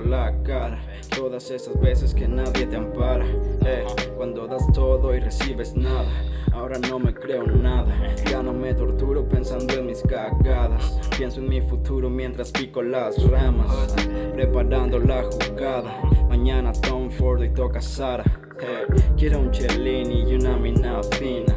La 0.00 0.34
cara 0.42 0.80
Todas 1.16 1.50
esas 1.50 1.78
veces 1.80 2.14
que 2.14 2.26
nadie 2.28 2.66
te 2.66 2.76
ampara 2.76 3.24
eh, 3.64 3.84
Cuando 4.16 4.46
das 4.46 4.64
todo 4.72 5.14
y 5.14 5.20
recibes 5.20 5.74
nada 5.74 6.08
Ahora 6.52 6.78
no 6.78 6.98
me 6.98 7.14
creo 7.14 7.46
nada 7.46 7.94
Ya 8.30 8.42
no 8.42 8.52
me 8.52 8.74
torturo 8.74 9.28
pensando 9.28 9.74
en 9.74 9.86
mis 9.86 10.02
cagadas 10.02 10.98
Pienso 11.16 11.40
en 11.40 11.48
mi 11.48 11.60
futuro 11.60 12.10
mientras 12.10 12.50
pico 12.50 12.82
las 12.82 13.22
ramas 13.30 13.94
Preparando 14.34 14.98
la 14.98 15.24
jugada 15.24 16.00
Mañana 16.28 16.72
Tom 16.72 17.10
Ford 17.10 17.42
y 17.42 17.50
toca 17.50 17.80
Sara 17.80 18.24
quiero 19.16 19.40
un 19.40 19.50
chelini 19.50 20.30
y 20.30 20.34
una 20.34 20.56
mina 20.56 21.00
fina. 21.18 21.54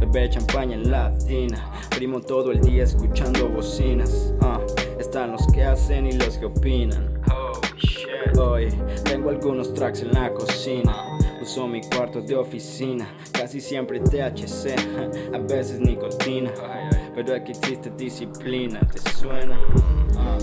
beber 0.00 0.30
champaña 0.30 0.74
en 0.74 0.90
latina. 0.90 1.72
Primo 1.90 2.20
todo 2.20 2.52
el 2.52 2.60
día 2.60 2.84
escuchando 2.84 3.48
bocinas. 3.48 4.34
Uh, 4.40 5.00
están 5.00 5.32
los 5.32 5.46
que 5.48 5.64
hacen 5.64 6.06
y 6.06 6.12
los 6.12 6.38
que 6.38 6.46
opinan. 6.46 7.15
Hoy 8.38 8.68
tengo 9.04 9.30
algunos 9.30 9.72
tracks 9.72 10.02
en 10.02 10.12
la 10.12 10.32
cocina. 10.32 10.94
Uso 11.40 11.66
mi 11.66 11.80
cuarto 11.80 12.20
de 12.20 12.36
oficina, 12.36 13.08
casi 13.32 13.60
siempre 13.60 14.00
THC, 14.00 14.74
a 15.34 15.38
veces 15.38 15.80
nicotina. 15.80 16.52
Pero 17.14 17.34
aquí 17.34 17.52
existe 17.52 17.90
disciplina, 17.96 18.80
¿te 18.80 19.10
suena? 19.12 19.58
Ah. 20.16 20.36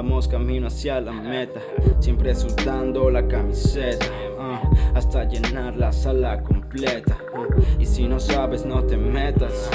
Vamos 0.00 0.28
camino 0.28 0.68
hacia 0.68 1.00
la 1.00 1.10
meta, 1.10 1.60
siempre 1.98 2.32
sudando 2.32 3.10
la 3.10 3.26
camiseta. 3.26 4.06
ah, 4.38 4.62
hasta 4.94 5.24
llenar 5.24 5.76
la 5.76 5.90
sala 5.90 6.40
completa. 6.40 7.18
ah, 7.34 7.46
y 7.80 7.84
si 7.84 8.06
no 8.06 8.20
sabes, 8.20 8.64
no 8.64 8.84
te 8.84 8.96
metas. 8.96 9.68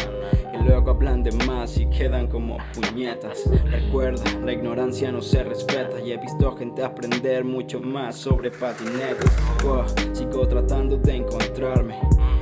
Luego 0.65 0.91
hablan 0.91 1.23
de 1.23 1.31
más 1.45 1.77
y 1.77 1.85
quedan 1.87 2.27
como 2.27 2.57
puñetas. 2.73 3.43
Recuerda, 3.69 4.23
la 4.43 4.53
ignorancia 4.53 5.11
no 5.11 5.21
se 5.21 5.43
respeta. 5.43 5.99
Y 5.99 6.11
he 6.11 6.17
visto 6.17 6.55
gente 6.55 6.83
aprender 6.83 7.43
mucho 7.43 7.79
más 7.79 8.15
sobre 8.15 8.49
patinetas. 8.51 9.31
Wow, 9.63 9.85
sigo 10.13 10.47
tratando 10.47 10.97
de 10.97 11.17
encontrarme. 11.17 11.99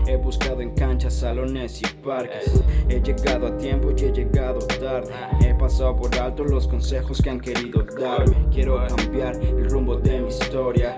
He 0.08 0.18
buscado 0.18 0.62
en 0.62 0.72
canchas, 0.76 1.14
salones 1.14 1.82
y 1.82 1.86
parques. 2.04 2.62
He 2.90 3.02
llegado 3.02 3.48
a 3.48 3.58
tiempo 3.58 3.92
y 3.92 4.04
he 4.04 4.12
llegado 4.12 4.60
tarde. 4.60 5.14
He 5.42 5.54
pasado 5.56 5.96
por 5.96 6.16
alto 6.18 6.44
los 6.44 6.68
consejos 6.68 7.22
que 7.22 7.30
han 7.30 7.40
querido 7.40 7.84
darme. 7.84 8.36
Quiero 8.52 8.86
cambiar 8.88 9.36
el 9.36 9.70
rumbo 9.70 9.96
de 9.96 10.22
mi 10.22 10.30
historia. 10.30 10.98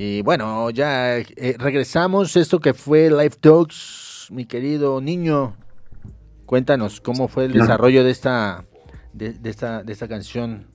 Y 0.00 0.22
bueno, 0.22 0.70
ya 0.70 1.18
eh, 1.18 1.56
regresamos. 1.58 2.36
Esto 2.36 2.60
que 2.60 2.72
fue 2.72 3.10
Live 3.10 3.32
Talks, 3.40 4.28
mi 4.30 4.44
querido 4.44 5.00
niño. 5.00 5.56
Cuéntanos 6.46 7.00
cómo 7.00 7.26
fue 7.26 7.46
el 7.46 7.52
desarrollo 7.52 8.04
de 8.04 8.12
esta, 8.12 8.64
de, 9.12 9.32
de 9.32 9.50
esta, 9.50 9.82
de 9.82 9.92
esta 9.92 10.06
canción. 10.06 10.68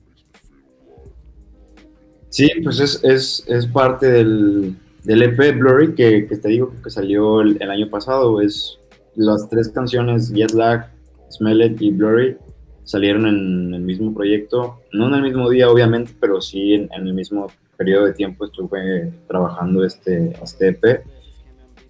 Sí, 2.28 2.50
pues 2.62 2.80
es, 2.80 3.02
es, 3.02 3.44
es 3.48 3.66
parte 3.66 4.10
del, 4.10 4.76
del 5.04 5.22
EP 5.22 5.58
Blurry 5.58 5.94
que, 5.94 6.26
que 6.26 6.36
te 6.36 6.48
digo 6.48 6.74
que 6.84 6.90
salió 6.90 7.40
el, 7.40 7.56
el 7.62 7.70
año 7.70 7.88
pasado. 7.88 8.42
Es 8.42 8.78
las 9.14 9.48
tres 9.48 9.70
canciones, 9.70 10.34
Jet 10.34 10.52
Lag, 10.52 10.92
Smell 11.30 11.62
It 11.62 11.80
y 11.80 11.92
Blurry, 11.92 12.36
salieron 12.82 13.26
en 13.26 13.72
el 13.72 13.80
mismo 13.80 14.12
proyecto. 14.12 14.82
No 14.92 15.08
en 15.08 15.14
el 15.14 15.22
mismo 15.22 15.48
día, 15.48 15.70
obviamente, 15.70 16.12
pero 16.20 16.42
sí 16.42 16.74
en, 16.74 16.90
en 16.92 17.06
el 17.06 17.14
mismo 17.14 17.46
periodo 17.76 18.06
de 18.06 18.12
tiempo 18.12 18.44
estuve 18.44 19.12
trabajando 19.28 19.84
este, 19.84 20.32
este 20.42 20.68
EP. 20.68 21.04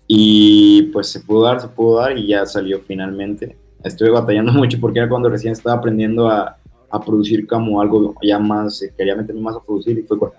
Y 0.06 0.82
pues 0.92 1.08
se 1.08 1.20
pudo 1.20 1.44
dar, 1.44 1.60
se 1.60 1.68
pudo 1.68 2.00
dar 2.00 2.16
y 2.18 2.26
ya 2.28 2.44
salió 2.46 2.80
finalmente. 2.80 3.56
Estuve 3.82 4.10
batallando 4.10 4.52
mucho 4.54 4.78
porque 4.80 4.98
era 4.98 5.08
cuando 5.08 5.28
recién 5.28 5.52
estaba 5.52 5.76
aprendiendo 5.76 6.28
a, 6.28 6.56
a 6.90 7.00
producir 7.00 7.46
como 7.46 7.80
algo 7.80 8.14
ya 8.22 8.38
más, 8.38 8.82
eh, 8.82 8.92
quería 8.96 9.16
meterme 9.16 9.40
más 9.40 9.56
a 9.56 9.62
producir 9.62 9.98
y 9.98 10.02
fue 10.02 10.18
cu- 10.18 10.32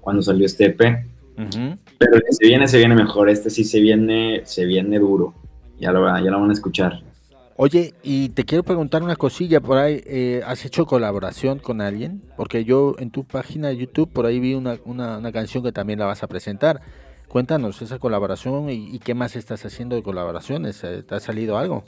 cuando 0.00 0.22
salió 0.22 0.46
este 0.46 0.66
EP. 0.66 0.78
Pero 1.98 2.14
el 2.14 2.22
que 2.22 2.32
se 2.32 2.46
viene, 2.46 2.66
se 2.68 2.78
viene 2.78 2.94
mejor. 2.94 3.28
Este 3.28 3.50
sí 3.50 3.64
se 3.64 3.80
viene, 3.80 4.42
se 4.44 4.64
viene 4.64 4.98
duro. 4.98 5.34
Ya 5.78 5.92
lo, 5.92 6.04
ya 6.06 6.30
lo 6.30 6.40
van 6.40 6.50
a 6.50 6.52
escuchar. 6.52 7.00
Oye, 7.60 7.92
y 8.04 8.28
te 8.28 8.44
quiero 8.44 8.62
preguntar 8.62 9.02
una 9.02 9.16
cosilla 9.16 9.60
por 9.60 9.78
ahí. 9.78 10.00
eh, 10.06 10.42
¿Has 10.46 10.64
hecho 10.64 10.86
colaboración 10.86 11.58
con 11.58 11.80
alguien? 11.80 12.22
Porque 12.36 12.64
yo 12.64 12.94
en 13.00 13.10
tu 13.10 13.24
página 13.24 13.66
de 13.66 13.78
YouTube 13.78 14.12
por 14.12 14.26
ahí 14.26 14.38
vi 14.38 14.54
una, 14.54 14.78
una, 14.84 15.32
canción 15.32 15.64
que 15.64 15.72
también 15.72 15.98
la 15.98 16.06
vas 16.06 16.22
a 16.22 16.28
presentar. 16.28 16.80
Cuéntanos 17.26 17.82
esa 17.82 17.98
colaboración 17.98 18.70
y, 18.70 18.96
qué 19.00 19.12
más 19.14 19.34
estás 19.34 19.66
haciendo 19.66 19.96
de 19.96 20.04
colaboraciones. 20.04 20.84
Eh, 20.84 21.02
¿Te 21.02 21.16
ha 21.16 21.18
salido 21.18 21.58
algo? 21.58 21.82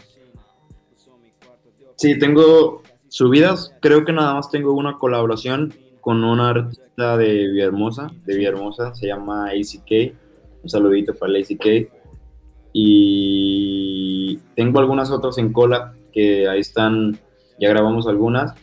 Sí, 1.95 2.19
tengo 2.19 2.83
subidas. 3.07 3.73
Creo 3.81 4.05
que 4.05 4.13
nada 4.13 4.35
más 4.35 4.51
tengo 4.51 4.73
una 4.73 4.99
colaboración 4.99 5.73
con 6.01 6.25
una 6.25 6.49
artista 6.49 7.17
de 7.17 7.47
Villahermosa. 7.47 8.09
De 8.27 8.37
Villahermosa 8.37 8.93
se 8.97 9.07
llama 9.07 9.51
ACK. 9.51 10.17
Un 10.65 10.69
saludito 10.69 11.15
para 11.15 11.31
la 11.31 11.39
ACK. 11.39 12.00
Y 12.73 14.39
tengo 14.55 14.81
algunas 14.81 15.11
otras 15.11 15.39
en 15.39 15.53
cola 15.53 15.95
que 16.13 16.49
ahí 16.49 16.61
están. 16.61 17.19
Ya 17.59 17.69
grabamos 17.69 18.07
algunas. 18.07 18.55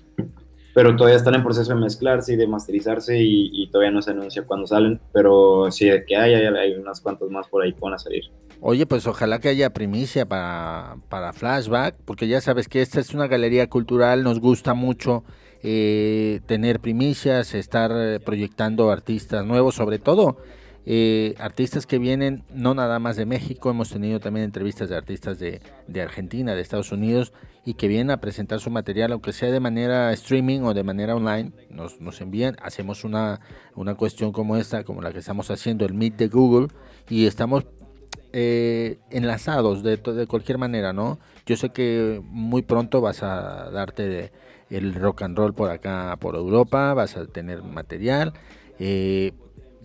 Pero 0.73 0.95
todavía 0.95 1.17
están 1.17 1.33
en 1.33 1.43
proceso 1.43 1.73
de 1.73 1.79
mezclarse 1.79 2.33
y 2.33 2.35
de 2.35 2.45
masterizarse 2.45 3.19
y, 3.19 3.67
todavía 3.71 3.91
no 3.91 4.01
se 4.03 4.11
anuncia 4.11 4.45
cuándo 4.45 4.67
salen. 4.67 4.99
Pero 5.11 5.71
sí, 5.71 5.89
de 5.89 6.05
que 6.05 6.15
hay, 6.15 6.35
hay, 6.35 6.45
hay 6.45 6.73
unas 6.75 7.01
cuantas 7.01 7.29
más 7.31 7.47
por 7.47 7.63
ahí 7.63 7.73
que 7.73 7.79
van 7.79 7.93
a 7.93 7.97
salir. 7.97 8.25
Oye, 8.61 8.85
pues 8.85 9.05
ojalá 9.07 9.39
que 9.39 9.49
haya 9.49 9.71
primicia 9.71 10.27
para, 10.27 10.97
para 11.09 11.33
Flashback, 11.33 11.95
porque 12.05 12.27
ya 12.27 12.41
sabes 12.41 12.67
que 12.67 12.81
esta 12.81 12.99
es 12.99 13.13
una 13.13 13.27
galería 13.27 13.67
cultural, 13.69 14.23
nos 14.23 14.39
gusta 14.39 14.73
mucho 14.73 15.23
eh, 15.63 16.41
tener 16.45 16.79
primicias, 16.79 17.53
estar 17.53 17.91
eh, 17.93 18.19
proyectando 18.19 18.89
artistas 18.91 19.45
nuevos, 19.45 19.75
sobre 19.75 19.99
todo 19.99 20.37
eh, 20.89 21.35
artistas 21.37 21.85
que 21.85 21.99
vienen 21.99 22.45
no 22.49 22.73
nada 22.73 22.97
más 22.97 23.17
de 23.17 23.25
México, 23.25 23.69
hemos 23.69 23.89
tenido 23.89 24.21
también 24.21 24.45
entrevistas 24.45 24.87
de 24.87 24.95
artistas 24.95 25.37
de, 25.37 25.59
Argentina, 26.01 26.55
de 26.55 26.61
Estados 26.61 26.93
Unidos, 26.93 27.33
y 27.65 27.73
que 27.73 27.89
vienen 27.89 28.09
a 28.09 28.21
presentar 28.21 28.61
su 28.61 28.69
material, 28.69 29.11
aunque 29.11 29.33
sea 29.33 29.51
de 29.51 29.59
manera 29.59 30.13
streaming 30.13 30.61
o 30.61 30.73
de 30.73 30.83
manera 30.83 31.13
online, 31.13 31.51
nos, 31.69 31.99
nos 31.99 32.21
envían, 32.21 32.55
hacemos 32.61 33.03
una, 33.03 33.41
una 33.75 33.95
cuestión 33.95 34.31
como 34.31 34.55
esta, 34.55 34.85
como 34.85 35.01
la 35.01 35.11
que 35.11 35.19
estamos 35.19 35.51
haciendo, 35.51 35.85
el 35.85 35.93
Meet 35.93 36.15
de 36.15 36.29
Google, 36.29 36.69
y 37.09 37.25
estamos 37.25 37.65
eh, 38.31 38.99
enlazados 39.09 39.83
de, 39.83 39.97
de 39.97 40.25
cualquier 40.25 40.57
manera, 40.57 40.93
¿no? 40.93 41.19
Yo 41.45 41.57
sé 41.57 41.71
que 41.71 42.21
muy 42.23 42.61
pronto 42.61 43.01
vas 43.01 43.23
a 43.23 43.69
darte 43.71 44.31
el 44.69 44.93
rock 44.93 45.23
and 45.23 45.37
roll 45.37 45.53
por 45.53 45.69
acá, 45.69 46.15
por 46.21 46.35
Europa, 46.35 46.93
vas 46.93 47.17
a 47.17 47.25
tener 47.25 47.61
material 47.61 48.31
eh, 48.79 49.33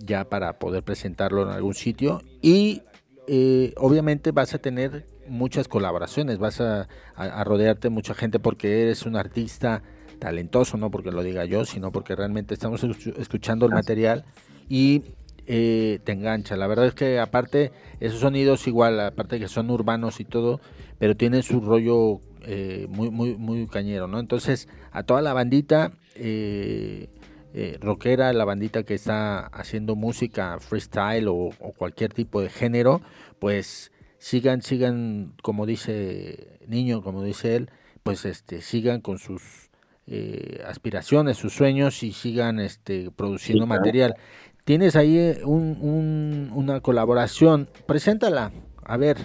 ya 0.04 0.24
para 0.28 0.58
poder 0.58 0.82
presentarlo 0.82 1.42
en 1.42 1.48
algún 1.50 1.74
sitio 1.74 2.22
y 2.40 2.82
eh, 3.26 3.72
obviamente 3.76 4.32
vas 4.32 4.54
a 4.54 4.58
tener 4.58 5.06
muchas 5.28 5.68
colaboraciones, 5.68 6.38
vas 6.38 6.60
a, 6.60 6.88
a- 7.14 7.24
a 7.40 7.44
rodearte 7.44 7.88
mucha 7.88 8.14
gente 8.14 8.38
porque 8.40 8.82
eres 8.82 9.06
un 9.06 9.16
artista 9.16 9.82
talentoso, 10.18 10.76
no 10.76 10.90
porque 10.90 11.10
lo 11.12 11.22
diga 11.22 11.44
yo, 11.44 11.64
sino 11.64 11.92
porque 11.92 12.14
realmente 12.16 12.54
estamos 12.54 12.82
escu- 12.84 13.14
escuchando 13.18 13.66
el 13.66 13.72
material 13.72 14.24
y 14.68 15.02
eh, 15.46 15.98
te 16.04 16.12
engancha. 16.12 16.56
La 16.56 16.66
verdad 16.68 16.86
es 16.86 16.94
que 16.94 17.18
aparte, 17.18 17.72
esos 18.00 18.20
sonidos 18.20 18.66
igual, 18.68 19.00
aparte 19.00 19.38
que 19.40 19.48
son 19.48 19.70
urbanos 19.70 20.20
y 20.20 20.24
todo, 20.24 20.60
pero 20.98 21.16
tienen 21.16 21.42
su 21.42 21.60
rollo 21.60 22.20
eh, 22.42 22.86
muy, 22.88 23.10
muy, 23.10 23.36
muy 23.36 23.66
cañero, 23.66 24.06
¿no? 24.06 24.20
Entonces, 24.20 24.68
a 24.92 25.02
toda 25.02 25.20
la 25.22 25.32
bandita 25.32 25.92
eh, 26.14 27.08
eh, 27.54 27.78
rockera, 27.80 28.32
la 28.32 28.44
bandita 28.44 28.82
que 28.84 28.94
está 28.94 29.46
haciendo 29.48 29.96
música 29.96 30.58
freestyle 30.60 31.28
o, 31.28 31.34
o 31.58 31.72
cualquier 31.72 32.12
tipo 32.12 32.40
de 32.40 32.48
género, 32.50 33.02
pues 33.38 33.92
sigan, 34.18 34.62
sigan, 34.62 35.34
como 35.42 35.66
dice 35.66 36.58
Niño, 36.66 37.02
como 37.02 37.22
dice 37.22 37.56
él, 37.56 37.70
pues 38.02 38.24
este, 38.24 38.60
sigan 38.62 39.00
con 39.00 39.18
sus 39.18 39.70
eh, 40.06 40.62
aspiraciones, 40.66 41.36
sus 41.36 41.52
sueños 41.54 42.02
y 42.02 42.12
sigan 42.12 42.58
este, 42.60 43.10
produciendo 43.10 43.64
Sí, 43.64 43.68
claro. 43.68 43.70
material. 43.80 44.16
Tienes 44.64 44.96
ahí 44.96 45.18
eh, 45.18 45.40
un, 45.44 45.76
un- 45.80 46.50
una 46.54 46.80
colaboración, 46.80 47.68
preséntala, 47.86 48.52
a 48.84 48.96
ver, 48.96 49.16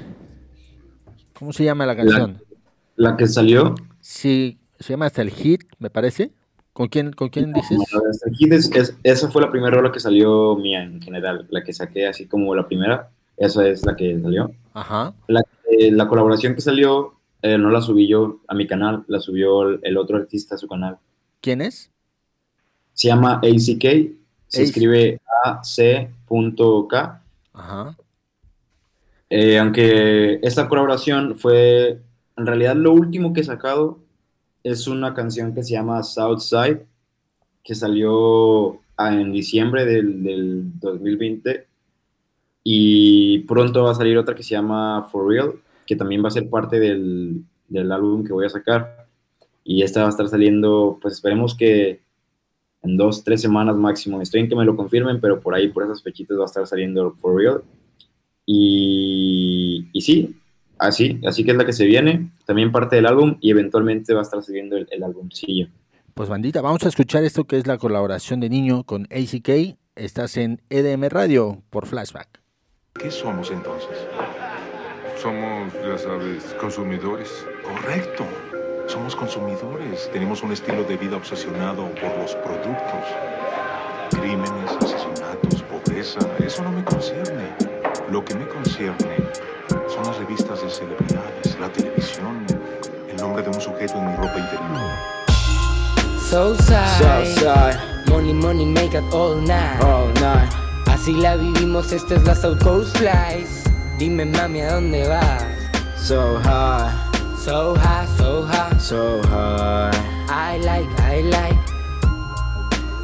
¿cómo 1.34 1.54
se 1.54 1.64
llama 1.64 1.86
la 1.86 1.96
canción? 1.96 2.42
La 2.98 3.16
que 3.16 3.28
salió, 3.28 3.76
Sí, 4.00 4.60
se 4.80 4.94
llama 4.94 5.06
hasta 5.08 5.22
el 5.22 5.32
hit, 5.32 5.64
me 5.80 5.90
parece. 5.90 6.32
¿Con 6.78 6.90
quién, 6.90 7.12
con 7.12 7.30
quién 7.30 7.54
dices? 7.54 7.80
Es, 8.52 8.72
es- 8.76 8.96
esa 9.02 9.32
fue 9.32 9.42
la 9.42 9.50
primera 9.50 9.76
rola 9.76 9.92
que 9.92 10.00
salió 10.00 10.56
mía 10.56 10.84
en 10.84 11.02
general, 11.02 11.48
la 11.50 11.64
que 11.64 11.74
saqué 11.74 12.06
así 12.06 12.28
como 12.28 12.54
la 12.54 12.68
primera, 12.68 13.10
esa 13.36 13.68
es 13.68 13.84
la 13.84 13.96
que 13.96 14.20
salió. 14.22 14.52
Ajá. 14.76 15.12
La, 15.28 15.42
eh, 15.72 15.92
la 15.92 16.08
colaboración 16.08 16.54
que 16.54 16.62
salió 16.62 17.16
eh, 17.42 17.58
no 17.58 17.72
la 17.72 17.82
subí 17.82 18.08
yo 18.08 18.42
a 18.48 18.54
mi 18.54 18.68
canal, 18.68 19.04
la 19.08 19.20
subió 19.20 19.64
el, 19.68 19.80
el 19.82 19.98
otro 19.98 20.18
artista 20.18 20.54
a 20.54 20.60
su 20.60 20.68
canal. 20.68 21.00
¿Quién 21.42 21.62
es? 21.62 21.90
Se 22.94 23.08
llama 23.08 23.42
ACK, 23.44 23.82
se 24.48 24.62
AC. 24.62 24.68
escribe 24.68 25.20
AC.K. 25.46 27.22
Ajá. 27.54 27.98
Eh, 29.32 29.58
aunque 29.58 30.40
esta 30.44 30.70
colaboración 30.70 31.40
fue, 31.40 32.02
en 32.38 32.46
realidad 32.46 32.76
lo 32.76 32.94
último 32.94 33.34
que 33.34 33.42
he 33.42 33.44
sacado 33.44 33.98
es 34.72 34.88
una 34.88 35.14
canción 35.14 35.54
que 35.54 35.64
se 35.64 35.74
llama 35.74 36.04
Southside, 36.04 36.86
que 37.64 37.74
salió 37.74 38.80
ah, 38.98 39.14
en 39.14 39.32
diciembre 39.32 39.86
del, 39.86 40.24
del 40.24 40.80
2020 40.80 41.66
y 42.64 43.40
pronto 43.40 43.84
va 43.84 43.92
a 43.92 43.96
salir 43.96 44.18
otra 44.18 44.36
que 44.36 44.44
se 44.44 44.52
llama 44.52 45.08
For 45.10 45.28
Real, 45.28 45.54
que 45.86 45.96
también 45.96 46.24
va 46.24 46.28
a 46.28 46.32
ser 46.32 46.50
parte 46.50 46.80
del, 46.80 47.46
del 47.70 47.92
álbum 47.92 48.26
que 48.26 48.34
voy 48.34 48.46
a 48.46 48.50
sacar 48.50 49.08
y 49.64 49.84
esta 49.84 50.02
va 50.02 50.08
a 50.08 50.10
estar 50.10 50.28
saliendo, 50.28 50.98
pues 51.02 51.16
esperemos 51.16 51.56
que 51.56 52.02
en 52.84 52.98
dos, 52.98 53.24
tres 53.24 53.42
semanas 53.42 53.76
máximo. 53.76 54.22
Estoy 54.22 54.42
en 54.42 54.50
que 54.50 54.56
me 54.56 54.66
lo 54.66 54.76
confirmen, 54.76 55.20
pero 55.20 55.40
por 55.40 55.56
ahí, 55.56 55.70
por 55.70 55.84
esas 55.84 56.02
fechitas 56.04 56.38
va 56.38 56.44
a 56.44 56.46
estar 56.46 56.68
saliendo 56.68 57.14
For 57.16 57.36
Real. 57.36 57.64
Y, 58.46 59.90
y 59.92 60.02
sí, 60.02 60.37
así, 60.80 61.20
así 61.26 61.44
que 61.44 61.52
es 61.52 61.58
la 61.58 61.66
que 61.66 61.74
se 61.74 61.86
viene, 61.86 62.30
también 62.46 62.72
parte 62.72 62.96
del 62.96 63.06
álbum 63.06 63.38
y 63.42 63.52
eventualmente 63.52 64.14
va 64.14 64.20
a 64.20 64.24
estar 64.24 64.42
saliendo 64.44 64.78
el, 64.78 64.88
el 64.92 65.04
álbumcillo. 65.04 65.68
Pues 66.14 66.30
bandita, 66.30 66.62
vamos 66.62 66.84
a 66.84 66.88
escuchar 66.88 67.24
esto 67.24 67.46
que 67.46 67.58
es 67.58 67.68
la 67.68 67.78
colaboración 67.78 68.40
de 68.40 68.50
Niño 68.50 68.84
con 68.84 69.04
ACK. 69.12 69.78
Estás 69.96 70.38
en 70.38 70.62
EDM 70.70 71.10
Radio 71.10 71.62
por 71.70 71.86
Flashback. 71.86 72.42
¿Qué 73.00 73.12
somos 73.12 73.52
entonces? 73.52 73.98
Somos, 75.22 75.72
ya 75.74 75.98
sabes, 75.98 76.44
consumidores. 76.60 77.46
Correcto. 77.64 78.26
Somos 78.88 79.16
consumidores. 79.16 80.10
Tenemos 80.12 80.42
un 80.42 80.54
estilo 80.54 80.84
de 80.86 80.98
vida 80.98 81.18
obsesionado 81.18 81.88
por 81.96 82.18
los 82.18 82.36
productos. 82.36 83.06
Crímenes, 84.10 84.72
asesinatos, 84.82 85.62
pobreza. 85.64 86.20
Eso 86.40 86.64
no 86.64 86.72
me 86.72 86.84
concierne. 86.84 87.54
Lo 88.12 88.26
que 88.26 88.34
me 88.34 88.48
concierne 88.48 89.27
revistas 90.28 90.62
de 90.62 90.70
celebridades, 90.70 91.58
la 91.60 91.70
televisión, 91.70 92.46
el 93.10 93.16
nombre 93.18 93.44
de 93.44 93.50
un 93.50 93.62
sujeto 93.62 93.98
en 93.98 94.08
mi 94.08 94.16
ropa 94.18 94.38
interior. 94.38 94.92
Southside. 96.20 96.98
Southside. 97.00 97.80
Money, 98.10 98.34
money, 98.34 98.66
make 98.66 98.94
it 98.94 99.04
all 99.14 99.36
night. 99.36 99.82
All 99.82 100.12
night. 100.16 100.52
Así 100.88 101.14
la 101.14 101.38
vivimos, 101.38 101.94
esta 101.94 102.16
es 102.16 102.24
la 102.26 102.36
South 102.36 102.62
Coast 102.62 102.98
Flies. 102.98 103.64
Dime, 103.98 104.26
mami, 104.26 104.62
¿a 104.62 104.74
dónde 104.74 105.08
vas? 105.08 105.46
So 105.98 106.40
high, 106.44 106.92
So 107.38 107.76
high, 107.76 108.08
so 108.18 108.46
high. 108.46 108.78
so 108.80 109.22
high. 109.30 109.92
I 110.28 110.58
like, 110.58 110.90
I 111.00 111.22
like. 111.22 111.58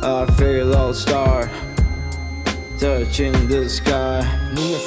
I 0.02 0.26
feel 0.38 0.76
all 0.76 0.94
star. 0.94 1.50
Niños 2.84 3.82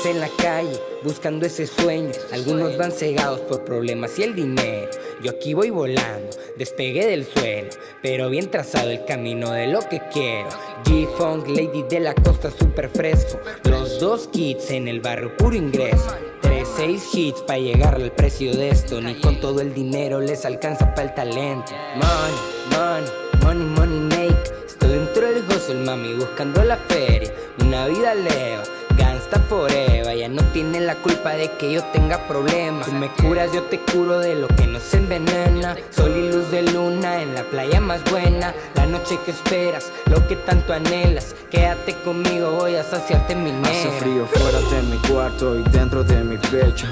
en 0.04 0.20
la 0.20 0.28
calle, 0.36 0.78
buscando 1.02 1.46
ese 1.46 1.66
sueño. 1.66 2.10
Algunos 2.30 2.76
van 2.76 2.92
cegados 2.92 3.40
por 3.40 3.64
problemas 3.64 4.18
y 4.18 4.24
el 4.24 4.34
dinero. 4.34 4.90
Yo 5.22 5.30
aquí 5.30 5.54
voy 5.54 5.70
volando, 5.70 6.36
despegué 6.58 7.06
del 7.06 7.24
suelo. 7.24 7.70
Pero 8.02 8.28
bien 8.28 8.50
trazado 8.50 8.90
el 8.90 9.06
camino 9.06 9.50
de 9.52 9.68
lo 9.68 9.80
que 9.80 10.02
quiero. 10.12 10.50
G-Funk, 10.84 11.48
Lady 11.48 11.84
de 11.88 12.00
la 12.00 12.14
Costa, 12.14 12.50
super 12.50 12.90
fresco. 12.90 13.40
Los 13.64 13.98
dos 13.98 14.28
kits 14.28 14.72
en 14.72 14.88
el 14.88 15.00
barrio, 15.00 15.34
puro 15.34 15.56
ingreso. 15.56 16.14
Tres, 16.42 16.68
seis 16.76 17.02
hits 17.14 17.40
para 17.40 17.60
llegar 17.60 17.94
al 17.94 18.12
precio 18.12 18.54
de 18.54 18.68
esto. 18.68 19.00
Ni 19.00 19.14
con 19.14 19.40
todo 19.40 19.62
el 19.62 19.72
dinero 19.72 20.20
les 20.20 20.44
alcanza 20.44 20.94
para 20.94 21.08
el 21.08 21.14
talento. 21.14 21.72
Money, 21.94 23.10
money, 23.42 23.42
money, 23.42 23.64
money 23.64 24.28
make. 24.28 24.50
Estoy 24.66 24.90
dentro 24.90 25.32
del 25.32 25.44
hustle, 25.48 25.76
mami, 25.76 26.12
buscando 26.12 26.62
la 26.62 26.76
feria. 26.76 27.32
Una 27.66 27.86
vida 27.88 28.14
leva, 28.14 28.62
gangsta 28.96 29.40
forever. 29.48 30.16
Ya 30.16 30.28
no 30.28 30.42
tiene 30.52 30.80
la 30.80 30.94
culpa 30.96 31.30
de 31.32 31.50
que 31.58 31.72
yo 31.72 31.82
tenga 31.92 32.18
problemas. 32.28 32.86
Tú 32.86 32.92
me 32.92 33.08
curas, 33.08 33.52
yo 33.52 33.62
te 33.64 33.80
curo 33.80 34.20
de 34.20 34.34
lo 34.36 34.46
que 34.48 34.66
nos 34.66 34.94
envenena. 34.94 35.76
Sol 35.90 36.12
y 36.16 36.30
luz 36.32 36.50
de 36.50 36.62
luna 36.62 37.20
en 37.22 37.34
la 37.34 37.42
playa 37.42 37.80
más 37.80 38.02
buena. 38.10 38.54
La 38.76 38.86
noche 38.86 39.18
que 39.24 39.32
esperas, 39.32 39.90
lo 40.10 40.26
que 40.28 40.36
tanto 40.36 40.72
anhelas. 40.72 41.34
Quédate 41.50 41.94
conmigo, 42.04 42.52
voy 42.52 42.76
a 42.76 42.84
saciarte 42.84 43.34
mi 43.34 43.50
Hace 43.50 43.84
negra. 43.84 43.98
frío 43.98 44.26
fuera 44.26 44.60
de 44.60 44.82
mi 44.82 44.96
cuarto 45.08 45.58
y 45.58 45.62
dentro 45.70 46.04
de 46.04 46.22
mi 46.22 46.38
pecho. 46.38 46.86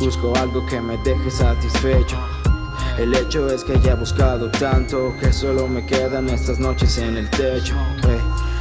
Busco 0.00 0.32
algo 0.36 0.66
que 0.66 0.80
me 0.80 0.96
deje 0.98 1.30
satisfecho. 1.30 2.16
El 2.98 3.14
hecho 3.14 3.48
es 3.48 3.62
que 3.62 3.78
ya 3.78 3.92
he 3.92 3.94
buscado 3.94 4.50
tanto 4.50 5.14
que 5.20 5.32
solo 5.32 5.68
me 5.68 5.86
quedan 5.86 6.28
estas 6.28 6.58
noches 6.58 6.98
en 6.98 7.16
el 7.16 7.30
techo. 7.30 7.74
Eh, 8.08 8.18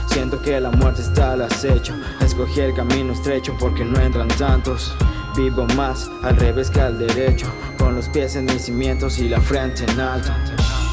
siento 0.07 0.41
que 0.41 0.59
la 0.59 0.71
muerte 0.71 1.01
está 1.01 1.33
al 1.33 1.41
acecho. 1.41 1.93
Escogí 2.21 2.61
el 2.61 2.73
camino 2.73 3.13
estrecho 3.13 3.55
porque 3.59 3.85
no 3.85 3.99
entran 3.99 4.27
tantos. 4.29 4.95
Vivo 5.35 5.65
más 5.75 6.09
al 6.23 6.37
revés 6.37 6.69
que 6.69 6.81
al 6.81 6.97
derecho, 6.97 7.47
con 7.77 7.95
los 7.95 8.09
pies 8.09 8.35
en 8.35 8.45
mis 8.45 8.63
cimientos 8.63 9.19
y 9.19 9.29
la 9.29 9.39
frente 9.39 9.83
en 9.83 9.99
alto. 9.99 10.31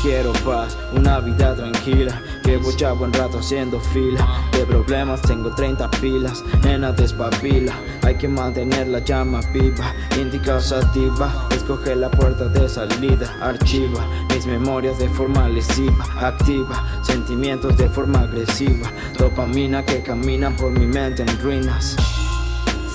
Quiero 0.04 0.34
paz, 0.44 0.76
una 0.94 1.18
vida 1.18 1.54
tranquila. 1.54 2.20
Llevo 2.44 2.70
ya 2.72 2.92
buen 2.92 3.10
rato 3.14 3.38
haciendo 3.38 3.80
fila. 3.80 4.28
De 4.52 4.66
problemas 4.66 5.22
tengo 5.22 5.50
30 5.50 5.90
pilas. 5.92 6.44
Nena 6.62 6.92
despabila. 6.92 7.72
Hay 8.02 8.18
que 8.18 8.28
mantener 8.28 8.88
la 8.88 8.98
llama 8.98 9.40
viva. 9.54 9.94
Indica 10.20 10.60
sativa. 10.60 11.48
Escoge 11.50 11.96
la 11.96 12.10
puerta 12.10 12.48
de 12.48 12.68
salida. 12.68 13.34
Archiva 13.40 14.06
mis 14.28 14.44
memorias 14.44 14.98
de 14.98 15.08
forma 15.08 15.48
lesiva. 15.48 16.04
Activa 16.20 16.84
sentimientos 17.02 17.74
de 17.78 17.88
forma 17.88 18.20
agresiva. 18.20 18.92
Dopamina 19.16 19.86
que 19.86 20.02
camina 20.02 20.54
por 20.54 20.70
mi 20.70 20.84
mente 20.84 21.22
en 21.22 21.40
ruinas. 21.40 21.96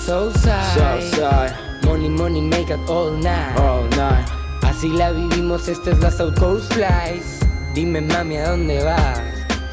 Southside. 0.06 0.62
Southside. 0.76 1.56
Money, 1.82 2.08
money, 2.08 2.40
make 2.40 2.70
it 2.70 2.78
all 2.88 3.10
night. 3.10 3.58
All 3.58 3.82
night. 3.96 4.39
Así 4.80 4.88
la 4.92 5.12
vivimos, 5.12 5.68
esta 5.68 5.90
es 5.90 5.98
la 5.98 6.10
South 6.10 6.38
Coast 6.38 6.72
Flies. 6.72 7.40
Dime, 7.74 8.00
mami, 8.00 8.38
¿a 8.38 8.48
dónde 8.48 8.82
vas? 8.82 9.20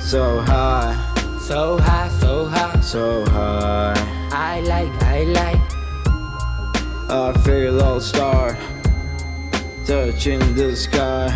So 0.01 0.41
high. 0.41 0.97
So 1.39 1.77
high, 1.77 2.09
so 2.19 2.45
high. 2.45 2.81
So 2.81 3.23
high. 3.27 3.93
I 4.33 4.59
like, 4.63 4.91
I 5.05 5.23
like. 5.23 5.61
I 7.07 7.31
feel 7.45 7.81
all 7.81 8.01
star. 8.01 8.57
Touching 9.85 10.41
the 10.55 10.75
sky. 10.75 11.31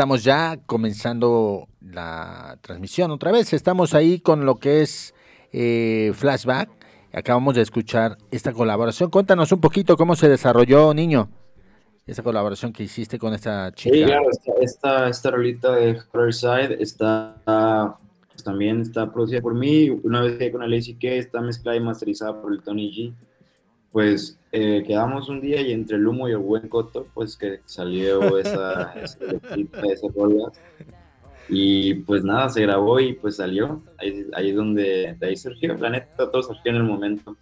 Estamos 0.00 0.24
ya 0.24 0.58
comenzando 0.64 1.68
la 1.82 2.56
transmisión 2.62 3.10
otra 3.10 3.32
vez. 3.32 3.52
Estamos 3.52 3.92
ahí 3.92 4.18
con 4.18 4.46
lo 4.46 4.54
que 4.56 4.80
es 4.80 5.12
eh, 5.52 6.12
Flashback. 6.14 6.70
Acabamos 7.12 7.54
de 7.54 7.60
escuchar 7.60 8.16
esta 8.30 8.54
colaboración. 8.54 9.10
Cuéntanos 9.10 9.52
un 9.52 9.60
poquito 9.60 9.98
cómo 9.98 10.16
se 10.16 10.30
desarrolló, 10.30 10.94
niño, 10.94 11.28
esa 12.06 12.22
colaboración 12.22 12.72
que 12.72 12.84
hiciste 12.84 13.18
con 13.18 13.34
esta 13.34 13.72
chica. 13.72 13.94
Sí, 13.94 14.04
claro, 14.04 14.30
esta, 14.30 14.52
esta, 14.62 15.08
esta 15.10 15.30
rolita 15.32 15.72
de 15.72 16.00
Side 16.32 16.78
está 16.82 17.98
pues, 18.30 18.42
también 18.42 18.80
está 18.80 19.12
producida 19.12 19.42
por 19.42 19.54
mí. 19.54 19.90
Una 19.90 20.22
vez 20.22 20.38
que 20.38 20.50
con 20.50 20.62
el 20.62 20.72
ACK 20.72 21.04
está 21.04 21.42
mezclada 21.42 21.76
y 21.76 21.80
masterizada 21.80 22.40
por 22.40 22.54
el 22.54 22.62
Tony 22.62 22.90
G. 22.90 23.12
Pues 23.92 24.38
eh, 24.52 24.84
quedamos 24.86 25.28
un 25.28 25.40
día 25.40 25.60
y 25.60 25.72
entre 25.72 25.96
el 25.96 26.06
humo 26.06 26.28
y 26.28 26.32
el 26.32 26.38
buen 26.38 26.68
coto, 26.68 27.06
pues 27.14 27.36
que 27.36 27.60
salió 27.64 28.38
esa, 28.38 28.92
esa, 29.02 29.18
esa 29.92 30.06
rola. 30.14 30.50
Y 31.48 31.94
pues 31.94 32.22
nada, 32.22 32.48
se 32.48 32.62
grabó 32.62 33.00
y 33.00 33.14
pues 33.14 33.36
salió. 33.36 33.82
Ahí, 33.98 34.24
ahí 34.34 34.50
es 34.50 34.56
donde 34.56 35.16
de 35.18 35.26
ahí 35.26 35.36
surgió. 35.36 35.74
La 35.74 35.90
neta, 35.90 36.30
todo 36.30 36.42
surgió 36.42 36.70
en 36.70 36.76
el 36.76 36.84
momento. 36.84 37.36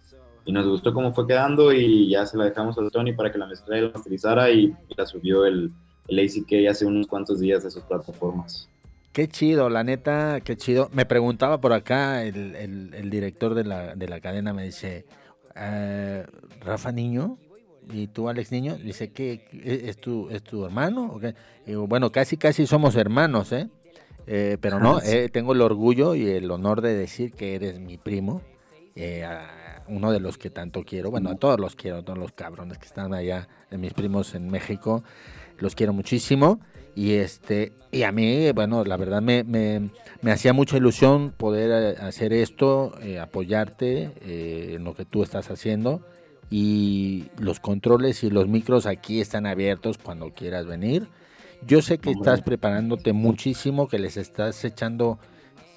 Y 0.45 0.51
nos 0.51 0.65
gustó 0.67 0.93
cómo 0.93 1.13
fue 1.13 1.27
quedando 1.27 1.71
y 1.71 2.09
ya 2.09 2.25
se 2.25 2.35
la 2.37 2.45
dejamos 2.45 2.75
a 2.79 2.89
Tony 2.89 3.13
para 3.13 3.31
que 3.31 3.37
la 3.37 3.45
mezclara 3.45 3.79
y 3.79 3.85
la 3.85 3.91
masterizara 3.93 4.49
y, 4.49 4.73
la 4.97 5.05
subió 5.05 5.45
el, 5.45 5.69
el 6.07 6.19
ACK 6.19 6.67
hace 6.69 6.85
unos 6.87 7.05
cuantos 7.05 7.39
días 7.39 7.63
de 7.63 7.69
sus 7.69 7.83
plataformas. 7.83 8.67
Qué 9.13 9.27
Qué 9.27 9.27
chido, 9.27 9.69
la 9.69 9.83
neta, 9.83 10.39
qué 10.41 10.55
chido. 10.57 10.89
Me 10.91 11.05
preguntaba 11.05 11.61
por 11.61 11.73
acá 11.73 12.23
el, 12.23 12.55
el- 12.55 12.93
el 12.95 13.09
director 13.11 13.53
de 13.53 13.63
la, 13.65 13.95
de 13.95 14.07
la 14.07 14.21
cadena, 14.21 14.53
me 14.53 14.63
dice, 14.63 15.05
"Eh, 15.55 16.25
Rafa 16.61 16.91
Niño, 16.91 17.37
¿y 17.91 18.07
tú 18.07 18.29
Alex 18.29 18.51
Niño? 18.51 18.75
Dice, 18.77 19.11
¿qué, 19.11 19.41
qué- 19.49 19.89
es, 19.89 19.97
tu, 19.97 20.29
¿es 20.29 20.43
tu 20.43 20.65
hermano? 20.65 21.11
o 21.13 21.19
qué?". 21.19 21.33
Y 21.65 21.69
digo, 21.71 21.87
bueno, 21.87 22.11
casi, 22.11 22.37
casi 22.37 22.67
somos 22.67 22.95
hermanos, 22.95 23.51
¿eh? 23.51 23.67
Eh, 24.27 24.57
pero 24.61 24.79
no, 24.79 24.99
eh, 25.03 25.29
tengo 25.29 25.53
el 25.53 25.61
orgullo 25.61 26.15
y 26.15 26.27
el 26.27 26.49
honor 26.51 26.81
de 26.81 26.93
decir 26.95 27.31
que 27.33 27.55
eres 27.55 27.79
mi 27.79 27.97
primo, 27.97 28.41
eh, 28.95 29.23
a- 29.23 29.83
uno 29.87 30.11
de 30.11 30.19
los 30.19 30.37
que 30.37 30.51
tanto 30.51 30.83
quiero, 30.83 31.09
bueno, 31.09 31.29
a 31.29 31.35
todos 31.35 31.59
los 31.59 31.75
quiero, 31.75 31.97
a 31.97 32.01
todos 32.03 32.19
los 32.19 32.31
cabrones 32.33 32.77
que 32.77 32.85
están 32.85 33.11
allá, 33.13 33.47
de 33.71 33.77
mis 33.79 33.93
primos 33.93 34.35
en 34.35 34.49
México, 34.51 35.03
los 35.57 35.73
quiero 35.73 35.93
muchísimo. 35.93 36.59
Y 36.95 37.13
este 37.13 37.71
y 37.91 38.03
a 38.03 38.11
mí, 38.11 38.51
bueno, 38.51 38.83
la 38.83 38.97
verdad 38.97 39.21
me, 39.21 39.43
me, 39.43 39.89
me 40.21 40.31
hacía 40.31 40.53
mucha 40.53 40.77
ilusión 40.77 41.31
poder 41.35 41.95
eh, 41.97 42.01
hacer 42.01 42.33
esto, 42.33 42.93
eh, 43.01 43.19
apoyarte 43.19 44.11
eh, 44.21 44.73
en 44.75 44.83
lo 44.83 44.93
que 44.93 45.05
tú 45.05 45.23
estás 45.23 45.49
haciendo. 45.49 46.01
Y 46.49 47.25
los 47.37 47.59
controles 47.59 48.23
y 48.23 48.29
los 48.29 48.47
micros 48.47 48.85
aquí 48.85 49.21
están 49.21 49.45
abiertos 49.45 49.97
cuando 49.97 50.31
quieras 50.31 50.65
venir. 50.65 51.07
Yo 51.65 51.81
sé 51.81 51.97
que 51.97 52.11
estás 52.11 52.41
preparándote 52.41 53.13
muchísimo, 53.13 53.87
que 53.87 53.99
les 53.99 54.17
estás 54.17 54.63
echando 54.63 55.19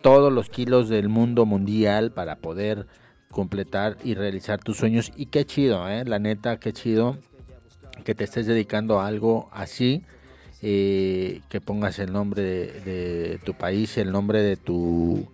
todos 0.01 0.33
los 0.33 0.49
kilos 0.49 0.89
del 0.89 1.09
mundo 1.09 1.45
mundial 1.45 2.13
para 2.13 2.37
poder 2.37 2.87
completar 3.31 3.97
y 4.05 4.15
realizar 4.15 4.61
tus 4.61 4.77
sueños. 4.77 5.13
Y 5.17 5.27
qué 5.27 5.45
chido, 5.45 5.89
¿eh? 5.89 6.05
La 6.05 6.19
neta, 6.19 6.59
qué 6.59 6.73
chido 6.73 7.19
que 8.05 8.15
te 8.15 8.25
estés 8.25 8.47
dedicando 8.47 9.01
a 9.01 9.07
algo 9.07 9.49
así, 9.53 10.03
eh, 10.61 11.41
que 11.49 11.61
pongas 11.61 11.99
el 11.99 12.13
nombre 12.13 12.43
de, 12.43 12.81
de 12.81 13.39
tu 13.45 13.55
país, 13.55 13.97
el 13.99 14.13
nombre 14.13 14.43
de 14.43 14.57
tu, 14.57 15.29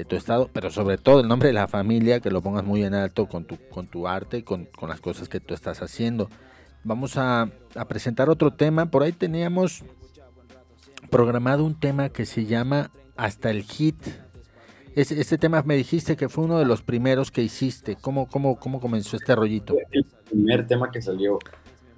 de 0.00 0.04
tu 0.06 0.16
estado, 0.16 0.48
pero 0.52 0.70
sobre 0.70 0.98
todo 0.98 1.20
el 1.20 1.28
nombre 1.28 1.48
de 1.48 1.52
la 1.52 1.68
familia, 1.68 2.20
que 2.20 2.30
lo 2.30 2.42
pongas 2.42 2.64
muy 2.64 2.82
en 2.84 2.94
alto 2.94 3.26
con 3.26 3.44
tu, 3.44 3.56
con 3.70 3.86
tu 3.86 4.08
arte 4.08 4.42
con, 4.44 4.64
con 4.66 4.88
las 4.88 5.00
cosas 5.00 5.28
que 5.28 5.40
tú 5.40 5.54
estás 5.54 5.82
haciendo. 5.82 6.28
Vamos 6.84 7.16
a, 7.16 7.48
a 7.74 7.84
presentar 7.86 8.28
otro 8.30 8.52
tema. 8.52 8.86
Por 8.90 9.02
ahí 9.02 9.12
teníamos 9.12 9.84
programado 11.10 11.64
un 11.64 11.78
tema 11.78 12.08
que 12.08 12.24
se 12.26 12.46
llama 12.46 12.90
Hasta 13.16 13.50
el 13.50 13.62
Hit. 13.62 13.96
Es- 14.94 15.12
este 15.12 15.38
tema 15.38 15.62
me 15.64 15.76
dijiste 15.76 16.16
que 16.16 16.28
fue 16.28 16.44
uno 16.44 16.58
de 16.58 16.64
los 16.64 16.82
primeros 16.82 17.30
que 17.30 17.42
hiciste. 17.42 17.96
¿Cómo, 18.00 18.28
cómo, 18.28 18.58
cómo 18.58 18.80
comenzó 18.80 19.16
este 19.16 19.34
rollito? 19.34 19.76
el 19.92 20.04
primer 20.28 20.66
tema 20.66 20.90
que 20.90 21.02
salió. 21.02 21.38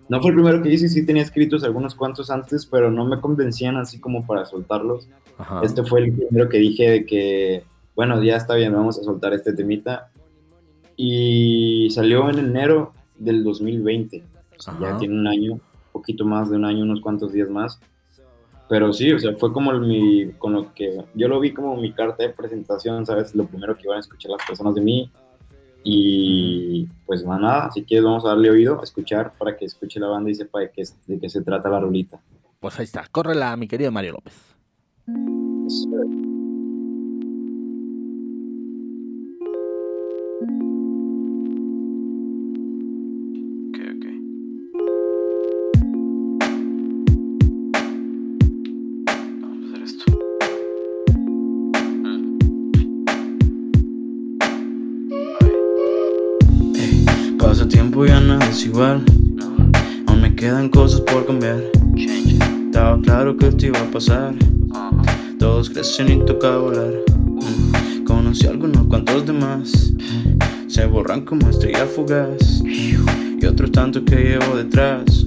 No 0.08 0.20
fue 0.20 0.30
el 0.30 0.36
primero 0.36 0.62
que 0.62 0.70
hice, 0.70 0.88
sí 0.88 1.06
tenía 1.06 1.22
escritos 1.22 1.62
algunos 1.64 1.94
cuantos 1.94 2.30
antes, 2.30 2.66
pero 2.66 2.90
no 2.90 3.04
me 3.06 3.20
convencían 3.20 3.76
así 3.76 3.98
como 3.98 4.26
para 4.26 4.44
soltarlos. 4.44 5.08
Ajá. 5.38 5.60
Este 5.62 5.82
fue 5.84 6.00
el 6.04 6.12
primero 6.12 6.48
que 6.48 6.58
dije 6.58 6.90
de 6.90 7.06
que, 7.06 7.64
bueno, 7.94 8.22
ya 8.22 8.36
está 8.36 8.54
bien, 8.54 8.72
vamos 8.72 8.98
a 8.98 9.02
soltar 9.02 9.32
este 9.32 9.52
temita. 9.52 10.10
Y 10.96 11.88
salió 11.90 12.28
en 12.30 12.38
enero 12.38 12.92
del 13.18 13.44
2020. 13.44 14.22
O 14.56 14.60
sea, 14.60 14.78
ya 14.80 14.96
tiene 14.96 15.14
un 15.14 15.26
año, 15.26 15.60
poquito 15.92 16.24
más 16.24 16.50
de 16.50 16.56
un 16.56 16.64
año, 16.64 16.82
unos 16.82 17.00
cuantos 17.00 17.32
días 17.32 17.48
más. 17.48 17.80
Pero 18.68 18.92
sí, 18.92 19.12
o 19.12 19.18
sea, 19.18 19.34
fue 19.36 19.52
como 19.52 19.72
mi, 19.74 20.32
con 20.38 20.54
lo 20.54 20.72
que 20.72 21.04
yo 21.14 21.28
lo 21.28 21.40
vi 21.40 21.52
como 21.52 21.76
mi 21.76 21.92
carta 21.92 22.22
de 22.22 22.30
presentación, 22.30 23.04
¿sabes? 23.04 23.34
Lo 23.34 23.46
primero 23.46 23.76
que 23.76 23.82
iban 23.84 23.98
a 23.98 24.00
escuchar 24.00 24.30
las 24.30 24.46
personas 24.46 24.74
de 24.74 24.80
mí. 24.80 25.10
Y 25.84 26.86
pues 27.04 27.24
nada, 27.24 27.70
si 27.72 27.82
quieres 27.82 28.04
vamos 28.04 28.24
a 28.24 28.28
darle 28.28 28.50
oído, 28.50 28.80
a 28.80 28.84
escuchar 28.84 29.32
para 29.36 29.56
que 29.56 29.64
escuche 29.64 29.98
la 29.98 30.06
banda 30.06 30.30
y 30.30 30.34
sepa 30.34 30.60
de 30.60 30.70
qué, 30.70 30.84
de 31.06 31.18
qué 31.18 31.28
se 31.28 31.42
trata 31.42 31.68
la 31.68 31.80
rolita. 31.80 32.20
Pues 32.60 32.78
ahí 32.78 32.84
está, 32.84 33.04
córrela, 33.10 33.56
mi 33.56 33.66
querido 33.66 33.90
Mario 33.90 34.12
López. 34.12 34.34
Pasa 35.04 36.21
igual. 58.72 59.04
Aún 60.06 60.22
me 60.22 60.34
quedan 60.34 60.70
cosas 60.70 61.02
por 61.02 61.26
cambiar. 61.26 61.60
Estaba 62.66 62.98
claro 63.02 63.36
que 63.36 63.48
esto 63.48 63.66
iba 63.66 63.78
a 63.78 63.90
pasar. 63.90 64.34
Todos 65.38 65.68
crecen 65.68 66.10
y 66.10 66.24
toca 66.24 66.56
volar. 66.56 66.94
Conocí 68.06 68.46
a 68.46 68.50
algunos 68.50 68.86
cuantos 68.86 69.26
demás. 69.26 69.92
Se 70.68 70.86
borran 70.86 71.20
como 71.22 71.50
estrella 71.50 71.86
fugaz. 71.86 72.62
Y 72.64 73.44
otros 73.44 73.72
tantos 73.72 74.04
que 74.06 74.16
llevo 74.16 74.56
detrás. 74.56 75.26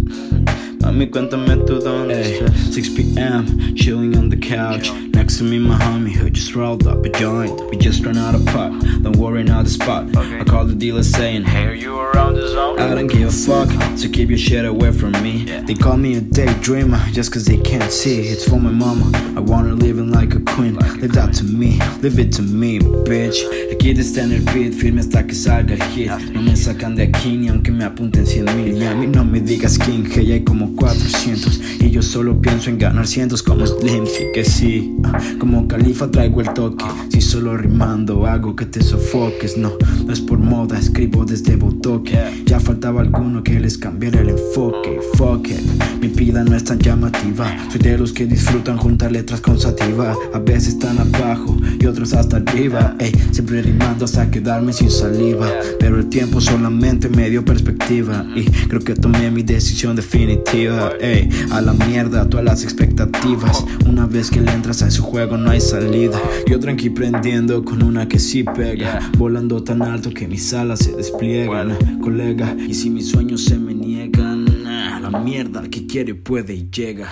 Mami, 0.82 1.08
cuéntame 1.10 1.58
tú 1.68 1.76
dónde 1.76 2.22
estás. 2.22 2.52
6 2.72 2.90
p.m., 2.92 3.46
chilling 3.76 4.18
on 4.18 4.30
the 4.30 4.40
couch. 4.40 4.92
Next 5.26 5.40
to 5.40 5.44
me, 5.44 5.58
my 5.58 5.76
homie 5.76 6.12
who 6.12 6.30
just 6.30 6.54
rolled 6.54 6.86
up 6.86 7.04
a 7.04 7.10
joint. 7.10 7.60
We 7.72 7.78
just 7.78 8.06
ran 8.06 8.16
out 8.16 8.36
of 8.36 8.46
pot. 8.46 8.70
Don't 9.02 9.16
worry, 9.16 9.44
now 9.44 9.64
the 9.64 9.72
spot. 9.72 10.16
I 10.16 10.44
called 10.44 10.70
the 10.70 10.76
dealer 10.76 11.02
saying, 11.02 11.46
Hey, 11.46 11.66
are 11.66 11.74
you 11.74 12.00
around 12.00 12.36
the 12.36 12.48
zone? 12.48 12.78
I 12.80 12.94
don't 12.94 13.08
give 13.08 13.28
a 13.28 13.32
fuck, 13.32 13.68
so 13.98 14.08
keep 14.08 14.30
your 14.30 14.38
shit 14.38 14.66
away 14.66 14.92
from 14.92 15.14
me. 15.24 15.46
They 15.66 15.74
call 15.74 15.98
me 15.98 16.18
a 16.18 16.22
daydreamer 16.22 17.12
just 17.12 17.32
cause 17.32 17.44
they 17.44 17.58
can't 17.58 17.92
see. 17.92 18.20
It's 18.28 18.48
for 18.48 18.60
my 18.60 18.70
mama. 18.70 19.10
I 19.36 19.40
want 19.40 19.66
her 19.66 19.74
living 19.74 20.12
like 20.12 20.36
a 20.36 20.42
queen. 20.42 20.76
Leave 20.76 21.14
that 21.14 21.34
to 21.38 21.44
me, 21.44 21.80
leave 22.04 22.20
it 22.20 22.32
to 22.34 22.44
me, 22.44 22.78
bitch. 22.80 23.42
Aquí 23.72 23.90
está 23.98 24.22
en 24.22 24.32
el 24.32 24.42
beat, 24.54 24.74
firme 24.74 25.00
hasta 25.00 25.26
que 25.26 25.34
salga 25.34 25.76
hit. 25.88 26.12
No 26.34 26.42
me 26.44 26.56
sacan 26.56 26.96
de 26.96 27.04
aquí 27.04 27.36
ni 27.36 27.48
aunque 27.48 27.72
me 27.72 27.84
apunten 27.84 28.28
100 28.28 28.46
mil. 28.56 28.78
Y 28.78 28.86
a 28.86 28.94
mí 28.94 29.08
no 29.08 29.26
me 29.26 29.40
digas 29.40 29.80
king, 29.80 30.04
que 30.04 30.24
ya 30.24 30.36
hay 30.36 30.44
como 30.44 30.76
400. 30.76 31.82
Y 31.82 31.90
yo 31.90 32.04
solo 32.04 32.40
pienso 32.40 32.70
en 32.70 32.78
ganar 32.78 33.08
cientos 33.08 33.42
como 33.42 33.66
Slim, 33.66 34.06
que 34.34 34.46
sí. 34.46 34.96
Ah, 35.04 35.15
Como 35.40 35.68
califa 35.68 36.10
traigo 36.10 36.42
el 36.42 36.54
toque. 36.54 36.86
Si 37.10 37.22
solo 37.22 37.58
rimando 37.58 38.26
hago 38.26 38.56
que 38.56 38.66
te 38.66 38.82
sofoques. 38.84 39.58
No, 39.58 39.74
no 40.06 40.14
es 40.14 40.22
por 40.22 40.40
moda, 40.40 40.78
escribo 40.78 41.26
desde 41.26 41.56
Botoque. 41.56 42.44
Ya 42.46 42.60
faltaba 42.60 43.02
alguno 43.02 43.44
que 43.44 43.60
les 43.60 43.78
cambiara 43.78 44.22
el 44.22 44.30
enfoque. 44.30 45.00
Fuck 45.16 45.50
it, 45.50 45.62
mi 46.02 46.08
vida 46.08 46.44
no 46.44 46.56
es 46.56 46.64
tan 46.64 46.80
llamativa. 46.80 47.46
Soy 47.72 47.82
de 47.82 47.98
los 47.98 48.14
que 48.14 48.26
disfrutan 48.26 48.78
juntar 48.78 49.12
letras 49.12 49.42
con 49.42 49.60
sativa. 49.60 50.16
A 50.34 50.40
veces 50.40 50.70
están 50.70 50.98
abajo 51.00 51.58
y 51.80 51.86
otros 51.86 52.14
hasta 52.14 52.38
arriba. 52.38 52.96
Ey, 53.00 53.12
siempre 53.32 53.62
rimando 53.62 54.06
hasta 54.06 54.30
quedarme 54.30 54.74
sin 54.74 54.90
saliva. 54.92 55.50
Pero 55.80 56.00
el 56.00 56.08
tiempo 56.08 56.42
solamente 56.42 57.10
me 57.10 57.30
dio 57.30 57.44
perspectiva. 57.44 58.26
Y 58.36 58.46
creo 58.46 58.82
que 58.82 58.96
tomé 58.96 59.32
mi 59.32 59.44
decisión 59.44 59.96
definitiva. 59.96 60.92
Ey, 61.00 61.30
a 61.52 61.62
la 61.62 61.74
mierda 61.74 62.28
todas 62.30 62.46
las 62.46 62.64
expectativas. 62.64 63.66
Una 63.88 64.06
vez 64.06 64.30
que 64.30 64.42
le 64.42 64.52
entras 64.52 64.82
a 64.82 64.88
su 64.96 65.04
juego 65.04 65.36
no 65.36 65.52
hay 65.52 65.60
salida. 65.60 66.18
Yo 66.48 66.58
tranqui 66.58 66.90
prendiendo 66.90 67.66
con 67.66 67.84
una 67.84 68.08
que 68.08 68.18
sí 68.18 68.44
pega. 68.44 69.12
Volando 69.18 69.62
tan 69.62 69.82
alto 69.82 70.10
que 70.12 70.26
mis 70.26 70.54
alas 70.54 70.80
se 70.80 70.94
despliegan. 70.96 71.78
Colega, 72.02 72.56
y 72.58 72.74
si 72.74 72.90
mis 72.90 73.10
sueños 73.10 73.44
se 73.44 73.58
me 73.58 73.74
niegan. 73.74 74.66
A 74.66 75.02
la 75.02 75.10
mierda, 75.20 75.60
el 75.60 75.70
que 75.70 75.86
quiere 75.86 76.16
puede 76.16 76.54
y 76.54 76.70
llega. 76.72 77.10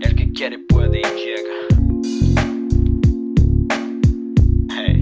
El 0.00 0.14
que 0.16 0.32
quiere 0.32 0.58
puede 0.58 0.98
y 0.98 1.04
llega. 1.24 1.54
Hey. 4.68 5.00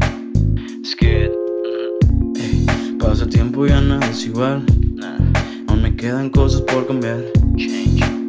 Ey, 2.39 2.67
pasa 2.99 3.27
tiempo 3.27 3.67
ya 3.67 3.81
nada 3.81 4.11
es 4.11 4.27
igual. 4.27 4.67
Aún 5.69 5.81
me 5.81 5.97
quedan 5.97 6.29
cosas 6.29 6.61
por 6.61 6.87
cambiar. 6.87 7.25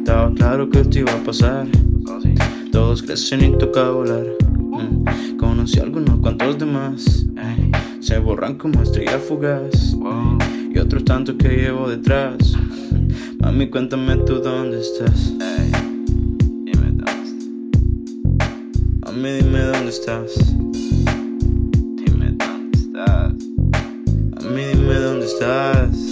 Estaba 0.08 0.32
claro 0.32 0.70
que 0.70 0.80
esto 0.80 1.00
iba 1.00 1.12
a 1.12 1.22
pasar. 1.22 1.66
Todos 2.72 3.02
crecen 3.02 3.44
y 3.44 3.58
toca 3.58 3.90
volar. 3.90 4.24
Mm, 4.58 5.36
Conocí 5.36 5.80
a 5.80 5.82
algunos 5.82 6.20
cuantos 6.20 6.58
demás. 6.58 7.26
Se 8.00 8.18
borran 8.18 8.56
como 8.56 8.82
estrella 8.82 9.18
fugaz. 9.18 9.94
Y 10.74 10.78
otros 10.78 11.04
tantos 11.04 11.34
que 11.38 11.48
llevo 11.48 11.90
detrás. 11.90 12.54
Mami, 13.40 13.68
cuéntame 13.68 14.16
tú 14.24 14.36
dónde 14.36 14.80
estás. 14.80 15.34
Dime 16.64 16.72
dónde 16.72 17.04
estás. 17.04 17.34
Mami, 19.04 19.30
dime 19.42 19.60
dónde 19.60 19.90
estás. 19.90 20.56
Dime 21.96 22.34
dónde 22.38 22.78
estás. 22.78 23.34
Mami, 24.42 24.64
dime 24.72 24.94
dónde 24.94 25.26
estás. 25.26 26.07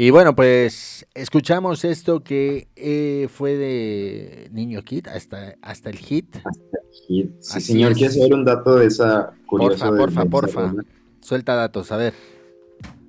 Y 0.00 0.10
bueno, 0.10 0.36
pues 0.36 1.08
escuchamos 1.12 1.84
esto 1.84 2.20
que 2.20 2.68
eh, 2.76 3.26
fue 3.28 3.56
de 3.56 4.48
Niño 4.52 4.82
Kid 4.82 5.08
hasta, 5.08 5.56
hasta 5.60 5.90
el 5.90 5.96
hit. 5.96 6.36
Hasta 6.36 6.78
el 6.80 6.88
hit. 7.08 7.30
Sí, 7.40 7.60
señor, 7.60 7.94
¿quieres 7.94 8.14
saber 8.14 8.32
un 8.32 8.44
dato 8.44 8.76
de 8.76 8.86
esa 8.86 9.32
curiosa? 9.44 9.88
Porfa, 9.88 10.24
porfa, 10.24 10.60
porfa. 10.60 10.84
Suelta 11.20 11.56
datos, 11.56 11.90
a 11.90 11.96
ver. 11.96 12.14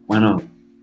Bueno, 0.07 0.41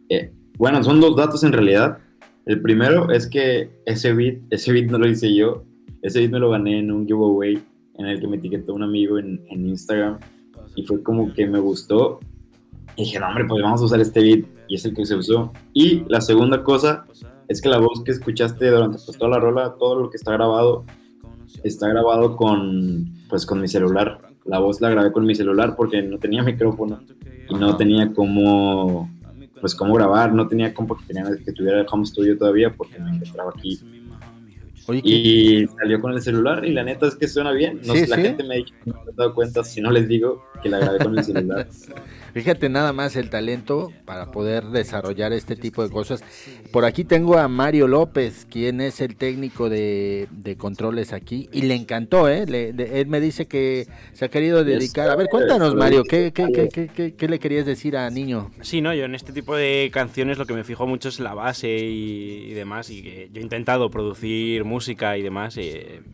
eh, 0.09 0.33
bueno, 0.57 0.85
son 0.85 1.01
dos 1.01 1.17
datos 1.17 1.43
en 1.43 1.51
realidad. 1.51 1.99
El 2.45 2.63
primero 2.63 3.11
es 3.11 3.27
que 3.27 3.71
ese 3.85 4.13
beat, 4.13 4.37
ese 4.51 4.71
beat 4.71 4.89
no 4.89 4.99
lo 4.99 5.09
hice 5.09 5.35
yo, 5.35 5.65
ese 6.03 6.21
beat 6.21 6.31
me 6.31 6.39
lo 6.39 6.51
gané 6.51 6.79
en 6.79 6.93
un 6.93 7.05
giveaway 7.05 7.61
en 7.99 8.07
el 8.07 8.21
que 8.21 8.29
me 8.29 8.37
etiquetó 8.37 8.75
un 8.75 8.85
amigo 8.85 9.19
en, 9.19 9.45
en 9.51 9.67
Instagram 9.67 10.21
y 10.77 10.85
fue 10.85 11.03
como 11.03 11.35
que 11.35 11.49
me 11.49 11.59
gustó. 11.59 12.21
Y 12.95 13.03
dije, 13.03 13.19
no, 13.19 13.27
hombre, 13.27 13.45
pues 13.49 13.61
vamos 13.61 13.83
a 13.83 13.87
usar 13.87 14.01
este 14.01 14.21
beat 14.21 14.56
y 14.69 14.77
es 14.77 14.85
el 14.85 14.95
que 14.95 15.07
se 15.07 15.15
usó. 15.15 15.53
Y 15.73 16.05
la 16.09 16.21
segunda 16.21 16.63
cosa 16.63 17.07
es 17.49 17.61
que 17.61 17.69
la 17.69 17.79
voz 17.79 18.03
que 18.05 18.13
escuchaste 18.13 18.71
durante 18.71 18.99
pues, 19.05 19.19
toda 19.19 19.31
la 19.31 19.39
rola, 19.39 19.75
todo 19.79 20.01
lo 20.01 20.11
que 20.11 20.17
está 20.17 20.33
grabado, 20.33 20.85
está 21.63 21.89
grabado 21.89 22.37
con, 22.37 23.07
pues, 23.29 23.47
con 23.47 23.61
mi 23.61 23.69
celular. 23.69 24.21
La 24.45 24.59
voz 24.59 24.81
la 24.81 24.91
grabé 24.91 25.13
con 25.13 25.27
mi 25.27 25.35
celular 25.35 25.75
porque 25.77 26.03
no 26.03 26.19
tenía 26.19 26.43
micrófono 26.43 27.01
y 27.49 27.55
no 27.55 27.77
tenía 27.77 28.13
cómo 28.13 29.11
pues 29.61 29.75
cómo 29.75 29.95
grabar, 29.95 30.33
no 30.33 30.47
tenía 30.47 30.73
compo 30.75 30.97
que, 30.97 31.05
tenía, 31.07 31.25
que 31.45 31.53
tuviera 31.53 31.81
el 31.81 31.87
home 31.91 32.07
studio 32.07 32.37
todavía 32.37 32.73
porque 32.73 32.99
me 32.99 33.11
encontraba 33.11 33.53
aquí. 33.57 33.81
y 35.03 35.67
salió 35.79 36.01
con 36.01 36.13
el 36.13 36.23
celular 36.23 36.65
y 36.65 36.73
la 36.73 36.85
neta 36.85 37.07
es 37.07 37.17
que 37.17 37.27
suena 37.27 37.53
bien. 37.53 37.81
No, 37.85 37.95
la 37.95 38.17
gente 38.17 38.45
me 38.45 38.55
ha 38.55 38.57
dicho 38.59 38.75
no 38.85 38.95
me 39.05 39.11
he 39.11 39.15
dado 39.15 39.35
cuenta 39.35 39.65
si 39.65 39.81
no 39.81 39.91
les 39.91 40.07
digo 40.09 40.45
que 40.63 40.69
la 40.69 40.79
grabé 40.79 40.99
con 40.99 41.19
el 41.19 41.25
celular. 41.25 41.67
Fíjate 42.37 42.69
nada 42.69 42.93
más 42.93 43.17
el 43.17 43.31
talento 43.31 43.95
para 44.05 44.31
poder 44.31 44.65
desarrollar 44.65 45.33
este 45.33 45.57
tipo 45.57 45.83
de 45.83 45.89
cosas. 45.89 46.23
Por 46.71 46.85
aquí 46.85 47.03
tengo 47.03 47.39
a 47.39 47.49
Mario 47.49 47.89
López, 47.89 48.47
quien 48.51 48.83
es 48.83 49.01
el 49.01 49.17
técnico 49.17 49.71
de, 49.71 50.29
controles 50.59 51.15
aquí, 51.15 51.49
y 51.51 51.63
le 51.63 51.75
encantó, 51.75 52.29
¿eh? 52.29 52.45
él 52.47 53.07
me 53.07 53.21
dice 53.21 53.47
que 53.47 53.87
se 54.13 54.27
ha 54.27 54.29
querido 54.29 54.65
dedicar. 54.65 55.09
A 55.09 55.17
ver, 55.17 55.29
cuéntanos, 55.31 55.75
Mario, 55.75 56.03
¿qué, 56.03 56.31
qué, 56.31 57.27
le 57.27 57.39
querías 57.39 57.65
decir 57.65 57.97
a 57.97 58.11
Niño? 58.11 58.51
Sí, 58.61 58.83
no, 58.83 58.93
yo 58.93 59.07
en 59.07 59.15
este 59.15 59.33
tipo 59.33 59.57
de 59.57 59.91
canciones 59.91 60.37
lo 60.37 60.45
que 60.45 60.53
me 60.53 60.63
fijo 60.63 60.87
mucho 60.87 61.09
es 61.09 61.21
la 61.21 61.33
base 61.33 61.75
y, 61.75 62.53
demás, 62.53 62.91
y 62.91 63.03
que 63.03 63.31
yo 63.33 63.41
he 63.41 63.45
intentado 63.45 63.91
producir 63.91 64.63
música 64.65 65.17
y 65.17 65.23
demás, 65.23 65.57
y 65.57 65.73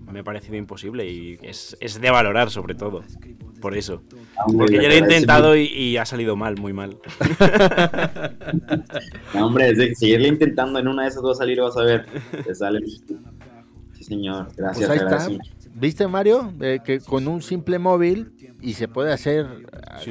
me 0.09 0.20
ha 0.20 0.23
parecido 0.23 0.55
imposible, 0.55 1.05
y 1.05 1.40
es, 1.43 1.77
es 1.81 2.01
de 2.01 2.11
valorar 2.12 2.53
sobre 2.53 2.77
todo 2.77 3.03
por 3.62 3.77
eso. 3.78 4.03
Porque 4.59 4.74
yo 4.74 4.82
lo 4.82 4.90
he 4.90 4.99
intentado 4.99 5.57
y, 5.57 5.97
ha 5.97 6.05
salido 6.13 6.37
mal, 6.37 6.61
muy 6.61 6.73
mal. 6.73 6.97
no, 9.35 9.47
hombre, 9.47 9.71
es 9.71 9.79
de 9.79 9.95
seguirle 9.95 10.29
intentando 10.29 10.79
en 10.79 10.89
una 10.89 11.03
de 11.03 11.09
esas 11.09 11.23
dos 11.23 11.39
a 11.39 11.41
salir, 11.41 11.61
vas 11.61 11.77
a 11.77 11.83
ver. 11.83 12.07
Te 12.45 12.55
sale. 12.55 12.81
Sí, 12.87 14.05
señor. 14.05 14.49
Gracias. 14.57 14.89
Pues 14.89 15.39
¿Viste, 15.75 16.07
Mario? 16.07 16.53
que 16.85 17.01
con 17.01 17.27
un 17.27 17.43
simple 17.43 17.79
móvil 17.79 18.33
y 18.61 18.75
se 18.75 18.89
puede 18.89 19.13
hacer 19.13 19.47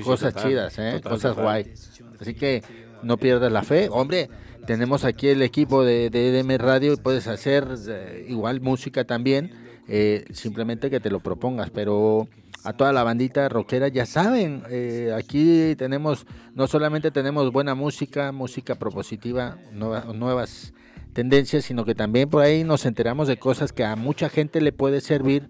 cosas 0.03 0.35
chidas, 0.35 0.77
¿eh? 0.79 1.01
cosas 1.03 1.35
guay. 1.35 1.71
Así 2.19 2.33
que 2.33 2.63
no 3.03 3.17
pierdas 3.17 3.51
la 3.51 3.63
fe. 3.63 3.87
Hombre, 3.91 4.29
tenemos 4.65 5.05
aquí 5.05 5.27
el 5.27 5.41
equipo 5.41 5.83
de, 5.83 6.09
de 6.09 6.29
EDM 6.29 6.57
Radio 6.57 6.93
y 6.93 6.97
puedes 6.97 7.27
hacer 7.27 7.67
eh, 7.87 8.25
igual 8.27 8.61
música 8.61 9.05
también. 9.05 9.51
Eh, 9.87 10.25
simplemente 10.31 10.89
que 10.89 10.99
te 10.99 11.09
lo 11.09 11.19
propongas, 11.19 11.69
pero 11.69 12.27
a 12.63 12.73
toda 12.73 12.93
la 12.93 13.03
bandita 13.03 13.49
rockera, 13.49 13.87
ya 13.87 14.05
saben, 14.05 14.63
eh, 14.69 15.13
aquí 15.17 15.75
tenemos, 15.77 16.25
no 16.53 16.67
solamente 16.67 17.11
tenemos 17.11 17.51
buena 17.51 17.75
música, 17.75 18.31
música 18.31 18.75
propositiva, 18.75 19.57
nuevas 19.73 20.73
tendencias, 21.13 21.65
sino 21.65 21.85
que 21.85 21.95
también 21.95 22.29
por 22.29 22.43
ahí 22.43 22.63
nos 22.63 22.85
enteramos 22.85 23.27
de 23.27 23.37
cosas 23.37 23.73
que 23.73 23.83
a 23.83 23.95
mucha 23.95 24.29
gente 24.29 24.61
le 24.61 24.71
puede 24.71 25.01
servir, 25.01 25.49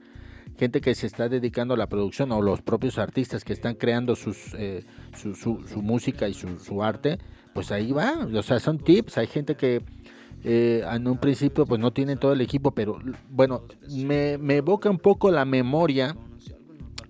gente 0.57 0.79
que 0.79 0.95
se 0.95 1.07
está 1.07 1.27
dedicando 1.27 1.73
a 1.73 1.77
la 1.77 1.87
producción 1.87 2.31
o 2.31 2.41
los 2.41 2.61
propios 2.61 2.97
artistas 2.97 3.43
que 3.43 3.53
están 3.53 3.75
creando 3.75 4.15
sus, 4.15 4.53
eh, 4.57 4.85
su, 5.15 5.35
su, 5.35 5.81
música 5.81 6.29
y 6.29 6.33
su, 6.33 6.59
su, 6.59 6.81
arte, 6.83 7.19
pues 7.53 7.71
ahí 7.71 7.91
va, 7.91 8.27
o 8.33 8.43
sea, 8.43 8.59
son 8.59 8.79
tips, 8.79 9.17
hay 9.17 9.27
gente 9.27 9.55
que... 9.55 9.83
Eh, 10.43 10.83
en 10.91 11.07
un 11.07 11.19
principio 11.19 11.67
pues 11.67 11.79
no 11.79 11.93
tienen 11.93 12.17
todo 12.17 12.33
el 12.33 12.41
equipo, 12.41 12.71
pero 12.71 12.97
bueno, 13.29 13.61
me, 13.91 14.39
me 14.39 14.55
evoca 14.55 14.89
un 14.89 14.97
poco 14.97 15.29
la 15.29 15.45
memoria 15.45 16.17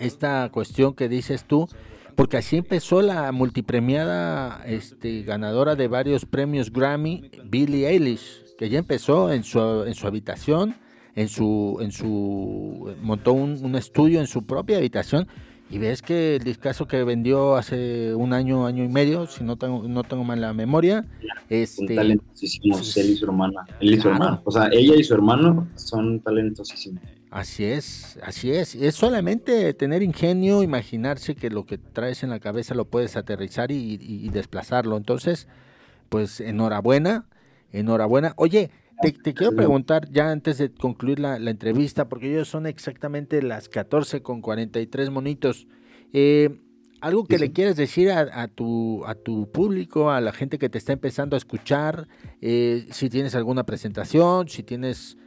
esta 0.01 0.49
cuestión 0.51 0.93
que 0.93 1.07
dices 1.07 1.45
tú, 1.45 1.67
porque 2.15 2.37
así 2.37 2.57
empezó 2.57 3.01
la 3.01 3.31
multipremiada 3.31 4.63
este, 4.65 5.23
ganadora 5.23 5.75
de 5.75 5.87
varios 5.87 6.25
premios 6.25 6.71
Grammy, 6.71 7.29
Billie 7.45 7.87
Eilish, 7.87 8.55
que 8.57 8.69
ya 8.69 8.79
empezó 8.79 9.31
en 9.31 9.43
su, 9.43 9.83
en 9.85 9.93
su 9.93 10.07
habitación, 10.07 10.75
en 11.15 11.29
su, 11.29 11.77
en 11.81 11.91
su, 11.91 12.93
montó 13.01 13.33
un, 13.33 13.75
estudio 13.75 14.19
en 14.19 14.27
su 14.27 14.45
propia 14.45 14.77
habitación 14.77 15.27
y 15.69 15.77
ves 15.77 16.01
que 16.01 16.35
el 16.35 16.43
discazo 16.43 16.85
que 16.85 17.03
vendió 17.03 17.55
hace 17.55 18.13
un 18.13 18.33
año, 18.33 18.65
año 18.65 18.83
y 18.83 18.89
medio, 18.89 19.25
si 19.25 19.43
no 19.43 19.55
tengo, 19.55 19.87
no 19.87 20.03
tengo 20.03 20.23
mal 20.23 20.41
la 20.41 20.53
memoria, 20.53 21.05
este, 21.49 21.95
talentosísimos, 21.95 22.97
él 22.97 23.11
y 23.11 23.15
su 23.15 23.25
hermana, 23.25 23.65
él 23.79 23.93
y 23.93 23.99
su 23.99 24.09
hermano, 24.09 24.41
o 24.43 24.51
sea, 24.51 24.69
ella 24.71 24.95
y 24.95 25.03
su 25.03 25.13
hermano 25.13 25.67
son 25.75 26.19
talentosísimos. 26.19 27.01
Así 27.31 27.63
es, 27.63 28.19
así 28.23 28.51
es. 28.51 28.75
Es 28.75 28.95
solamente 28.95 29.73
tener 29.73 30.03
ingenio, 30.03 30.63
imaginarse 30.63 31.33
que 31.33 31.49
lo 31.49 31.65
que 31.65 31.77
traes 31.77 32.23
en 32.23 32.29
la 32.29 32.41
cabeza 32.41 32.75
lo 32.75 32.83
puedes 32.83 33.15
aterrizar 33.15 33.71
y, 33.71 34.27
desplazarlo. 34.29 34.97
Entonces, 34.97 35.47
pues 36.09 36.41
enhorabuena, 36.41 37.29
enhorabuena. 37.71 38.33
Oye, 38.35 38.69
te, 39.01 39.33
quiero 39.33 39.55
preguntar 39.55 40.09
ya 40.11 40.29
antes 40.29 40.57
de 40.57 40.73
concluir 40.73 41.19
la, 41.19 41.37
entrevista, 41.37 42.09
porque 42.09 42.29
ellos 42.29 42.49
son 42.49 42.65
exactamente 42.65 43.41
las 43.41 43.69
14 43.69 44.21
con 44.21 44.41
43 44.41 45.09
monitos. 45.09 45.67
Eh, 46.11 46.59
algo 46.99 47.23
que 47.23 47.39
le 47.39 47.53
quieres 47.53 47.77
decir 47.77 48.11
a, 48.11 48.47
tu, 48.49 49.05
a 49.05 49.15
tu 49.15 49.49
público, 49.49 50.11
a 50.11 50.19
la 50.19 50.33
gente 50.33 50.59
que 50.59 50.67
te 50.67 50.77
está 50.77 50.91
empezando 50.91 51.37
a 51.37 51.39
escuchar, 51.39 52.09
eh, 52.41 52.87
si 52.91 53.09
tienes 53.09 53.35
alguna 53.35 53.63
presentación, 53.63 54.49
si 54.49 54.63
tienes 54.63 55.17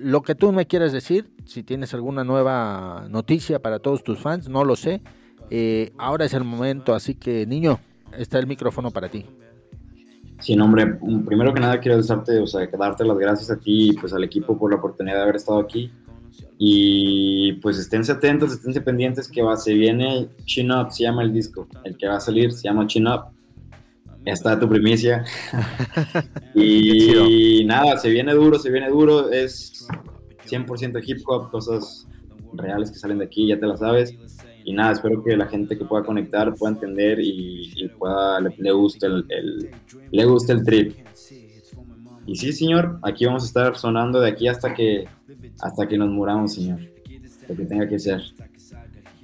lo 0.00 0.22
que 0.22 0.34
tú 0.34 0.52
me 0.52 0.66
quieras 0.66 0.92
decir, 0.92 1.30
si 1.44 1.62
tienes 1.62 1.94
alguna 1.94 2.24
nueva 2.24 3.06
noticia 3.08 3.60
para 3.60 3.78
todos 3.78 4.02
tus 4.02 4.18
fans, 4.18 4.48
no 4.48 4.64
lo 4.64 4.76
sé. 4.76 5.00
Eh, 5.50 5.92
ahora 5.98 6.24
es 6.24 6.34
el 6.34 6.44
momento, 6.44 6.94
así 6.94 7.14
que 7.14 7.46
niño, 7.46 7.78
está 8.16 8.38
el 8.38 8.46
micrófono 8.46 8.90
para 8.90 9.08
ti. 9.08 9.24
Sí, 10.40 10.58
hombre, 10.58 10.98
primero 11.24 11.54
que 11.54 11.60
nada 11.60 11.80
quiero 11.80 12.02
darte, 12.02 12.38
o 12.38 12.46
sea, 12.46 12.66
darte 12.66 13.04
las 13.04 13.16
gracias 13.16 13.50
a 13.50 13.58
ti 13.58 13.90
y 13.90 13.92
pues 13.94 14.12
al 14.12 14.22
equipo 14.22 14.58
por 14.58 14.70
la 14.70 14.76
oportunidad 14.76 15.16
de 15.16 15.22
haber 15.22 15.36
estado 15.36 15.60
aquí. 15.60 15.90
Y 16.58 17.54
pues 17.54 17.78
esténse 17.78 18.12
atentos, 18.12 18.52
esténse 18.52 18.80
pendientes 18.80 19.28
que 19.28 19.42
va, 19.42 19.56
se 19.56 19.72
viene 19.72 20.28
Chin 20.44 20.70
Up, 20.72 20.90
se 20.90 21.04
llama 21.04 21.22
el 21.22 21.32
disco. 21.32 21.66
El 21.84 21.96
que 21.96 22.06
va 22.06 22.16
a 22.16 22.20
salir 22.20 22.52
se 22.52 22.64
llama 22.64 22.86
Chin 22.86 23.06
Up 23.06 23.35
está 24.26 24.58
tu 24.58 24.68
primicia. 24.68 25.24
y 26.54 27.64
nada, 27.64 27.96
se 27.98 28.10
viene 28.10 28.34
duro, 28.34 28.58
se 28.58 28.70
viene 28.70 28.90
duro. 28.90 29.30
Es 29.30 29.86
100% 30.46 31.02
hip 31.06 31.22
hop, 31.26 31.50
cosas 31.50 32.06
reales 32.52 32.90
que 32.90 32.98
salen 32.98 33.18
de 33.18 33.24
aquí, 33.24 33.46
ya 33.46 33.58
te 33.58 33.66
las 33.66 33.78
sabes. 33.78 34.14
Y 34.64 34.72
nada, 34.72 34.92
espero 34.92 35.22
que 35.22 35.36
la 35.36 35.46
gente 35.46 35.78
que 35.78 35.84
pueda 35.84 36.04
conectar 36.04 36.52
pueda 36.54 36.74
entender 36.74 37.18
y, 37.20 37.88
pueda, 37.98 38.40
le, 38.40 38.72
guste 38.72 39.06
el, 39.06 39.70
le 40.10 40.24
guste 40.24 40.52
el 40.52 40.64
trip. 40.64 40.96
Y 42.26 42.34
sí, 42.34 42.52
señor, 42.52 42.98
aquí 43.02 43.24
vamos 43.24 43.44
a 43.44 43.46
estar 43.46 43.76
sonando 43.76 44.20
de 44.20 44.30
aquí 44.30 44.48
hasta 44.48 44.74
que, 44.74 45.06
hasta 45.60 45.86
que 45.86 45.96
nos 45.96 46.08
muramos, 46.08 46.54
señor. 46.54 46.80
Lo 47.48 47.54
que 47.54 47.64
tenga 47.64 47.88
que 47.88 48.00
ser. 48.00 48.20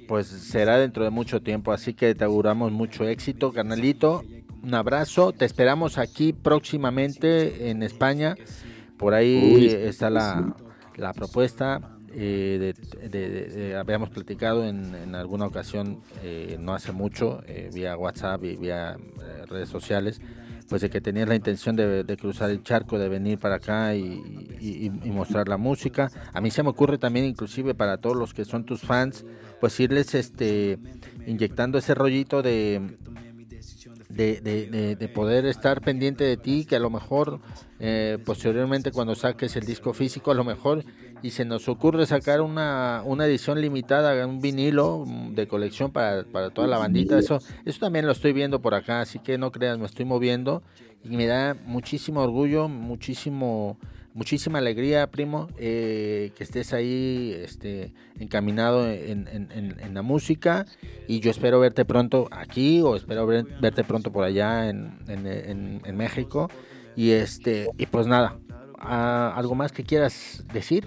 Pues 0.07 0.27
será 0.27 0.77
dentro 0.77 1.03
de 1.03 1.09
mucho 1.09 1.41
tiempo, 1.41 1.73
así 1.73 1.93
que 1.93 2.15
te 2.15 2.23
auguramos 2.23 2.71
mucho 2.71 3.05
éxito, 3.05 3.51
carnalito 3.51 4.23
un 4.63 4.73
abrazo. 4.73 5.33
Te 5.33 5.45
esperamos 5.45 5.97
aquí 5.97 6.33
próximamente 6.33 7.69
en 7.69 7.83
España. 7.83 8.35
Por 8.97 9.13
ahí 9.13 9.67
está 9.67 10.09
la, 10.09 10.55
la 10.95 11.13
propuesta. 11.13 11.81
Eh, 12.15 12.73
de, 13.09 13.75
habíamos 13.75 14.09
platicado 14.11 14.65
en, 14.65 15.15
alguna 15.15 15.47
ocasión, 15.47 16.01
eh, 16.21 16.57
no 16.59 16.73
hace 16.75 16.91
mucho, 16.91 17.41
eh, 17.47 17.71
vía 17.73 17.97
WhatsApp 17.97 18.43
y 18.43 18.55
vía 18.55 18.97
redes 19.47 19.69
sociales, 19.69 20.21
pues 20.69 20.83
de 20.83 20.91
que 20.91 21.01
tenías 21.01 21.27
la 21.27 21.33
intención 21.35 21.75
de, 21.75 22.17
cruzar 22.19 22.51
el 22.51 22.61
charco, 22.61 22.99
de 22.99 23.09
venir 23.09 23.39
para 23.39 23.55
acá 23.55 23.95
y, 23.95 24.91
mostrar 25.05 25.47
la 25.47 25.57
música. 25.57 26.11
A 26.33 26.41
mí 26.41 26.51
se 26.51 26.61
me 26.61 26.69
ocurre 26.69 26.97
también, 26.99 27.25
inclusive 27.25 27.73
para 27.73 27.97
todos 27.97 28.15
los 28.15 28.33
que 28.33 28.45
son 28.45 28.63
tus 28.63 28.81
fans, 28.81 29.25
pues 29.59 29.79
irles 29.79 30.13
este, 30.13 30.77
inyectando 31.25 31.79
ese 31.79 31.95
rollito 31.95 32.41
de, 32.43 32.95
de, 34.13 34.41
de, 34.41 34.95
de, 34.95 35.07
poder 35.07 35.45
estar 35.45 35.81
pendiente 35.81 36.23
de 36.23 36.37
ti, 36.37 36.65
que 36.65 36.75
a 36.75 36.79
lo 36.79 36.89
mejor 36.89 37.39
eh, 37.79 38.17
posteriormente 38.25 38.91
cuando 38.91 39.15
saques 39.15 39.55
el 39.55 39.65
disco 39.65 39.93
físico, 39.93 40.31
a 40.31 40.33
lo 40.33 40.43
mejor 40.43 40.83
y 41.21 41.31
se 41.31 41.45
nos 41.45 41.67
ocurre 41.69 42.05
sacar 42.05 42.41
una, 42.41 43.01
una 43.05 43.25
edición 43.25 43.59
limitada, 43.61 44.25
un 44.27 44.41
vinilo 44.41 45.05
de 45.31 45.47
colección 45.47 45.91
para, 45.91 46.23
para 46.25 46.49
toda 46.49 46.67
la 46.67 46.77
bandita, 46.77 47.17
eso, 47.17 47.39
eso 47.65 47.79
también 47.79 48.05
lo 48.05 48.11
estoy 48.11 48.33
viendo 48.33 48.61
por 48.61 48.73
acá, 48.73 49.01
así 49.01 49.19
que 49.19 49.37
no 49.37 49.51
creas, 49.51 49.77
me 49.79 49.85
estoy 49.85 50.05
moviendo 50.05 50.63
y 51.03 51.15
me 51.15 51.25
da 51.25 51.55
muchísimo 51.65 52.21
orgullo, 52.21 52.67
muchísimo 52.67 53.77
muchísima 54.13 54.59
alegría, 54.59 55.09
primo, 55.09 55.47
eh, 55.57 56.31
que 56.35 56.43
estés 56.43 56.73
ahí 56.73 57.33
este, 57.35 57.93
encaminado 58.19 58.89
en, 58.89 59.93
la 59.93 60.01
música. 60.01 60.65
Y 61.07 61.19
yo 61.19 61.31
espero 61.31 61.59
verte 61.59 61.85
pronto 61.85 62.27
aquí 62.31 62.81
o 62.81 62.95
espero 62.95 63.25
verte 63.27 63.83
pronto 63.83 64.11
por 64.11 64.23
allá 64.23 64.69
en, 64.69 65.81
México. 65.95 66.49
Y 66.95 67.11
este 67.11 67.69
y 67.77 67.87
pues 67.87 68.05
nada, 68.07 68.37
¿algo 68.77 69.55
más 69.55 69.71
que 69.71 69.83
quieras 69.83 70.45
decir? 70.53 70.85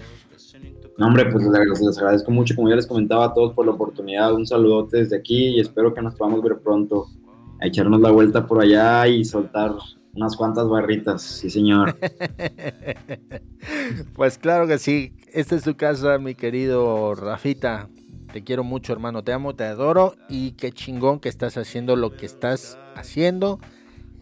No, 0.98 1.08
hombre, 1.08 1.30
pues 1.30 1.44
les, 1.44 1.98
agradezco 1.98 2.30
mucho, 2.30 2.54
como 2.54 2.70
ya 2.70 2.76
les 2.76 2.86
comentaba 2.86 3.26
a 3.26 3.34
todos 3.34 3.52
por 3.52 3.66
la 3.66 3.72
oportunidad, 3.72 4.32
un 4.32 4.46
saludote 4.46 4.98
desde 4.98 5.16
aquí 5.16 5.48
y 5.48 5.60
espero 5.60 5.92
que 5.92 6.00
nos 6.00 6.14
podamos 6.14 6.42
ver 6.42 6.58
pronto, 6.58 7.08
a 7.60 7.66
echarnos 7.66 8.00
la 8.00 8.10
vuelta 8.10 8.46
por 8.46 8.62
allá 8.62 9.06
y 9.06 9.24
soltar 9.24 9.72
unas 10.16 10.36
cuantas 10.36 10.66
barritas, 10.68 11.22
sí 11.22 11.51
señor. 11.51 11.97
pues 14.14 14.38
claro 14.38 14.66
que 14.66 14.78
sí. 14.78 15.14
Esta 15.32 15.55
es 15.55 15.62
tu 15.62 15.76
casa, 15.76 16.18
mi 16.18 16.34
querido 16.34 17.14
Rafita. 17.14 17.88
Te 18.32 18.43
quiero 18.43 18.64
mucho, 18.64 18.93
hermano. 18.93 19.22
Te 19.22 19.32
amo, 19.32 19.55
te 19.55 19.64
adoro. 19.64 20.14
Y 20.28 20.52
qué 20.52 20.72
chingón 20.72 21.20
que 21.20 21.28
estás 21.28 21.59
haciendo 21.59 21.97
lo 21.97 22.16
que 22.16 22.24
estás 22.24 22.78
haciendo. 22.94 23.60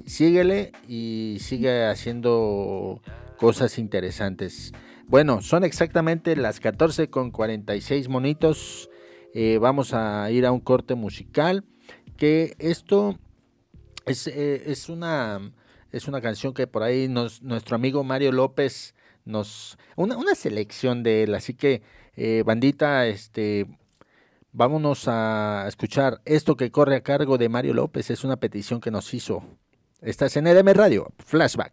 Síguele 0.05 0.73
y 0.89 1.39
sigue 1.41 1.87
haciendo 1.87 3.01
cosas 3.39 3.79
interesantes. 3.79 4.73
Bueno, 5.07 5.43
son 5.43 5.63
exactamente 5.63 6.35
las 6.35 6.59
14 6.59 7.09
con 7.09 7.31
46 7.31 8.09
monitos. 8.09 8.91
Eh, 9.33 9.59
vamos 9.61 9.95
a 9.95 10.29
ir 10.31 10.45
a 10.45 10.53
un 10.53 10.61
corte 10.61 10.97
musical. 10.97 11.65
Que 12.17 12.55
esto 12.59 13.19
es, 14.07 14.27
eh, 14.27 14.65
es 14.67 14.89
una 14.89 15.53
es 15.95 16.09
una 16.09 16.21
canción 16.21 16.55
que 16.55 16.67
por 16.67 16.83
ahí 16.83 17.07
nos, 17.09 17.41
nuestro 17.43 17.77
amigo 17.77 18.03
Mario 18.03 18.33
López 18.33 18.95
nos... 19.25 19.79
Una, 19.95 20.17
una 20.17 20.35
selección 20.35 21.05
de 21.05 21.23
él, 21.23 21.35
así 21.35 21.55
que 21.55 21.83
eh, 22.17 22.43
bandita, 22.45 23.07
este... 23.07 23.67
Vámonos 24.51 25.09
a 25.09 25.65
escuchar 25.67 26.21
esto 26.25 26.57
que 26.57 26.71
corre 26.71 26.97
a 26.97 27.03
cargo 27.03 27.39
de 27.39 27.49
Mario 27.49 27.75
López. 27.75 28.11
Es 28.11 28.23
una 28.23 28.37
petición 28.37 28.81
que 28.81 28.93
nos 28.93 29.13
hizo. 29.13 29.43
Estás 30.01 30.37
en 30.37 30.47
EDM 30.47 30.75
Radio, 30.75 31.13
Flashback. 31.19 31.73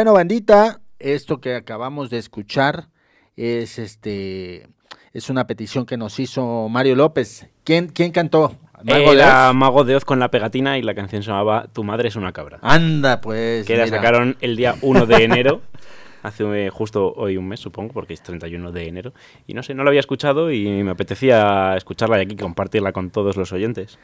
Bueno, 0.00 0.14
bandita, 0.14 0.80
esto 0.98 1.42
que 1.42 1.54
acabamos 1.54 2.08
de 2.08 2.16
escuchar 2.16 2.88
es 3.36 3.78
este 3.78 4.66
es 5.12 5.28
una 5.28 5.46
petición 5.46 5.84
que 5.84 5.98
nos 5.98 6.18
hizo 6.18 6.70
Mario 6.70 6.96
López. 6.96 7.50
¿Quién, 7.64 7.88
quién 7.88 8.10
cantó? 8.10 8.56
¿Mago 8.82 9.12
Era 9.12 9.52
Mago 9.52 9.84
de 9.84 9.96
Oz 9.96 10.06
con 10.06 10.18
la 10.18 10.30
pegatina 10.30 10.78
y 10.78 10.82
la 10.82 10.94
canción 10.94 11.22
se 11.22 11.28
llamaba 11.28 11.66
Tu 11.74 11.84
madre 11.84 12.08
es 12.08 12.16
una 12.16 12.32
cabra. 12.32 12.60
Anda, 12.62 13.20
pues. 13.20 13.66
Que 13.66 13.76
la 13.76 13.88
sacaron 13.88 14.38
el 14.40 14.56
día 14.56 14.74
1 14.80 15.04
de 15.04 15.22
enero. 15.22 15.60
hace 16.22 16.66
eh, 16.66 16.70
justo 16.70 17.12
hoy 17.16 17.36
un 17.36 17.48
mes, 17.48 17.60
supongo, 17.60 17.92
porque 17.92 18.14
es 18.14 18.22
31 18.22 18.72
de 18.72 18.88
enero. 18.88 19.12
Y 19.46 19.54
no 19.54 19.62
sé, 19.62 19.74
no 19.74 19.84
la 19.84 19.90
había 19.90 20.00
escuchado 20.00 20.50
y 20.50 20.66
me 20.82 20.92
apetecía 20.92 21.76
escucharla 21.76 22.18
y 22.18 22.22
aquí 22.22 22.36
compartirla 22.36 22.92
con 22.92 23.10
todos 23.10 23.36
los 23.36 23.52
oyentes. 23.52 23.98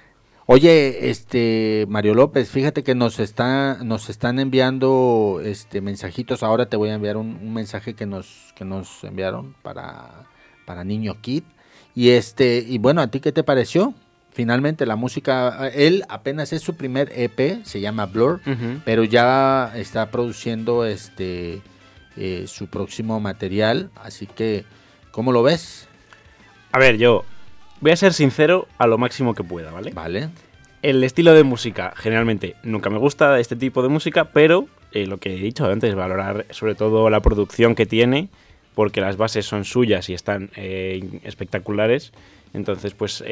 Oye, 0.48 1.10
este 1.10 1.86
Mario 1.88 2.14
López, 2.14 2.48
fíjate 2.50 2.84
que 2.84 2.94
nos 2.94 3.18
está, 3.18 3.78
nos 3.82 4.08
están 4.08 4.38
enviando 4.38 5.40
este 5.44 5.80
mensajitos. 5.80 6.44
Ahora 6.44 6.66
te 6.66 6.76
voy 6.76 6.90
a 6.90 6.94
enviar 6.94 7.16
un, 7.16 7.52
mensaje 7.52 7.94
que 7.94 8.06
nos, 8.06 8.54
que 8.54 8.64
nos 8.64 9.02
enviaron 9.02 9.56
para, 9.62 10.28
para 10.64 10.84
Niño 10.84 11.20
Kid. 11.20 11.42
Y 11.96 12.10
este, 12.10 12.64
y 12.64 12.78
bueno, 12.78 13.00
¿a 13.00 13.08
ti 13.08 13.18
qué 13.18 13.32
te 13.32 13.42
pareció? 13.42 13.92
Finalmente 14.30 14.86
la 14.86 14.94
música, 14.94 15.68
él 15.74 16.04
apenas 16.08 16.52
es 16.52 16.62
su 16.62 16.76
primer 16.76 17.10
EP, 17.16 17.64
se 17.64 17.80
llama 17.80 18.06
Blur, 18.06 18.40
pero 18.84 19.02
ya 19.02 19.72
está 19.74 20.12
produciendo 20.12 20.84
este 20.84 21.60
eh, 22.16 22.44
su 22.46 22.68
próximo 22.68 23.18
material. 23.18 23.90
Así 23.96 24.26
que, 24.26 24.64
¿cómo 25.10 25.32
lo 25.32 25.42
ves? 25.42 25.88
A 26.70 26.78
ver, 26.78 26.98
yo 26.98 27.24
voy 27.80 27.90
a 27.90 27.96
ser 27.96 28.12
sincero 28.12 28.66
a 28.78 28.86
lo 28.86 28.98
máximo 28.98 29.34
que 29.34 29.44
pueda, 29.44 29.70
¿vale? 29.70 29.92
Vale. 29.92 30.28
El 30.82 31.02
estilo 31.02 31.34
de 31.34 31.42
música, 31.42 31.92
generalmente, 31.96 32.56
nunca 32.62 32.90
me 32.90 32.98
gusta 32.98 33.38
este 33.40 33.56
tipo 33.56 33.82
de 33.82 33.88
música, 33.88 34.26
pero 34.26 34.66
eh, 34.92 35.06
lo 35.06 35.18
que 35.18 35.34
he 35.34 35.38
dicho 35.38 35.66
antes, 35.66 35.94
valorar 35.94 36.46
sobre 36.50 36.74
todo 36.74 37.10
la 37.10 37.20
producción 37.20 37.74
que 37.74 37.86
tiene, 37.86 38.28
porque 38.74 39.00
las 39.00 39.16
bases 39.16 39.46
son 39.46 39.64
suyas 39.64 40.08
y 40.10 40.14
están 40.14 40.50
eh, 40.56 41.20
espectaculares. 41.24 42.12
Entonces, 42.52 42.94
pues 42.94 43.22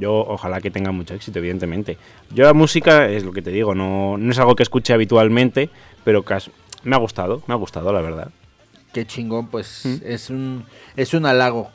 yo 0.00 0.14
ojalá 0.14 0.60
que 0.60 0.70
tenga 0.70 0.90
mucho 0.90 1.14
éxito, 1.14 1.38
evidentemente. 1.38 1.96
Yo 2.30 2.44
la 2.44 2.54
música, 2.54 3.08
es 3.08 3.24
lo 3.24 3.32
que 3.32 3.42
te 3.42 3.50
digo, 3.50 3.74
no, 3.74 4.16
no 4.18 4.32
es 4.32 4.38
algo 4.38 4.56
que 4.56 4.64
escuche 4.64 4.92
habitualmente, 4.92 5.70
pero 6.02 6.24
me 6.82 6.96
ha 6.96 6.98
gustado, 6.98 7.42
me 7.46 7.54
ha 7.54 7.56
gustado, 7.56 7.92
la 7.92 8.00
verdad. 8.00 8.30
Qué 8.92 9.06
chingón, 9.06 9.46
pues 9.48 9.82
¿Mm? 9.84 9.96
es 10.04 10.30
un 10.30 10.64
es 10.96 11.14
un 11.14 11.24
halago 11.26 11.70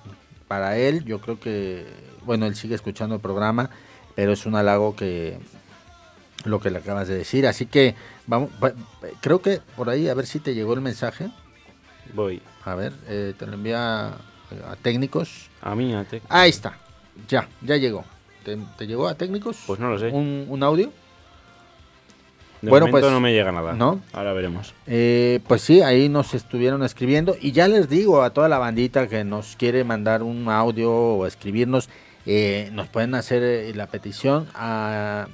para 0.48 0.78
él. 0.78 1.04
Yo 1.06 1.20
creo 1.20 1.40
que, 1.40 1.86
bueno, 2.26 2.46
él 2.46 2.56
sigue 2.56 2.76
escuchando 2.76 3.16
el 3.16 3.22
programa, 3.22 3.70
pero 4.16 4.34
es 4.34 4.46
un 4.46 4.56
halago 4.56 4.96
que 4.96 5.38
lo 6.46 6.60
que 6.60 6.72
le 6.72 6.80
acabas 6.80 7.08
de 7.08 7.18
decir. 7.18 7.48
Así 7.48 7.66
que 7.66 7.96
vamos, 8.26 8.50
creo 9.22 9.42
que 9.42 9.62
por 9.76 9.90
ahí 9.90 10.10
a 10.10 10.14
ver 10.14 10.26
si 10.26 10.40
te 10.40 10.54
llegó 10.54 10.74
el 10.74 10.82
mensaje. 10.82 11.30
Voy. 12.14 12.42
A 12.64 12.76
ver, 12.76 12.94
eh, 13.08 13.34
te 13.38 13.46
lo 13.46 13.54
envía 13.54 14.08
a 14.08 14.76
técnicos. 14.82 15.50
A 15.62 15.76
mí, 15.76 15.94
a 15.94 16.04
técnicos. 16.04 16.36
Ahí 16.36 16.50
está. 16.50 16.78
Ya, 17.28 17.48
ya 17.62 17.78
llegó. 17.78 18.06
¿Te, 18.44 18.88
llegó 18.88 19.08
a 19.08 19.16
técnicos? 19.16 19.58
Pues 19.68 19.80
no 19.80 19.90
lo 19.90 20.00
sé. 20.00 20.08
¿Un, 20.08 20.46
un 20.48 20.64
audio? 20.64 20.92
Bueno, 22.62 22.88
pues 22.90 23.04
no 23.04 23.20
me 23.20 23.34
llega 23.34 23.52
nada. 23.52 23.74
¿No? 23.74 24.02
Ahora 24.14 24.34
veremos. 24.34 24.74
Eh, 24.88 25.40
pues 25.48 25.62
sí, 25.62 25.82
ahí 25.82 26.10
nos 26.10 26.34
estuvieron 26.34 26.84
escribiendo. 26.84 27.36
Y 27.40 27.52
ya 27.52 27.68
les 27.68 27.90
digo 27.90 28.24
a 28.24 28.32
toda 28.32 28.50
la 28.50 28.58
bandita 28.58 29.08
que 29.08 29.24
nos 29.24 29.56
quiere 29.56 29.84
mandar 29.84 30.24
un 30.24 30.50
audio 30.50 30.92
o 30.92 31.26
escribirnos, 31.26 31.90
eh, 32.26 32.70
nos 32.74 32.88
pueden 32.88 33.16
hacer 33.16 33.44
eh, 33.44 33.74
la 33.74 33.88
petición 33.88 34.48
al, 34.54 35.28